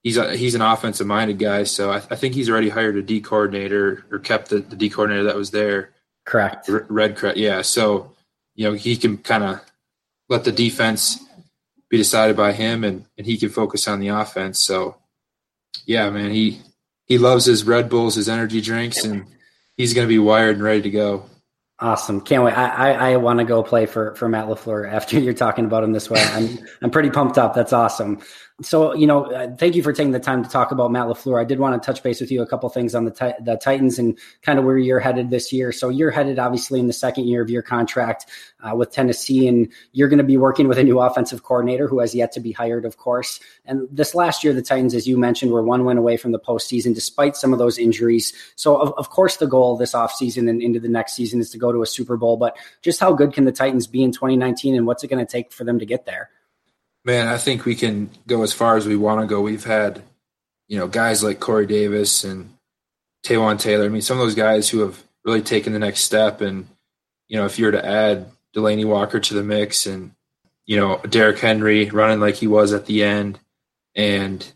he's 0.03 0.17
a, 0.17 0.37
he's 0.37 0.55
an 0.55 0.63
offensive 0.63 1.07
minded 1.07 1.39
guy. 1.39 1.65
So 1.65 1.91
I, 1.91 1.97
I, 1.97 2.17
think 2.17 2.35
he's 2.35 2.51
already 2.51 2.69
hired 2.69 2.97
a 2.97 3.03
D 3.03 3.21
coordinator 3.21 4.05
or 4.11 4.19
kept 4.19 4.51
the, 4.51 4.61
the 4.61 4.77
D 4.77 4.89
coordinator 4.89 5.25
that 5.25 5.37
was 5.37 5.51
there. 5.51 5.91
Correct. 6.27 6.69
Red, 6.69 7.17
correct. 7.17 7.39
yeah. 7.39 7.63
So 7.63 8.13
you 8.55 8.69
know 8.69 8.75
he 8.75 8.97
can 8.97 9.19
kind 9.19 9.45
of 9.45 9.61
let 10.29 10.45
the 10.45 10.53
defense 10.53 11.19
be 11.89 11.97
decided 11.97 12.37
by 12.37 12.53
him, 12.53 12.85
and 12.85 13.05
and 13.17 13.27
he 13.27 13.37
can 13.37 13.49
focus 13.49 13.89
on 13.89 14.01
the 14.01 14.09
offense. 14.09 14.59
So 14.59 14.97
yeah, 15.87 16.09
man, 16.11 16.31
he 16.31 16.61
he 17.07 17.19
loves 17.19 17.47
his 17.47 17.65
Red 17.65 17.89
Bulls, 17.89 18.15
his 18.15 18.29
energy 18.29 18.61
drinks, 18.61 19.05
and 19.05 19.27
he's 19.77 19.95
going 19.95 20.07
to 20.07 20.13
be 20.13 20.19
wired 20.19 20.57
and 20.57 20.65
ready 20.65 20.83
to 20.83 20.91
go. 20.91 21.25
Awesome! 21.81 22.21
Can't 22.21 22.45
wait. 22.45 22.57
I 22.57 22.93
I, 22.93 23.13
I 23.13 23.17
want 23.17 23.39
to 23.39 23.45
go 23.45 23.63
play 23.63 23.87
for 23.87 24.15
for 24.15 24.29
Matt 24.29 24.47
LaFleur 24.47 24.89
after 24.93 25.19
you're 25.21 25.33
talking 25.33 25.65
about 25.65 25.83
him 25.83 25.93
this 25.93 26.11
way. 26.11 26.21
I'm 26.21 26.59
I'm 26.83 26.91
pretty 26.91 27.11
pumped 27.11 27.39
up. 27.39 27.55
That's 27.55 27.73
awesome 27.73 28.21
so 28.63 28.95
you 28.95 29.07
know, 29.07 29.25
uh, 29.27 29.55
thank 29.57 29.75
you 29.75 29.83
for 29.83 29.93
taking 29.93 30.13
the 30.13 30.21
time 30.21 30.43
to 30.43 30.51
talk 30.51 30.71
about 30.71 30.91
Matt 30.91 31.07
Lafleur. 31.07 31.41
I 31.41 31.45
did 31.45 31.59
want 31.59 31.81
to 31.81 31.85
touch 31.85 32.03
base 32.03 32.21
with 32.21 32.31
you 32.31 32.43
a 32.43 32.47
couple 32.47 32.69
things 32.69 32.95
on 32.95 33.05
the 33.05 33.11
t- 33.11 33.43
the 33.43 33.57
Titans 33.57 33.99
and 33.99 34.19
kind 34.43 34.59
of 34.59 34.65
where 34.65 34.77
you're 34.77 35.01
headed 35.01 35.31
this 35.31 35.53
year. 35.53 35.73
So 35.73 35.89
you're 35.89 36.11
headed 36.11 36.39
obviously 36.39 36.81
in 36.81 36.87
the 36.87 36.93
second 36.93 37.27
year 37.27 37.43
of 37.43 37.51
your 37.51 37.63
contract 37.63 38.27
uh, 38.61 38.75
with 38.75 38.91
Tennessee, 38.91 39.49
and 39.49 39.73
you're 39.93 40.09
going 40.09 40.19
to 40.19 40.25
be 40.25 40.37
working 40.37 40.69
with 40.69 40.79
a 40.79 40.85
new 40.85 41.01
offensive 41.01 41.43
coordinator 41.43 41.89
who 41.89 42.01
has 42.01 42.15
yet 42.15 42.33
to 42.33 42.41
be 42.41 42.53
hired, 42.53 42.85
of 42.85 42.97
course. 42.97 43.41
And 43.65 43.89
this 43.91 44.15
last 44.15 44.45
year, 44.45 44.53
the 44.53 44.63
Titans, 44.63 44.95
as 44.95 45.09
you 45.09 45.17
mentioned, 45.17 45.53
were 45.53 45.63
one 45.63 45.85
win 45.85 45.97
away 45.97 46.17
from 46.17 46.33
the 46.33 46.41
postseason 46.41 46.95
despite 46.95 47.37
some 47.37 47.53
of 47.53 47.59
those 47.59 47.79
injuries. 47.79 48.33
So 48.57 48.77
of, 48.77 48.93
of 48.99 49.11
course, 49.11 49.39
the 49.39 49.47
goal 49.47 49.77
this 49.77 49.93
offseason 49.93 50.49
and 50.51 50.61
into 50.61 50.81
the 50.81 50.89
next 50.89 51.15
season 51.15 51.41
is 51.41 51.51
to 51.51 51.59
go 51.59 51.73
to 51.73 51.83
a 51.83 51.87
Super 51.87 52.17
Bowl. 52.17 52.37
But 52.37 52.57
just 52.83 53.01
how 53.01 53.13
good 53.13 53.33
can 53.33 53.45
the 53.45 53.53
Titans 53.53 53.87
be 53.87 54.03
in 54.03 54.13
2019, 54.13 54.75
and 54.75 54.87
what's 54.87 55.03
it 55.03 55.09
going 55.09 55.25
to 55.25 55.31
take 55.31 55.53
for 55.53 55.65
them 55.65 55.79
to 55.79 55.87
get 55.87 56.05
there? 56.05 56.31
Man, 57.05 57.29
I 57.29 57.39
think 57.39 57.65
we 57.65 57.75
can 57.75 58.11
go 58.27 58.43
as 58.43 58.53
far 58.53 58.77
as 58.77 58.87
we 58.87 58.97
want 58.97 59.23
to 59.23 59.27
go. 59.27 59.41
We've 59.41 59.65
had, 59.65 60.03
you 60.69 60.79
know, 60.79 60.87
guys 60.87 61.25
like 61.25 61.41
Corey 61.41 61.67
Davis 61.67 62.25
and 62.25 62.51
Taywan 63.25 63.59
Taylor. 63.59 63.87
I 63.87 63.89
mean, 63.89 64.03
some 64.03 64.19
of 64.19 64.25
those 64.25 64.35
guys 64.35 64.69
who 64.69 64.81
have 64.81 65.03
really 65.25 65.41
taken 65.41 65.73
the 65.73 65.79
next 65.79 66.01
step. 66.01 66.43
And, 66.43 66.69
you 67.29 67.39
know, 67.39 67.47
if 67.47 67.59
you 67.59 67.65
were 67.65 67.73
to 67.73 67.87
add 67.87 68.31
Delanie 68.55 68.85
Walker 68.85 69.19
to 69.19 69.35
the 69.35 69.43
mix 69.43 69.87
and, 69.87 70.13
you 70.67 70.77
know, 70.77 70.99
Derrick 70.99 71.39
Henry 71.39 71.89
running 71.89 72.21
like 72.21 72.35
he 72.35 72.47
was 72.47 72.73
at 72.75 72.85
the 72.85 73.03
end. 73.03 73.39
And, 73.95 74.47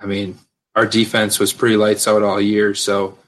I 0.00 0.06
mean, 0.06 0.38
our 0.74 0.86
defense 0.86 1.38
was 1.38 1.52
pretty 1.52 1.76
lights 1.76 2.08
out 2.08 2.22
all 2.22 2.40
year. 2.40 2.74
So, 2.74 3.18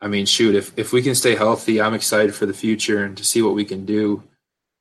I 0.00 0.08
mean, 0.08 0.24
shoot, 0.24 0.54
if, 0.54 0.72
if 0.78 0.92
we 0.92 1.02
can 1.02 1.14
stay 1.14 1.34
healthy, 1.34 1.82
I'm 1.82 1.94
excited 1.94 2.34
for 2.34 2.46
the 2.46 2.54
future 2.54 3.04
and 3.04 3.16
to 3.18 3.24
see 3.24 3.42
what 3.42 3.54
we 3.54 3.66
can 3.66 3.84
do. 3.84 4.22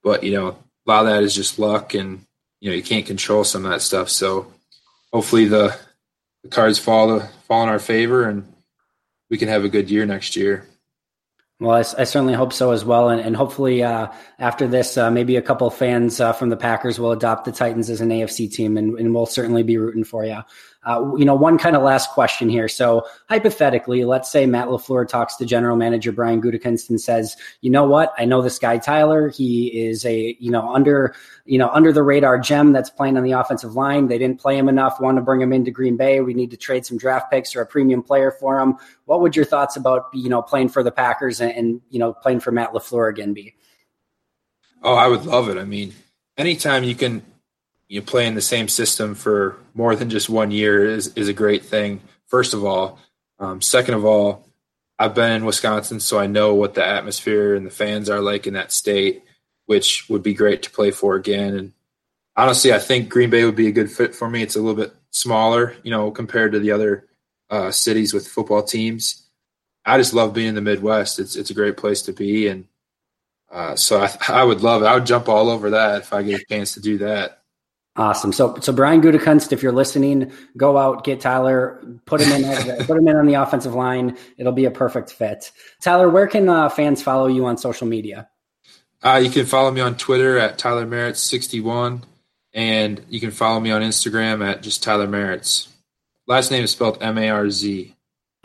But, 0.03 0.23
you 0.23 0.31
know, 0.31 0.47
a 0.47 0.89
lot 0.89 1.01
of 1.01 1.07
that 1.07 1.23
is 1.23 1.35
just 1.35 1.59
luck 1.59 1.93
and, 1.93 2.25
you 2.59 2.69
know 2.69 2.75
you 2.75 2.83
can't 2.83 3.05
control 3.05 3.43
some 3.43 3.65
of 3.65 3.71
that 3.71 3.81
stuff. 3.81 4.09
So 4.09 4.51
hopefully 5.11 5.45
the 5.45 5.77
the 6.43 6.49
cards 6.49 6.79
fall 6.79 7.19
fall 7.19 7.63
in 7.63 7.69
our 7.69 7.79
favor 7.79 8.27
and 8.27 8.51
we 9.29 9.37
can 9.37 9.47
have 9.47 9.63
a 9.63 9.69
good 9.69 9.89
year 9.89 10.05
next 10.05 10.35
year. 10.35 10.67
Well, 11.59 11.71
I, 11.71 11.79
I, 11.79 12.03
certainly 12.03 12.35
hope 12.35 12.53
so 12.53 12.69
as 12.69 12.85
well, 12.85 13.09
and, 13.09 13.19
and 13.19 13.35
hopefully 13.35 13.81
uh, 13.81 14.09
after 14.37 14.67
this, 14.67 14.95
uh, 14.95 15.09
maybe 15.09 15.37
a 15.37 15.41
couple 15.41 15.67
fans 15.71 16.19
uh, 16.19 16.31
from 16.31 16.49
the 16.49 16.57
Packers 16.57 16.99
will 16.99 17.11
adopt 17.11 17.45
the 17.45 17.51
Titans 17.51 17.89
as 17.89 17.99
an 17.99 18.09
AFC 18.09 18.51
team, 18.51 18.77
and, 18.77 18.99
and 18.99 19.15
we'll 19.15 19.25
certainly 19.25 19.63
be 19.63 19.77
rooting 19.79 20.03
for 20.03 20.23
you. 20.23 20.39
Uh, 20.87 21.13
you 21.17 21.25
know, 21.25 21.35
one 21.35 21.57
kind 21.57 21.75
of 21.75 21.83
last 21.83 22.11
question 22.11 22.47
here. 22.47 22.69
So 22.69 23.05
hypothetically, 23.27 24.05
let's 24.05 24.31
say 24.31 24.45
Matt 24.45 24.69
LaFleur 24.69 25.05
talks 25.05 25.35
to 25.35 25.45
general 25.45 25.75
manager 25.75 26.13
Brian 26.13 26.41
Gutekunst 26.41 26.89
and 26.89 26.99
says, 26.99 27.35
you 27.59 27.69
know 27.69 27.83
what? 27.83 28.13
I 28.17 28.23
know 28.23 28.41
this 28.41 28.57
guy, 28.57 28.77
Tyler. 28.77 29.27
He 29.27 29.67
is 29.67 30.05
a, 30.05 30.37
you 30.39 30.49
know, 30.49 30.73
under, 30.73 31.13
you 31.43 31.57
know, 31.57 31.67
under 31.73 31.91
the 31.91 32.03
radar 32.03 32.39
gem 32.39 32.71
that's 32.71 32.89
playing 32.89 33.17
on 33.17 33.23
the 33.23 33.33
offensive 33.33 33.75
line. 33.75 34.07
They 34.07 34.17
didn't 34.17 34.39
play 34.39 34.57
him 34.57 34.69
enough. 34.69 35.01
Want 35.01 35.17
to 35.17 35.21
bring 35.21 35.41
him 35.41 35.51
into 35.51 35.71
Green 35.71 35.97
Bay. 35.97 36.21
We 36.21 36.33
need 36.33 36.51
to 36.51 36.57
trade 36.57 36.85
some 36.85 36.97
draft 36.97 37.29
picks 37.29 37.53
or 37.53 37.59
a 37.59 37.65
premium 37.65 38.01
player 38.01 38.31
for 38.31 38.57
him. 38.57 38.77
What 39.03 39.19
would 39.19 39.35
your 39.35 39.43
thoughts 39.43 39.75
about, 39.75 40.05
you 40.13 40.29
know, 40.29 40.41
playing 40.41 40.69
for 40.69 40.83
the 40.83 40.91
Packers 40.91 41.41
and, 41.41 41.51
and 41.51 41.81
you 41.89 41.99
know, 41.99 42.13
playing 42.13 42.39
for 42.39 42.51
Matt 42.53 42.71
LaFleur 42.71 43.09
again 43.09 43.33
be? 43.33 43.55
Oh, 44.81 44.95
I 44.95 45.09
would 45.09 45.25
love 45.25 45.49
it. 45.49 45.57
I 45.57 45.65
mean, 45.65 45.93
anytime 46.37 46.85
you 46.85 46.95
can 46.95 47.23
you 47.87 48.01
play 48.01 48.27
in 48.27 48.35
the 48.35 48.41
same 48.41 48.67
system 48.67 49.15
for 49.15 49.57
more 49.73 49.95
than 49.95 50.09
just 50.09 50.29
one 50.29 50.51
year 50.51 50.85
is 50.85 51.07
is 51.15 51.27
a 51.27 51.33
great 51.33 51.65
thing. 51.65 52.01
First 52.27 52.53
of 52.53 52.65
all, 52.65 52.99
um, 53.39 53.61
second 53.61 53.93
of 53.93 54.05
all, 54.05 54.47
I've 54.99 55.15
been 55.15 55.31
in 55.31 55.45
Wisconsin, 55.45 55.99
so 55.99 56.19
I 56.19 56.27
know 56.27 56.53
what 56.55 56.73
the 56.73 56.85
atmosphere 56.85 57.55
and 57.55 57.65
the 57.65 57.71
fans 57.71 58.09
are 58.09 58.21
like 58.21 58.47
in 58.47 58.55
that 58.55 58.71
state, 58.71 59.23
which 59.65 60.09
would 60.09 60.23
be 60.23 60.33
great 60.33 60.63
to 60.63 60.71
play 60.71 60.91
for 60.91 61.15
again. 61.15 61.55
And 61.55 61.73
honestly, 62.35 62.73
I 62.73 62.79
think 62.79 63.09
Green 63.09 63.29
Bay 63.29 63.45
would 63.45 63.55
be 63.55 63.67
a 63.67 63.71
good 63.71 63.91
fit 63.91 64.15
for 64.15 64.29
me. 64.29 64.41
It's 64.41 64.55
a 64.55 64.61
little 64.61 64.75
bit 64.75 64.93
smaller, 65.11 65.75
you 65.83 65.91
know, 65.91 66.11
compared 66.11 66.51
to 66.53 66.59
the 66.59 66.71
other 66.71 67.07
uh, 67.49 67.71
cities 67.71 68.13
with 68.13 68.27
football 68.27 68.63
teams. 68.63 69.23
I 69.85 69.97
just 69.97 70.13
love 70.13 70.33
being 70.33 70.49
in 70.49 70.55
the 70.55 70.61
Midwest. 70.61 71.19
It's 71.19 71.35
it's 71.37 71.49
a 71.49 71.53
great 71.53 71.77
place 71.77 72.01
to 72.03 72.11
be, 72.11 72.47
and 72.47 72.65
uh, 73.49 73.75
so 73.75 74.01
I, 74.01 74.13
I 74.27 74.43
would 74.43 74.61
love 74.61 74.81
it. 74.81 74.87
I 74.87 74.95
would 74.95 75.05
jump 75.05 75.29
all 75.29 75.49
over 75.49 75.69
that 75.69 76.01
if 76.01 76.11
I 76.11 76.23
get 76.23 76.41
a 76.41 76.45
chance 76.45 76.73
to 76.73 76.81
do 76.81 76.97
that. 76.97 77.36
Awesome. 77.97 78.31
So, 78.31 78.55
so 78.61 78.71
Brian 78.71 79.01
Gutekunst, 79.01 79.51
if 79.51 79.63
you're 79.63 79.71
listening, 79.71 80.31
go 80.55 80.77
out, 80.77 81.03
get 81.03 81.19
Tyler, 81.19 81.83
put 82.05 82.21
him 82.21 82.31
in, 82.31 82.77
put 82.85 82.97
him 82.97 83.07
in 83.07 83.15
on 83.15 83.25
the 83.25 83.33
offensive 83.33 83.73
line. 83.73 84.15
It'll 84.37 84.51
be 84.51 84.65
a 84.65 84.71
perfect 84.71 85.11
fit. 85.11 85.51
Tyler, 85.81 86.07
where 86.07 86.27
can 86.27 86.47
uh, 86.47 86.69
fans 86.69 87.01
follow 87.01 87.25
you 87.25 87.47
on 87.47 87.57
social 87.57 87.87
media? 87.87 88.29
Uh, 89.01 89.19
you 89.23 89.31
can 89.31 89.47
follow 89.47 89.71
me 89.71 89.81
on 89.81 89.97
Twitter 89.97 90.37
at 90.37 90.57
Tyler 90.57 90.85
Merritt 90.85 91.17
61 91.17 92.03
And 92.53 93.03
you 93.09 93.19
can 93.19 93.31
follow 93.31 93.59
me 93.59 93.71
on 93.71 93.81
Instagram 93.81 94.45
at 94.47 94.61
just 94.61 94.83
Tyler 94.83 95.07
Marz. 95.07 95.67
Last 96.27 96.51
name 96.51 96.63
is 96.63 96.71
spelled 96.71 97.01
M 97.01 97.17
A 97.17 97.29
R 97.29 97.49
Z. 97.49 97.95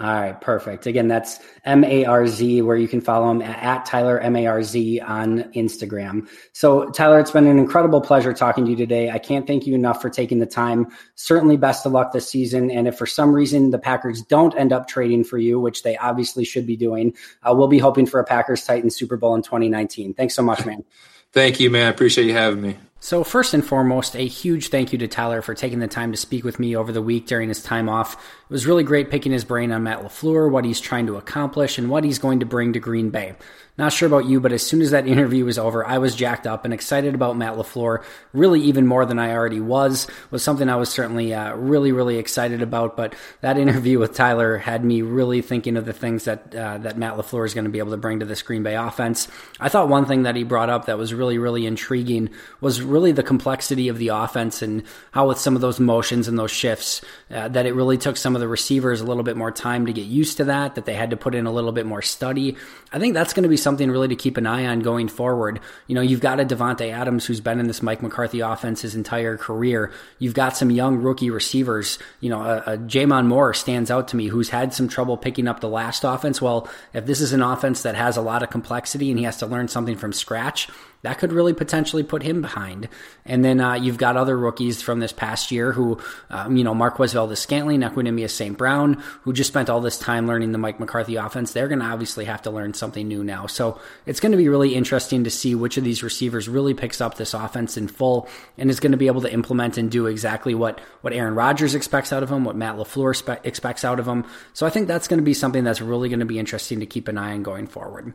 All 0.00 0.12
right, 0.12 0.40
perfect. 0.40 0.86
Again, 0.86 1.06
that's 1.06 1.38
M 1.64 1.84
A 1.84 2.06
R 2.06 2.26
Z, 2.26 2.62
where 2.62 2.76
you 2.76 2.88
can 2.88 3.00
follow 3.00 3.30
him 3.30 3.42
at, 3.42 3.62
at, 3.62 3.84
Tyler 3.84 4.18
M 4.18 4.34
A 4.34 4.46
R 4.46 4.62
Z 4.62 5.00
on 5.00 5.44
Instagram. 5.52 6.28
So, 6.52 6.90
Tyler, 6.90 7.20
it's 7.20 7.30
been 7.30 7.46
an 7.46 7.58
incredible 7.58 8.00
pleasure 8.00 8.32
talking 8.32 8.64
to 8.64 8.70
you 8.70 8.76
today. 8.76 9.10
I 9.10 9.18
can't 9.18 9.46
thank 9.46 9.66
you 9.66 9.74
enough 9.74 10.02
for 10.02 10.10
taking 10.10 10.38
the 10.38 10.46
time. 10.46 10.88
Certainly, 11.14 11.58
best 11.58 11.86
of 11.86 11.92
luck 11.92 12.12
this 12.12 12.28
season. 12.28 12.70
And 12.70 12.88
if 12.88 12.96
for 12.96 13.06
some 13.06 13.32
reason 13.32 13.70
the 13.70 13.78
Packers 13.78 14.22
don't 14.22 14.56
end 14.56 14.72
up 14.72 14.88
trading 14.88 15.24
for 15.24 15.38
you, 15.38 15.60
which 15.60 15.82
they 15.82 15.96
obviously 15.98 16.44
should 16.44 16.66
be 16.66 16.76
doing, 16.76 17.14
uh, 17.42 17.54
we'll 17.54 17.68
be 17.68 17.78
hoping 17.78 18.06
for 18.06 18.18
a 18.18 18.24
Packers 18.24 18.64
Titans 18.64 18.96
Super 18.96 19.18
Bowl 19.18 19.34
in 19.34 19.42
2019. 19.42 20.14
Thanks 20.14 20.34
so 20.34 20.42
much, 20.42 20.64
man. 20.64 20.84
thank 21.32 21.60
you, 21.60 21.70
man. 21.70 21.86
I 21.86 21.90
appreciate 21.90 22.26
you 22.26 22.32
having 22.32 22.62
me. 22.62 22.76
So, 23.04 23.24
first 23.24 23.52
and 23.52 23.66
foremost, 23.66 24.14
a 24.14 24.28
huge 24.28 24.68
thank 24.68 24.92
you 24.92 24.98
to 24.98 25.08
Tyler 25.08 25.42
for 25.42 25.56
taking 25.56 25.80
the 25.80 25.88
time 25.88 26.12
to 26.12 26.16
speak 26.16 26.44
with 26.44 26.60
me 26.60 26.76
over 26.76 26.92
the 26.92 27.02
week 27.02 27.26
during 27.26 27.48
his 27.48 27.60
time 27.60 27.88
off. 27.88 28.14
It 28.14 28.52
was 28.52 28.64
really 28.64 28.84
great 28.84 29.10
picking 29.10 29.32
his 29.32 29.44
brain 29.44 29.72
on 29.72 29.82
Matt 29.82 30.04
LaFleur, 30.04 30.48
what 30.48 30.64
he's 30.64 30.78
trying 30.78 31.08
to 31.08 31.16
accomplish, 31.16 31.78
and 31.78 31.90
what 31.90 32.04
he's 32.04 32.20
going 32.20 32.38
to 32.38 32.46
bring 32.46 32.74
to 32.74 32.78
Green 32.78 33.10
Bay. 33.10 33.34
Not 33.78 33.94
sure 33.94 34.06
about 34.06 34.26
you, 34.26 34.38
but 34.38 34.52
as 34.52 34.62
soon 34.62 34.82
as 34.82 34.90
that 34.90 35.06
interview 35.06 35.46
was 35.46 35.58
over, 35.58 35.82
I 35.86 35.96
was 35.96 36.14
jacked 36.14 36.46
up 36.46 36.66
and 36.66 36.74
excited 36.74 37.14
about 37.14 37.38
Matt 37.38 37.54
LaFleur, 37.54 38.04
really 38.34 38.60
even 38.60 38.86
more 38.86 39.06
than 39.06 39.18
I 39.18 39.32
already 39.32 39.60
was, 39.60 40.06
was 40.30 40.42
something 40.42 40.68
I 40.68 40.76
was 40.76 40.90
certainly 40.90 41.32
uh, 41.32 41.54
really, 41.54 41.90
really 41.90 42.18
excited 42.18 42.60
about. 42.60 42.98
But 42.98 43.14
that 43.40 43.56
interview 43.56 43.98
with 43.98 44.12
Tyler 44.12 44.58
had 44.58 44.84
me 44.84 45.00
really 45.00 45.40
thinking 45.40 45.78
of 45.78 45.86
the 45.86 45.94
things 45.94 46.24
that, 46.24 46.54
uh, 46.54 46.78
that 46.78 46.98
Matt 46.98 47.14
LaFleur 47.14 47.46
is 47.46 47.54
going 47.54 47.64
to 47.64 47.70
be 47.70 47.78
able 47.78 47.92
to 47.92 47.96
bring 47.96 48.20
to 48.20 48.26
this 48.26 48.42
Green 48.42 48.62
Bay 48.62 48.76
offense. 48.76 49.26
I 49.58 49.70
thought 49.70 49.88
one 49.88 50.04
thing 50.04 50.24
that 50.24 50.36
he 50.36 50.44
brought 50.44 50.68
up 50.68 50.84
that 50.84 50.98
was 50.98 51.14
really, 51.14 51.38
really 51.38 51.64
intriguing 51.64 52.28
was 52.60 52.82
really 52.82 53.12
the 53.12 53.22
complexity 53.22 53.88
of 53.88 53.96
the 53.96 54.08
offense 54.08 54.60
and 54.60 54.82
how 55.12 55.28
with 55.28 55.38
some 55.38 55.54
of 55.54 55.62
those 55.62 55.80
motions 55.80 56.28
and 56.28 56.38
those 56.38 56.50
shifts, 56.50 57.00
uh, 57.30 57.48
that 57.48 57.64
it 57.64 57.74
really 57.74 57.96
took 57.96 58.18
some 58.18 58.34
of 58.36 58.40
the 58.40 58.48
receivers 58.48 59.00
a 59.00 59.06
little 59.06 59.22
bit 59.22 59.38
more 59.38 59.50
time 59.50 59.86
to 59.86 59.94
get 59.94 60.04
used 60.04 60.36
to 60.36 60.44
that, 60.44 60.74
that 60.74 60.84
they 60.84 60.94
had 60.94 61.08
to 61.08 61.16
put 61.16 61.34
in 61.34 61.46
a 61.46 61.52
little 61.52 61.72
bit 61.72 61.86
more 61.86 62.02
study. 62.02 62.54
I 62.92 62.98
think 62.98 63.14
that's 63.14 63.32
going 63.32 63.44
to 63.44 63.48
be 63.48 63.61
something 63.62 63.90
really 63.90 64.08
to 64.08 64.16
keep 64.16 64.36
an 64.36 64.46
eye 64.46 64.66
on 64.66 64.80
going 64.80 65.08
forward. 65.08 65.60
You 65.86 65.94
know, 65.94 66.00
you've 66.00 66.20
got 66.20 66.40
a 66.40 66.44
Davante 66.44 66.92
Adams 66.92 67.24
who's 67.24 67.40
been 67.40 67.60
in 67.60 67.66
this 67.66 67.82
Mike 67.82 68.02
McCarthy 68.02 68.40
offense 68.40 68.82
his 68.82 68.94
entire 68.94 69.36
career. 69.36 69.92
You've 70.18 70.34
got 70.34 70.56
some 70.56 70.70
young 70.70 70.96
rookie 70.96 71.30
receivers. 71.30 71.98
You 72.20 72.30
know, 72.30 72.42
a, 72.42 72.74
a 72.74 72.78
J'Mon 72.78 73.26
Moore 73.26 73.54
stands 73.54 73.90
out 73.90 74.08
to 74.08 74.16
me, 74.16 74.26
who's 74.26 74.50
had 74.50 74.74
some 74.74 74.88
trouble 74.88 75.16
picking 75.16 75.48
up 75.48 75.60
the 75.60 75.68
last 75.68 76.04
offense. 76.04 76.42
Well, 76.42 76.68
if 76.92 77.06
this 77.06 77.20
is 77.20 77.32
an 77.32 77.42
offense 77.42 77.82
that 77.82 77.94
has 77.94 78.16
a 78.16 78.22
lot 78.22 78.42
of 78.42 78.50
complexity 78.50 79.10
and 79.10 79.18
he 79.18 79.24
has 79.24 79.38
to 79.38 79.46
learn 79.46 79.68
something 79.68 79.96
from 79.96 80.12
scratch, 80.12 80.68
that 81.02 81.18
could 81.18 81.32
really 81.32 81.52
potentially 81.52 82.04
put 82.04 82.22
him 82.22 82.40
behind. 82.40 82.88
And 83.24 83.44
then 83.44 83.60
uh, 83.60 83.74
you've 83.74 83.98
got 83.98 84.16
other 84.16 84.38
rookies 84.38 84.80
from 84.80 85.00
this 85.00 85.12
past 85.12 85.50
year 85.50 85.72
who, 85.72 85.98
um, 86.30 86.56
you 86.56 86.62
know, 86.62 86.74
Marquez 86.74 87.12
Valdes-Scantling, 87.12 87.80
Equanimeous 87.80 88.30
St. 88.30 88.56
Brown, 88.56 89.02
who 89.22 89.32
just 89.32 89.48
spent 89.48 89.68
all 89.68 89.80
this 89.80 89.98
time 89.98 90.28
learning 90.28 90.52
the 90.52 90.58
Mike 90.58 90.78
McCarthy 90.78 91.16
offense. 91.16 91.52
They're 91.52 91.66
going 91.66 91.80
to 91.80 91.86
obviously 91.86 92.24
have 92.26 92.42
to 92.42 92.50
learn 92.50 92.74
something 92.74 93.06
new 93.08 93.24
now. 93.24 93.46
So 93.46 93.80
it's 94.06 94.20
going 94.20 94.32
to 94.32 94.38
be 94.38 94.48
really 94.48 94.76
interesting 94.76 95.24
to 95.24 95.30
see 95.30 95.56
which 95.56 95.76
of 95.76 95.82
these 95.82 96.04
receivers 96.04 96.48
really 96.48 96.74
picks 96.74 97.00
up 97.00 97.16
this 97.16 97.34
offense 97.34 97.76
in 97.76 97.88
full 97.88 98.28
and 98.56 98.70
is 98.70 98.78
going 98.78 98.92
to 98.92 98.98
be 98.98 99.08
able 99.08 99.22
to 99.22 99.32
implement 99.32 99.78
and 99.78 99.90
do 99.90 100.06
exactly 100.06 100.54
what, 100.54 100.80
what 101.00 101.12
Aaron 101.12 101.34
Rodgers 101.34 101.74
expects 101.74 102.12
out 102.12 102.22
of 102.22 102.30
him, 102.30 102.44
what 102.44 102.54
Matt 102.54 102.76
LaFleur 102.76 103.16
spe- 103.16 103.44
expects 103.44 103.84
out 103.84 103.98
of 103.98 104.06
him. 104.06 104.24
So 104.52 104.66
I 104.66 104.70
think 104.70 104.86
that's 104.86 105.08
going 105.08 105.18
to 105.18 105.24
be 105.24 105.34
something 105.34 105.64
that's 105.64 105.80
really 105.80 106.08
going 106.08 106.20
to 106.20 106.26
be 106.26 106.38
interesting 106.38 106.78
to 106.78 106.86
keep 106.86 107.08
an 107.08 107.18
eye 107.18 107.32
on 107.32 107.42
going 107.42 107.66
forward. 107.66 108.14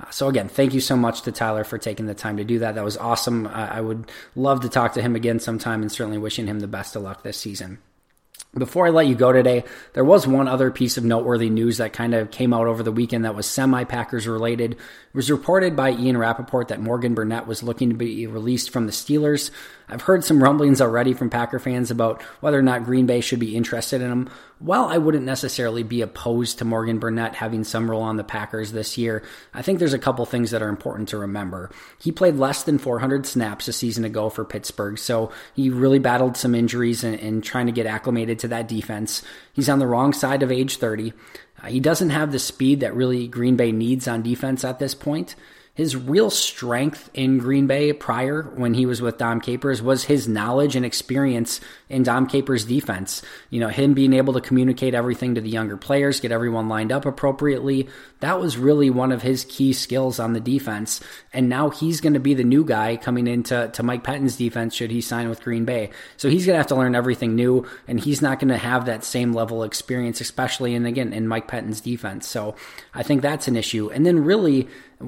Uh, 0.00 0.10
so 0.10 0.28
again, 0.28 0.48
thank 0.48 0.74
you 0.74 0.80
so 0.80 0.96
much 0.96 1.22
to 1.22 1.32
Tyler 1.32 1.64
for 1.64 1.78
taking 1.78 2.06
the 2.06 2.14
time 2.14 2.36
to 2.36 2.44
do 2.44 2.60
that. 2.60 2.76
That 2.76 2.84
was 2.84 2.96
awesome. 2.96 3.46
I 3.46 3.80
would 3.80 4.10
love 4.36 4.60
to 4.60 4.68
talk 4.68 4.94
to 4.94 5.02
him 5.02 5.16
again 5.16 5.40
sometime 5.40 5.82
and 5.82 5.90
certainly 5.90 6.18
wishing 6.18 6.46
him 6.46 6.60
the 6.60 6.68
best 6.68 6.94
of 6.96 7.02
luck 7.02 7.22
this 7.22 7.36
season. 7.36 7.78
Before 8.56 8.86
I 8.86 8.90
let 8.90 9.06
you 9.06 9.14
go 9.14 9.30
today, 9.30 9.62
there 9.92 10.04
was 10.04 10.26
one 10.26 10.48
other 10.48 10.70
piece 10.70 10.96
of 10.96 11.04
noteworthy 11.04 11.50
news 11.50 11.76
that 11.76 11.92
kind 11.92 12.14
of 12.14 12.30
came 12.30 12.54
out 12.54 12.66
over 12.66 12.82
the 12.82 12.90
weekend 12.90 13.26
that 13.26 13.34
was 13.34 13.46
semi 13.46 13.84
Packers 13.84 14.26
related. 14.26 14.72
It 14.72 14.78
was 15.14 15.30
reported 15.30 15.76
by 15.76 15.92
Ian 15.92 16.16
Rapoport 16.16 16.68
that 16.68 16.80
Morgan 16.80 17.14
Burnett 17.14 17.46
was 17.46 17.62
looking 17.62 17.90
to 17.90 17.94
be 17.94 18.26
released 18.26 18.70
from 18.70 18.86
the 18.86 18.92
Steelers. 18.92 19.50
I've 19.86 20.02
heard 20.02 20.24
some 20.24 20.42
rumblings 20.42 20.80
already 20.80 21.12
from 21.12 21.28
Packer 21.28 21.58
fans 21.58 21.90
about 21.90 22.22
whether 22.40 22.58
or 22.58 22.62
not 22.62 22.84
Green 22.84 23.04
Bay 23.04 23.20
should 23.20 23.38
be 23.38 23.54
interested 23.54 24.00
in 24.00 24.10
him. 24.10 24.30
While 24.60 24.86
I 24.86 24.98
wouldn't 24.98 25.24
necessarily 25.24 25.84
be 25.84 26.02
opposed 26.02 26.58
to 26.58 26.64
Morgan 26.64 26.98
Burnett 26.98 27.36
having 27.36 27.62
some 27.62 27.88
role 27.88 28.02
on 28.02 28.16
the 28.16 28.24
Packers 28.24 28.72
this 28.72 28.98
year, 28.98 29.22
I 29.54 29.62
think 29.62 29.78
there's 29.78 29.94
a 29.94 30.00
couple 30.00 30.26
things 30.26 30.50
that 30.50 30.62
are 30.62 30.68
important 30.68 31.10
to 31.10 31.18
remember. 31.18 31.70
He 32.00 32.10
played 32.10 32.34
less 32.34 32.64
than 32.64 32.78
400 32.78 33.24
snaps 33.24 33.68
a 33.68 33.72
season 33.72 34.04
ago 34.04 34.30
for 34.30 34.44
Pittsburgh, 34.44 34.98
so 34.98 35.30
he 35.54 35.70
really 35.70 36.00
battled 36.00 36.36
some 36.36 36.56
injuries 36.56 37.04
and, 37.04 37.44
trying 37.44 37.66
to 37.66 37.72
get 37.72 37.86
acclimated 37.86 38.40
to 38.40 38.48
that 38.48 38.66
defense. 38.66 39.22
He's 39.52 39.68
on 39.68 39.78
the 39.78 39.86
wrong 39.86 40.12
side 40.12 40.42
of 40.42 40.50
age 40.50 40.78
30. 40.78 41.12
Uh, 41.62 41.66
he 41.68 41.78
doesn't 41.78 42.10
have 42.10 42.32
the 42.32 42.38
speed 42.40 42.80
that 42.80 42.96
really 42.96 43.28
Green 43.28 43.56
Bay 43.56 43.70
needs 43.70 44.08
on 44.08 44.22
defense 44.22 44.64
at 44.64 44.80
this 44.80 44.94
point 44.94 45.36
his 45.78 45.94
real 45.94 46.28
strength 46.28 47.08
in 47.14 47.38
Green 47.38 47.68
Bay 47.68 47.92
prior 47.92 48.42
when 48.42 48.74
he 48.74 48.84
was 48.84 49.00
with 49.00 49.16
Dom 49.16 49.40
Capers 49.40 49.80
was 49.80 50.02
his 50.02 50.26
knowledge 50.26 50.74
and 50.74 50.84
experience 50.84 51.60
in 51.88 52.02
Dom 52.02 52.26
Capers' 52.26 52.64
defense. 52.64 53.22
You 53.48 53.60
know, 53.60 53.68
him 53.68 53.94
being 53.94 54.12
able 54.12 54.32
to 54.32 54.40
communicate 54.40 54.92
everything 54.92 55.36
to 55.36 55.40
the 55.40 55.48
younger 55.48 55.76
players, 55.76 56.18
get 56.18 56.32
everyone 56.32 56.68
lined 56.68 56.90
up 56.90 57.06
appropriately. 57.06 57.88
That 58.18 58.40
was 58.40 58.58
really 58.58 58.90
one 58.90 59.12
of 59.12 59.22
his 59.22 59.44
key 59.44 59.72
skills 59.72 60.18
on 60.18 60.32
the 60.32 60.40
defense. 60.40 61.00
And 61.32 61.48
now 61.48 61.70
he's 61.70 62.00
going 62.00 62.14
to 62.14 62.18
be 62.18 62.34
the 62.34 62.42
new 62.42 62.64
guy 62.64 62.96
coming 62.96 63.28
into 63.28 63.70
to 63.72 63.82
Mike 63.84 64.02
Pettine's 64.02 64.34
defense 64.34 64.74
should 64.74 64.90
he 64.90 65.00
sign 65.00 65.28
with 65.28 65.44
Green 65.44 65.64
Bay. 65.64 65.90
So 66.16 66.28
he's 66.28 66.44
going 66.44 66.54
to 66.54 66.58
have 66.58 66.66
to 66.66 66.74
learn 66.74 66.96
everything 66.96 67.36
new, 67.36 67.64
and 67.86 68.00
he's 68.00 68.20
not 68.20 68.40
going 68.40 68.48
to 68.48 68.56
have 68.56 68.86
that 68.86 69.04
same 69.04 69.32
level 69.32 69.62
of 69.62 69.68
experience, 69.68 70.20
especially 70.20 70.74
in 70.74 70.86
again 70.86 71.12
in 71.12 71.28
Mike 71.28 71.46
Pettine's 71.46 71.80
defense. 71.80 72.26
So 72.26 72.56
I 72.92 73.04
think 73.04 73.22
that's 73.22 73.46
an 73.46 73.54
issue. 73.54 73.90
And 73.90 74.04
then 74.04 74.24
really 74.24 74.66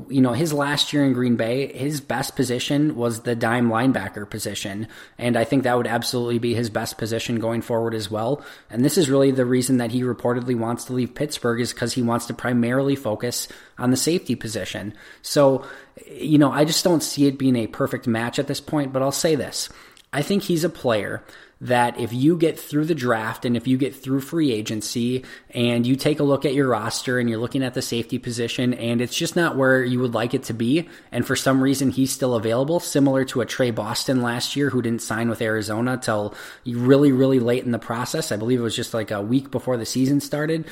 you 0.09 0.21
know, 0.21 0.33
his 0.33 0.53
last 0.53 0.93
year 0.93 1.05
in 1.05 1.13
Green 1.13 1.35
Bay, 1.35 1.73
his 1.73 2.01
best 2.01 2.37
position 2.37 2.95
was 2.95 3.21
the 3.21 3.35
dime 3.35 3.69
linebacker 3.69 4.29
position. 4.29 4.87
And 5.19 5.37
I 5.37 5.43
think 5.43 5.65
that 5.65 5.77
would 5.77 5.89
absolutely 5.89 6.39
be 6.39 6.55
his 6.55 6.71
best 6.71 6.97
position 6.97 7.41
going 7.41 7.61
forward 7.61 7.95
as 7.95 8.09
well. 8.09 8.45
And 8.71 8.85
this 8.85 8.97
is 8.97 9.11
really 9.11 9.33
the 9.33 9.45
reason 9.45 9.79
that 9.79 9.91
he 9.91 10.03
reportedly 10.03 10.57
wants 10.57 10.85
to 10.85 10.93
leave 10.93 11.15
Pittsburgh 11.15 11.61
is 11.61 11.73
because 11.73 11.93
he 11.93 12.03
wants 12.03 12.27
to 12.27 12.35
primarily 12.35 12.95
focus 12.95 13.49
on 13.79 13.91
the 13.91 13.97
safety 13.97 14.37
position. 14.37 14.95
So, 15.23 15.67
you 16.09 16.39
know, 16.39 16.53
I 16.53 16.65
just 16.65 16.85
don't 16.85 17.03
see 17.03 17.27
it 17.27 17.39
being 17.39 17.57
a 17.57 17.67
perfect 17.67 18.07
match 18.07 18.39
at 18.39 18.47
this 18.47 18.61
point, 18.61 18.93
but 18.93 19.03
I'll 19.03 19.11
say 19.11 19.35
this. 19.35 19.69
I 20.13 20.23
think 20.23 20.45
he's 20.45 20.65
a 20.65 20.71
player 20.71 21.25
that 21.61 22.01
if 22.01 22.13
you 22.13 22.37
get 22.37 22.59
through 22.59 22.87
the 22.87 22.95
draft 22.95 23.45
and 23.45 23.55
if 23.55 23.67
you 23.67 23.77
get 23.77 23.95
through 23.95 24.21
free 24.21 24.51
agency 24.51 25.23
and 25.51 25.87
you 25.87 25.95
take 25.95 26.19
a 26.19 26.23
look 26.23 26.47
at 26.47 26.55
your 26.55 26.69
roster 26.69 27.19
and 27.19 27.29
you're 27.29 27.39
looking 27.39 27.63
at 27.63 27.75
the 27.75 27.83
safety 27.83 28.19
position 28.19 28.73
and 28.73 29.03
it's 29.03 29.15
just 29.15 29.37
not 29.37 29.57
where 29.57 29.85
you 29.85 30.01
would 30.01 30.15
like 30.15 30.33
it 30.33 30.43
to 30.45 30.55
be, 30.55 30.89
and 31.13 31.27
for 31.27 31.37
some 31.37 31.63
reason 31.63 31.91
he's 31.91 32.11
still 32.11 32.35
available, 32.35 32.81
similar 32.81 33.25
to 33.27 33.43
a 33.43 33.47
Tre 33.47 33.71
Boston 33.71 34.23
last 34.23 34.57
year 34.57 34.71
who 34.71 34.81
didn't 34.81 35.03
sign 35.03 35.29
with 35.29 35.43
Arizona 35.43 35.99
till 35.99 36.35
really, 36.65 37.13
really 37.13 37.41
late 37.41 37.65
in 37.65 37.73
the 37.73 37.79
process. 37.79 38.33
I 38.33 38.37
believe 38.37 38.61
it 38.61 38.63
was 38.63 38.77
just 38.77 38.95
like 38.95 39.11
a 39.11 39.21
week 39.21 39.51
before 39.51 39.77
the 39.77 39.87
season 39.87 40.21
started. 40.21 40.67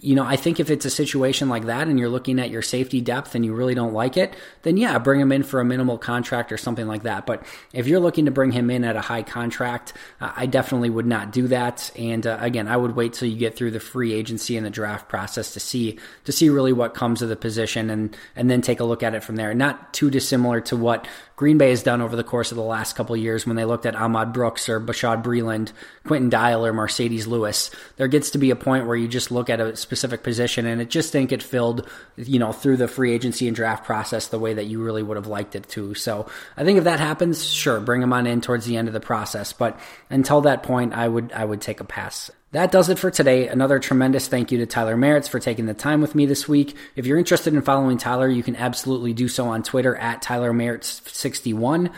You 0.00 0.14
know, 0.14 0.24
I 0.24 0.36
think 0.36 0.58
if 0.60 0.70
it's 0.70 0.86
a 0.86 0.90
situation 0.90 1.48
like 1.48 1.66
that 1.66 1.88
and 1.88 1.98
you're 1.98 2.08
looking 2.08 2.38
at 2.38 2.48
your 2.48 2.62
safety 2.62 3.00
depth 3.00 3.34
and 3.34 3.44
you 3.44 3.52
really 3.52 3.74
don't 3.74 3.92
like 3.92 4.16
it, 4.16 4.34
then 4.62 4.76
yeah, 4.76 4.98
bring 4.98 5.20
him 5.20 5.32
in 5.32 5.42
for 5.42 5.60
a 5.60 5.64
minimal 5.64 5.98
contract 5.98 6.52
or 6.52 6.56
something 6.56 6.86
like 6.86 7.02
that. 7.02 7.26
But 7.26 7.42
if 7.74 7.86
you're 7.86 8.00
looking 8.00 8.24
to 8.24 8.30
bring 8.30 8.52
him 8.52 8.70
in 8.70 8.84
at 8.84 8.96
a 8.96 9.00
high 9.00 9.22
contract, 9.22 9.92
uh, 10.20 10.29
I 10.36 10.46
definitely 10.46 10.90
would 10.90 11.06
not 11.06 11.32
do 11.32 11.48
that. 11.48 11.90
And 11.96 12.26
uh, 12.26 12.38
again, 12.40 12.68
I 12.68 12.76
would 12.76 12.96
wait 12.96 13.12
till 13.12 13.28
you 13.28 13.36
get 13.36 13.56
through 13.56 13.70
the 13.70 13.80
free 13.80 14.12
agency 14.12 14.56
and 14.56 14.64
the 14.64 14.70
draft 14.70 15.08
process 15.08 15.52
to 15.54 15.60
see 15.60 15.98
to 16.24 16.32
see 16.32 16.48
really 16.48 16.72
what 16.72 16.94
comes 16.94 17.22
of 17.22 17.28
the 17.28 17.36
position, 17.36 17.90
and 17.90 18.16
and 18.36 18.50
then 18.50 18.62
take 18.62 18.80
a 18.80 18.84
look 18.84 19.02
at 19.02 19.14
it 19.14 19.22
from 19.22 19.36
there. 19.36 19.54
Not 19.54 19.92
too 19.92 20.10
dissimilar 20.10 20.60
to 20.62 20.76
what 20.76 21.06
Green 21.40 21.56
Bay 21.56 21.70
has 21.70 21.82
done 21.82 22.02
over 22.02 22.16
the 22.16 22.22
course 22.22 22.52
of 22.52 22.56
the 22.56 22.62
last 22.62 22.96
couple 22.96 23.16
years 23.16 23.46
when 23.46 23.56
they 23.56 23.64
looked 23.64 23.86
at 23.86 23.96
Ahmad 23.96 24.34
Brooks 24.34 24.68
or 24.68 24.78
Bashaud 24.78 25.24
Breeland, 25.24 25.72
Quinton 26.04 26.28
Dial 26.28 26.66
or 26.66 26.74
Marcedes 26.74 27.26
Lewis. 27.26 27.70
There 27.96 28.08
gets 28.08 28.32
to 28.32 28.38
be 28.38 28.50
a 28.50 28.56
point 28.56 28.86
where 28.86 28.94
you 28.94 29.08
just 29.08 29.30
look 29.30 29.48
at 29.48 29.58
a 29.58 29.74
specific 29.74 30.22
position 30.22 30.66
and 30.66 30.82
it 30.82 30.90
just 30.90 31.14
didn't 31.14 31.30
get 31.30 31.42
filled, 31.42 31.88
you 32.18 32.38
know, 32.38 32.52
through 32.52 32.76
the 32.76 32.88
free 32.88 33.14
agency 33.14 33.46
and 33.46 33.56
draft 33.56 33.86
process 33.86 34.28
the 34.28 34.38
way 34.38 34.52
that 34.52 34.66
you 34.66 34.82
really 34.82 35.02
would 35.02 35.16
have 35.16 35.28
liked 35.28 35.54
it 35.54 35.66
to. 35.70 35.94
So 35.94 36.28
I 36.58 36.64
think 36.64 36.76
if 36.76 36.84
that 36.84 37.00
happens, 37.00 37.42
sure, 37.42 37.80
bring 37.80 38.02
them 38.02 38.12
on 38.12 38.26
in 38.26 38.42
towards 38.42 38.66
the 38.66 38.76
end 38.76 38.88
of 38.88 38.92
the 38.92 39.00
process. 39.00 39.54
But 39.54 39.80
until 40.10 40.42
that 40.42 40.62
point, 40.62 40.92
I 40.92 41.08
would 41.08 41.32
I 41.32 41.46
would 41.46 41.62
take 41.62 41.80
a 41.80 41.84
pass. 41.84 42.30
That 42.52 42.72
does 42.72 42.88
it 42.88 42.98
for 42.98 43.12
today. 43.12 43.46
Another 43.46 43.78
tremendous 43.78 44.26
thank 44.26 44.50
you 44.50 44.58
to 44.58 44.66
Tyler 44.66 44.96
Marz 44.96 45.28
for 45.28 45.38
taking 45.38 45.66
the 45.66 45.74
time 45.74 46.00
with 46.00 46.16
me 46.16 46.26
this 46.26 46.48
week. 46.48 46.76
If 46.96 47.06
you're 47.06 47.18
interested 47.18 47.54
in 47.54 47.62
following 47.62 47.96
Tyler, 47.96 48.28
you 48.28 48.42
can 48.42 48.56
absolutely 48.56 49.12
do 49.12 49.28
so 49.28 49.46
on 49.46 49.62
Twitter 49.62 49.94
at 49.94 50.20
Tyler 50.20 50.52
Marz61. 50.52 51.92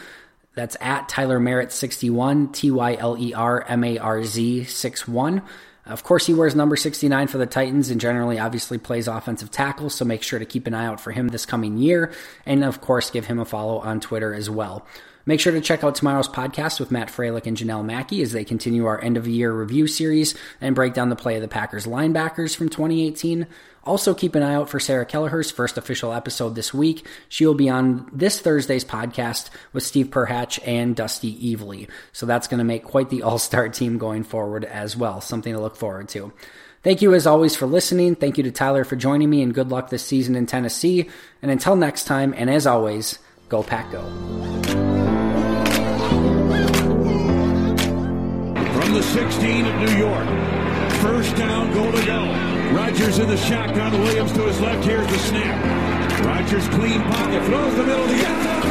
That's 0.54 0.76
at 0.78 1.08
Tyler 1.08 1.40
Marz61, 1.40 2.52
T 2.52 2.70
Y 2.70 2.96
L 2.96 3.16
E 3.16 3.32
R 3.32 3.64
M 3.66 3.82
A 3.82 3.96
R 3.96 4.22
Z 4.24 4.64
61. 4.64 5.40
Of 5.86 6.04
course, 6.04 6.26
he 6.26 6.34
wears 6.34 6.54
number 6.54 6.76
69 6.76 7.28
for 7.28 7.38
the 7.38 7.46
Titans 7.46 7.88
and 7.88 7.98
generally, 7.98 8.38
obviously, 8.38 8.76
plays 8.76 9.08
offensive 9.08 9.50
tackle, 9.50 9.88
so 9.88 10.04
make 10.04 10.22
sure 10.22 10.38
to 10.38 10.44
keep 10.44 10.66
an 10.66 10.74
eye 10.74 10.84
out 10.84 11.00
for 11.00 11.12
him 11.12 11.28
this 11.28 11.46
coming 11.46 11.78
year. 11.78 12.12
And 12.44 12.62
of 12.62 12.82
course, 12.82 13.10
give 13.10 13.24
him 13.24 13.38
a 13.38 13.46
follow 13.46 13.78
on 13.78 14.00
Twitter 14.00 14.34
as 14.34 14.50
well. 14.50 14.86
Make 15.24 15.40
sure 15.40 15.52
to 15.52 15.60
check 15.60 15.84
out 15.84 15.94
tomorrow's 15.94 16.28
podcast 16.28 16.80
with 16.80 16.90
Matt 16.90 17.08
Froelich 17.08 17.46
and 17.46 17.56
Janelle 17.56 17.84
Mackey 17.84 18.22
as 18.22 18.32
they 18.32 18.44
continue 18.44 18.86
our 18.86 19.02
end 19.02 19.16
of 19.16 19.28
year 19.28 19.52
review 19.52 19.86
series 19.86 20.34
and 20.60 20.74
break 20.74 20.94
down 20.94 21.08
the 21.08 21.16
play 21.16 21.36
of 21.36 21.42
the 21.42 21.48
Packers 21.48 21.86
linebackers 21.86 22.56
from 22.56 22.68
2018. 22.68 23.46
Also, 23.84 24.14
keep 24.14 24.34
an 24.34 24.42
eye 24.42 24.54
out 24.54 24.68
for 24.68 24.78
Sarah 24.78 25.04
Kelleher's 25.04 25.50
first 25.50 25.76
official 25.76 26.12
episode 26.12 26.54
this 26.54 26.72
week. 26.72 27.04
She 27.28 27.44
will 27.44 27.54
be 27.54 27.68
on 27.68 28.08
this 28.12 28.40
Thursday's 28.40 28.84
podcast 28.84 29.50
with 29.72 29.82
Steve 29.82 30.08
Perhatch 30.08 30.60
and 30.64 30.94
Dusty 30.94 31.54
Evely. 31.54 31.88
So 32.12 32.24
that's 32.26 32.46
going 32.46 32.58
to 32.58 32.64
make 32.64 32.84
quite 32.84 33.10
the 33.10 33.22
all 33.22 33.38
star 33.38 33.68
team 33.68 33.98
going 33.98 34.22
forward 34.22 34.64
as 34.64 34.96
well. 34.96 35.20
Something 35.20 35.52
to 35.54 35.60
look 35.60 35.76
forward 35.76 36.08
to. 36.10 36.32
Thank 36.82 37.00
you 37.00 37.14
as 37.14 37.26
always 37.26 37.54
for 37.54 37.66
listening. 37.66 38.16
Thank 38.16 38.38
you 38.38 38.44
to 38.44 38.50
Tyler 38.50 38.84
for 38.84 38.96
joining 38.96 39.30
me, 39.30 39.42
and 39.42 39.54
good 39.54 39.70
luck 39.70 39.90
this 39.90 40.04
season 40.04 40.34
in 40.34 40.46
Tennessee. 40.46 41.08
And 41.40 41.50
until 41.50 41.76
next 41.76 42.04
time, 42.04 42.34
and 42.36 42.50
as 42.50 42.66
always, 42.66 43.18
go 43.48 43.62
Pack 43.62 43.92
Go. 43.92 44.91
The 49.02 49.08
16 49.08 49.66
of 49.66 49.74
New 49.80 49.96
York, 49.98 50.26
first 51.02 51.34
down, 51.36 51.72
goal 51.74 51.90
to 51.90 52.06
go. 52.06 52.22
Rodgers 52.72 53.18
in 53.18 53.28
the 53.28 53.36
shotgun. 53.36 53.92
Williams 54.00 54.32
to 54.32 54.42
his 54.42 54.60
left. 54.60 54.84
Here's 54.84 55.06
the 55.08 55.18
snap. 55.18 55.58
Rodgers 56.24 56.68
clean 56.68 57.00
pocket. 57.02 57.42
Throws 57.44 57.74
the 57.74 57.84
middle 57.84 58.06
the 58.06 58.14
end 58.14 58.42
zone. 58.46 58.62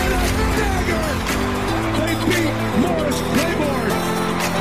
And 0.00 0.12
a 0.14 0.22
dagger. 0.60 1.06
They 1.98 2.14
beat 2.28 2.54
Morris 2.84 3.18
Claiborne 3.34 3.90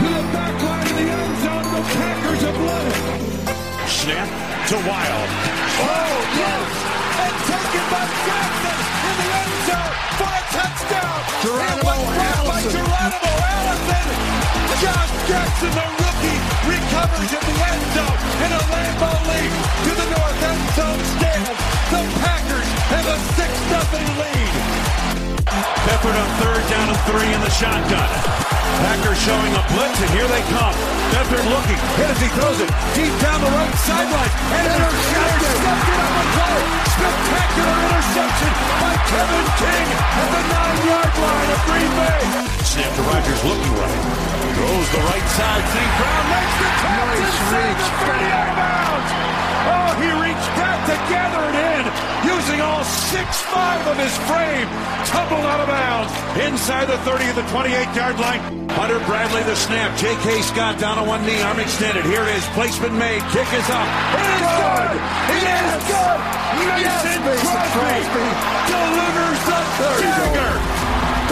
to 0.02 0.10
the 0.18 0.26
back 0.34 0.56
line 0.64 0.88
of 0.88 0.96
the 0.98 1.08
end 1.14 1.36
zone. 1.44 1.68
The 1.76 1.84
Packers 1.94 2.42
have 2.42 2.60
won 2.68 2.84
it. 2.90 2.98
Snap 3.88 4.30
to 4.70 4.76
Wild. 4.90 5.30
Oh, 5.78 6.16
yes. 6.42 6.70
And 7.24 7.36
taken 7.48 7.86
by 7.92 8.04
Jackson 8.26 8.73
in 9.74 9.80
the 9.80 9.90
end 9.90 9.90
zone 9.90 9.94
for 10.18 10.30
a 10.30 10.44
touchdown. 10.54 11.18
Geronimo 11.42 11.94
it 11.94 12.06
was 12.06 12.18
Allison. 12.30 12.50
by 12.50 12.62
Geronimo 12.70 13.32
Allison. 13.58 14.08
Josh 14.82 15.14
Jackson, 15.28 15.72
the 15.74 15.88
rookie, 15.98 16.40
recovers 16.70 17.32
in 17.34 17.44
the 17.50 17.58
end 17.58 17.84
zone 17.98 18.20
in 18.44 18.52
a 18.54 18.62
Lambeau 18.70 19.18
Leap 19.30 19.52
to 19.86 19.92
the 19.98 20.08
north 20.14 20.44
end 20.44 20.64
zone 20.78 21.04
stand. 21.18 21.58
The 21.94 22.02
Packers 22.22 22.70
have 22.94 23.08
a 23.08 23.18
6-0 23.38 24.18
lead. 24.20 25.33
Beathard 25.86 26.18
on 26.18 26.30
third 26.42 26.64
down 26.70 26.88
and 26.90 27.02
three 27.06 27.30
in 27.30 27.42
the 27.42 27.54
shotgun. 27.54 28.10
Packers 28.82 29.20
showing 29.22 29.54
a 29.54 29.64
blitz, 29.70 30.02
and 30.02 30.10
here 30.18 30.26
they 30.26 30.42
come. 30.50 30.74
Beathard 31.14 31.46
looking, 31.46 31.80
hit 32.00 32.10
as 32.10 32.20
he 32.20 32.30
throws 32.34 32.58
it 32.58 32.70
deep 32.98 33.14
down 33.22 33.38
the 33.38 33.52
right 33.54 33.76
sideline. 33.86 34.32
And 34.58 34.66
intercepted. 34.66 35.54
Intercepted 35.54 35.98
on 36.02 36.14
the 36.18 36.26
play. 36.34 36.60
Spectacular 36.94 37.78
interception 37.86 38.52
by 38.82 38.94
Kevin 39.14 39.48
King 39.62 39.88
at 39.94 40.28
the 40.34 40.44
nine-yard 40.50 41.14
line 41.22 41.50
of 41.54 41.60
Green 41.70 41.92
Bay. 42.02 42.22
Snap 42.66 42.92
to 42.98 43.04
Rodgers, 43.06 43.42
looking 43.46 43.74
right. 43.78 44.02
Throws 44.58 44.90
the 44.90 45.04
right 45.06 45.28
side. 45.38 45.64
St. 45.70 45.92
Brown 46.02 46.26
makes 46.34 46.56
the 46.58 46.70
catch 46.82 47.14
nice 47.14 47.38
reach, 47.54 47.84
the 47.84 48.06
30 48.10 48.26
out 48.34 48.48
of 48.50 48.56
bounds. 48.58 49.43
Oh, 49.64 49.90
he 50.00 50.10
reached 50.20 50.52
back 50.60 50.80
to 50.90 50.96
gather 51.08 51.44
it 51.48 51.56
in 51.56 51.84
using 52.28 52.60
all 52.62 52.84
six-five 52.84 53.82
of 53.88 53.98
his 53.98 54.16
frame. 54.28 54.68
Tumbled 55.08 55.46
out 55.46 55.60
of 55.60 55.68
bounds 55.68 56.12
inside 56.40 56.88
the 56.88 56.98
30 57.08 57.30
of 57.30 57.36
the 57.36 57.48
28-yard 57.54 58.20
line. 58.20 58.42
Hunter 58.72 59.00
Bradley 59.06 59.44
the 59.44 59.56
snap. 59.56 59.96
J.K. 59.98 60.42
Scott 60.42 60.80
down 60.80 60.98
on 60.98 61.08
one 61.08 61.26
knee, 61.26 61.42
arm 61.42 61.60
extended. 61.60 62.04
Here 62.06 62.24
it 62.24 62.36
is. 62.36 62.46
Placement 62.58 62.94
made. 62.96 63.22
Kick 63.32 63.48
is 63.54 63.70
up. 63.70 63.88
It 64.18 64.28
is 64.36 64.48
good. 64.60 64.90
It 65.30 65.44
is 65.48 65.84
good. 65.88 66.44
Mason 67.24 67.56
Crosby 67.72 68.28
delivers 68.68 69.40
the 69.48 69.62
dagger. 70.04 70.54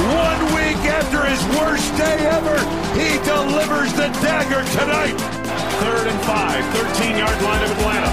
One 0.07 0.41
week 0.55 0.79
after 0.88 1.25
his 1.25 1.43
worst 1.59 1.95
day 1.97 2.17
ever, 2.32 2.57
he 2.95 3.19
delivers 3.25 3.91
the 3.93 4.07
dagger 4.23 4.63
tonight. 4.79 5.40
Third 5.82 6.08
and 6.08 6.20
five, 6.24 6.64
13-yard 6.76 7.41
line 7.41 7.64
of 7.64 7.72
Atlanta. 7.76 8.12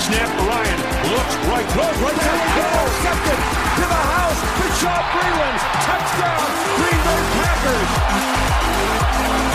Snap 0.00 0.30
Ryan 0.48 0.80
looks 1.12 1.34
right, 1.50 1.68
throws 1.76 1.98
right 2.00 2.18
down. 2.18 2.40
Intercepted 2.56 3.38
to 3.80 3.84
the 3.84 4.02
house. 4.16 4.40
Bashaud 4.58 5.04
Breeland. 5.12 5.58
Touchdown. 5.86 6.46
Green 6.80 7.00
Bay 7.04 7.22
Packers. 7.36 7.90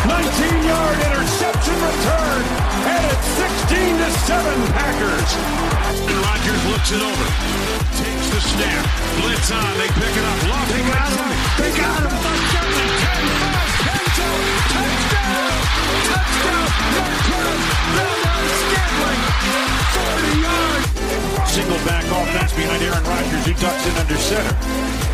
19-yard 0.06 0.98
interception 1.10 1.78
return. 1.82 2.42
And 2.86 3.02
it's 3.10 3.28
16 3.68 3.98
to 3.98 4.10
7 4.30 4.46
Packers. 4.78 5.30
And 6.06 6.18
Rodgers 6.24 6.62
looks 6.70 6.90
it 6.94 7.02
over. 7.02 7.28
Takes 7.98 8.28
the 8.30 8.42
snap. 8.54 8.86
Blitz 9.18 9.50
on. 9.50 9.74
They 9.82 9.90
pick 9.98 10.14
it 10.14 10.26
up. 10.26 10.38
Lofting 10.46 10.86
got 10.88 11.10
him. 11.10 11.30
They 11.58 11.72
got 11.74 12.06
him. 12.06 12.12
10, 12.12 12.22
5, 13.42 13.82
10 13.82 14.06
zone. 14.14 14.46
Touchdown. 14.72 15.64
Touchdown. 16.10 16.68
Mark 16.96 17.16
Curtis. 17.26 17.64
Bell 17.96 18.14
Scantling. 18.66 19.22
40 19.96 20.46
yards. 20.46 20.88
Single 21.52 21.82
back 21.88 22.06
offense 22.12 22.52
behind 22.54 22.82
Aaron 22.84 23.06
Rodgers. 23.06 23.46
He 23.46 23.54
ducks 23.56 23.84
in 23.88 23.96
under 23.96 24.18
center. 24.18 24.56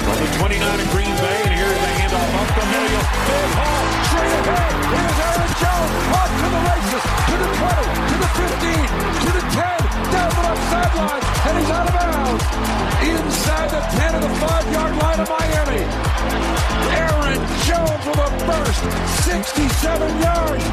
From 0.02 0.18
the 0.18 0.30
29 0.42 0.58
of 0.58 0.90
Green 0.90 1.14
Bay, 1.22 1.40
and 1.46 1.54
here's 1.54 1.78
the 1.78 1.92
handoff 2.02 2.34
up 2.42 2.50
the 2.58 2.66
middle. 2.74 3.06
Big 3.30 3.54
Hall, 3.54 3.86
straight 4.10 4.34
ahead. 4.42 4.74
Here's 4.82 5.20
Aaron 5.22 5.52
Jones, 5.62 5.94
off 6.18 6.32
to 6.42 6.48
the 6.50 6.62
races, 6.66 7.06
to 7.30 7.36
the 7.38 7.50
20, 7.62 7.86
to 8.10 8.16
the 8.18 8.30
15, 8.42 8.82
to 9.22 9.30
the 9.38 9.46
10, 9.54 9.78
down 10.10 10.30
the 10.34 10.42
left 10.42 10.66
sideline, 10.74 11.22
and 11.22 11.54
he's 11.62 11.70
out 11.70 11.86
of 11.86 11.94
bounds. 11.94 12.44
Inside 13.06 13.70
the 13.70 13.82
10 13.94 14.18
of 14.18 14.22
the 14.26 14.34
5-yard 14.42 14.94
line 15.06 15.20
of 15.22 15.30
Miami. 15.30 15.86
Aaron 16.98 17.38
Jones 17.62 18.02
with 18.10 18.26
a 18.26 18.31
burst, 18.72 19.26
67 19.26 20.22
yards. 20.22 20.66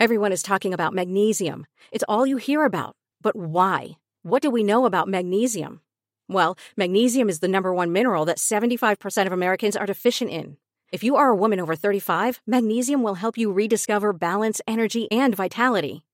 Everyone 0.00 0.32
is 0.32 0.42
talking 0.42 0.74
about 0.74 0.94
magnesium. 0.94 1.66
It's 1.92 2.04
all 2.08 2.26
you 2.26 2.36
hear 2.36 2.64
about. 2.64 2.96
But 3.20 3.36
why? 3.36 3.92
What 4.22 4.42
do 4.42 4.50
we 4.50 4.64
know 4.64 4.84
about 4.84 5.08
magnesium? 5.08 5.80
Well, 6.28 6.56
magnesium 6.76 7.28
is 7.28 7.38
the 7.38 7.48
number 7.48 7.72
one 7.72 7.92
mineral 7.92 8.24
that 8.24 8.38
75% 8.38 9.26
of 9.26 9.32
Americans 9.32 9.76
are 9.76 9.86
deficient 9.86 10.30
in. 10.30 10.56
If 10.90 11.04
you 11.04 11.16
are 11.16 11.28
a 11.28 11.36
woman 11.36 11.60
over 11.60 11.76
35, 11.76 12.40
magnesium 12.46 13.02
will 13.02 13.14
help 13.14 13.38
you 13.38 13.52
rediscover 13.52 14.12
balance, 14.12 14.60
energy, 14.66 15.10
and 15.10 15.34
vitality. 15.36 16.04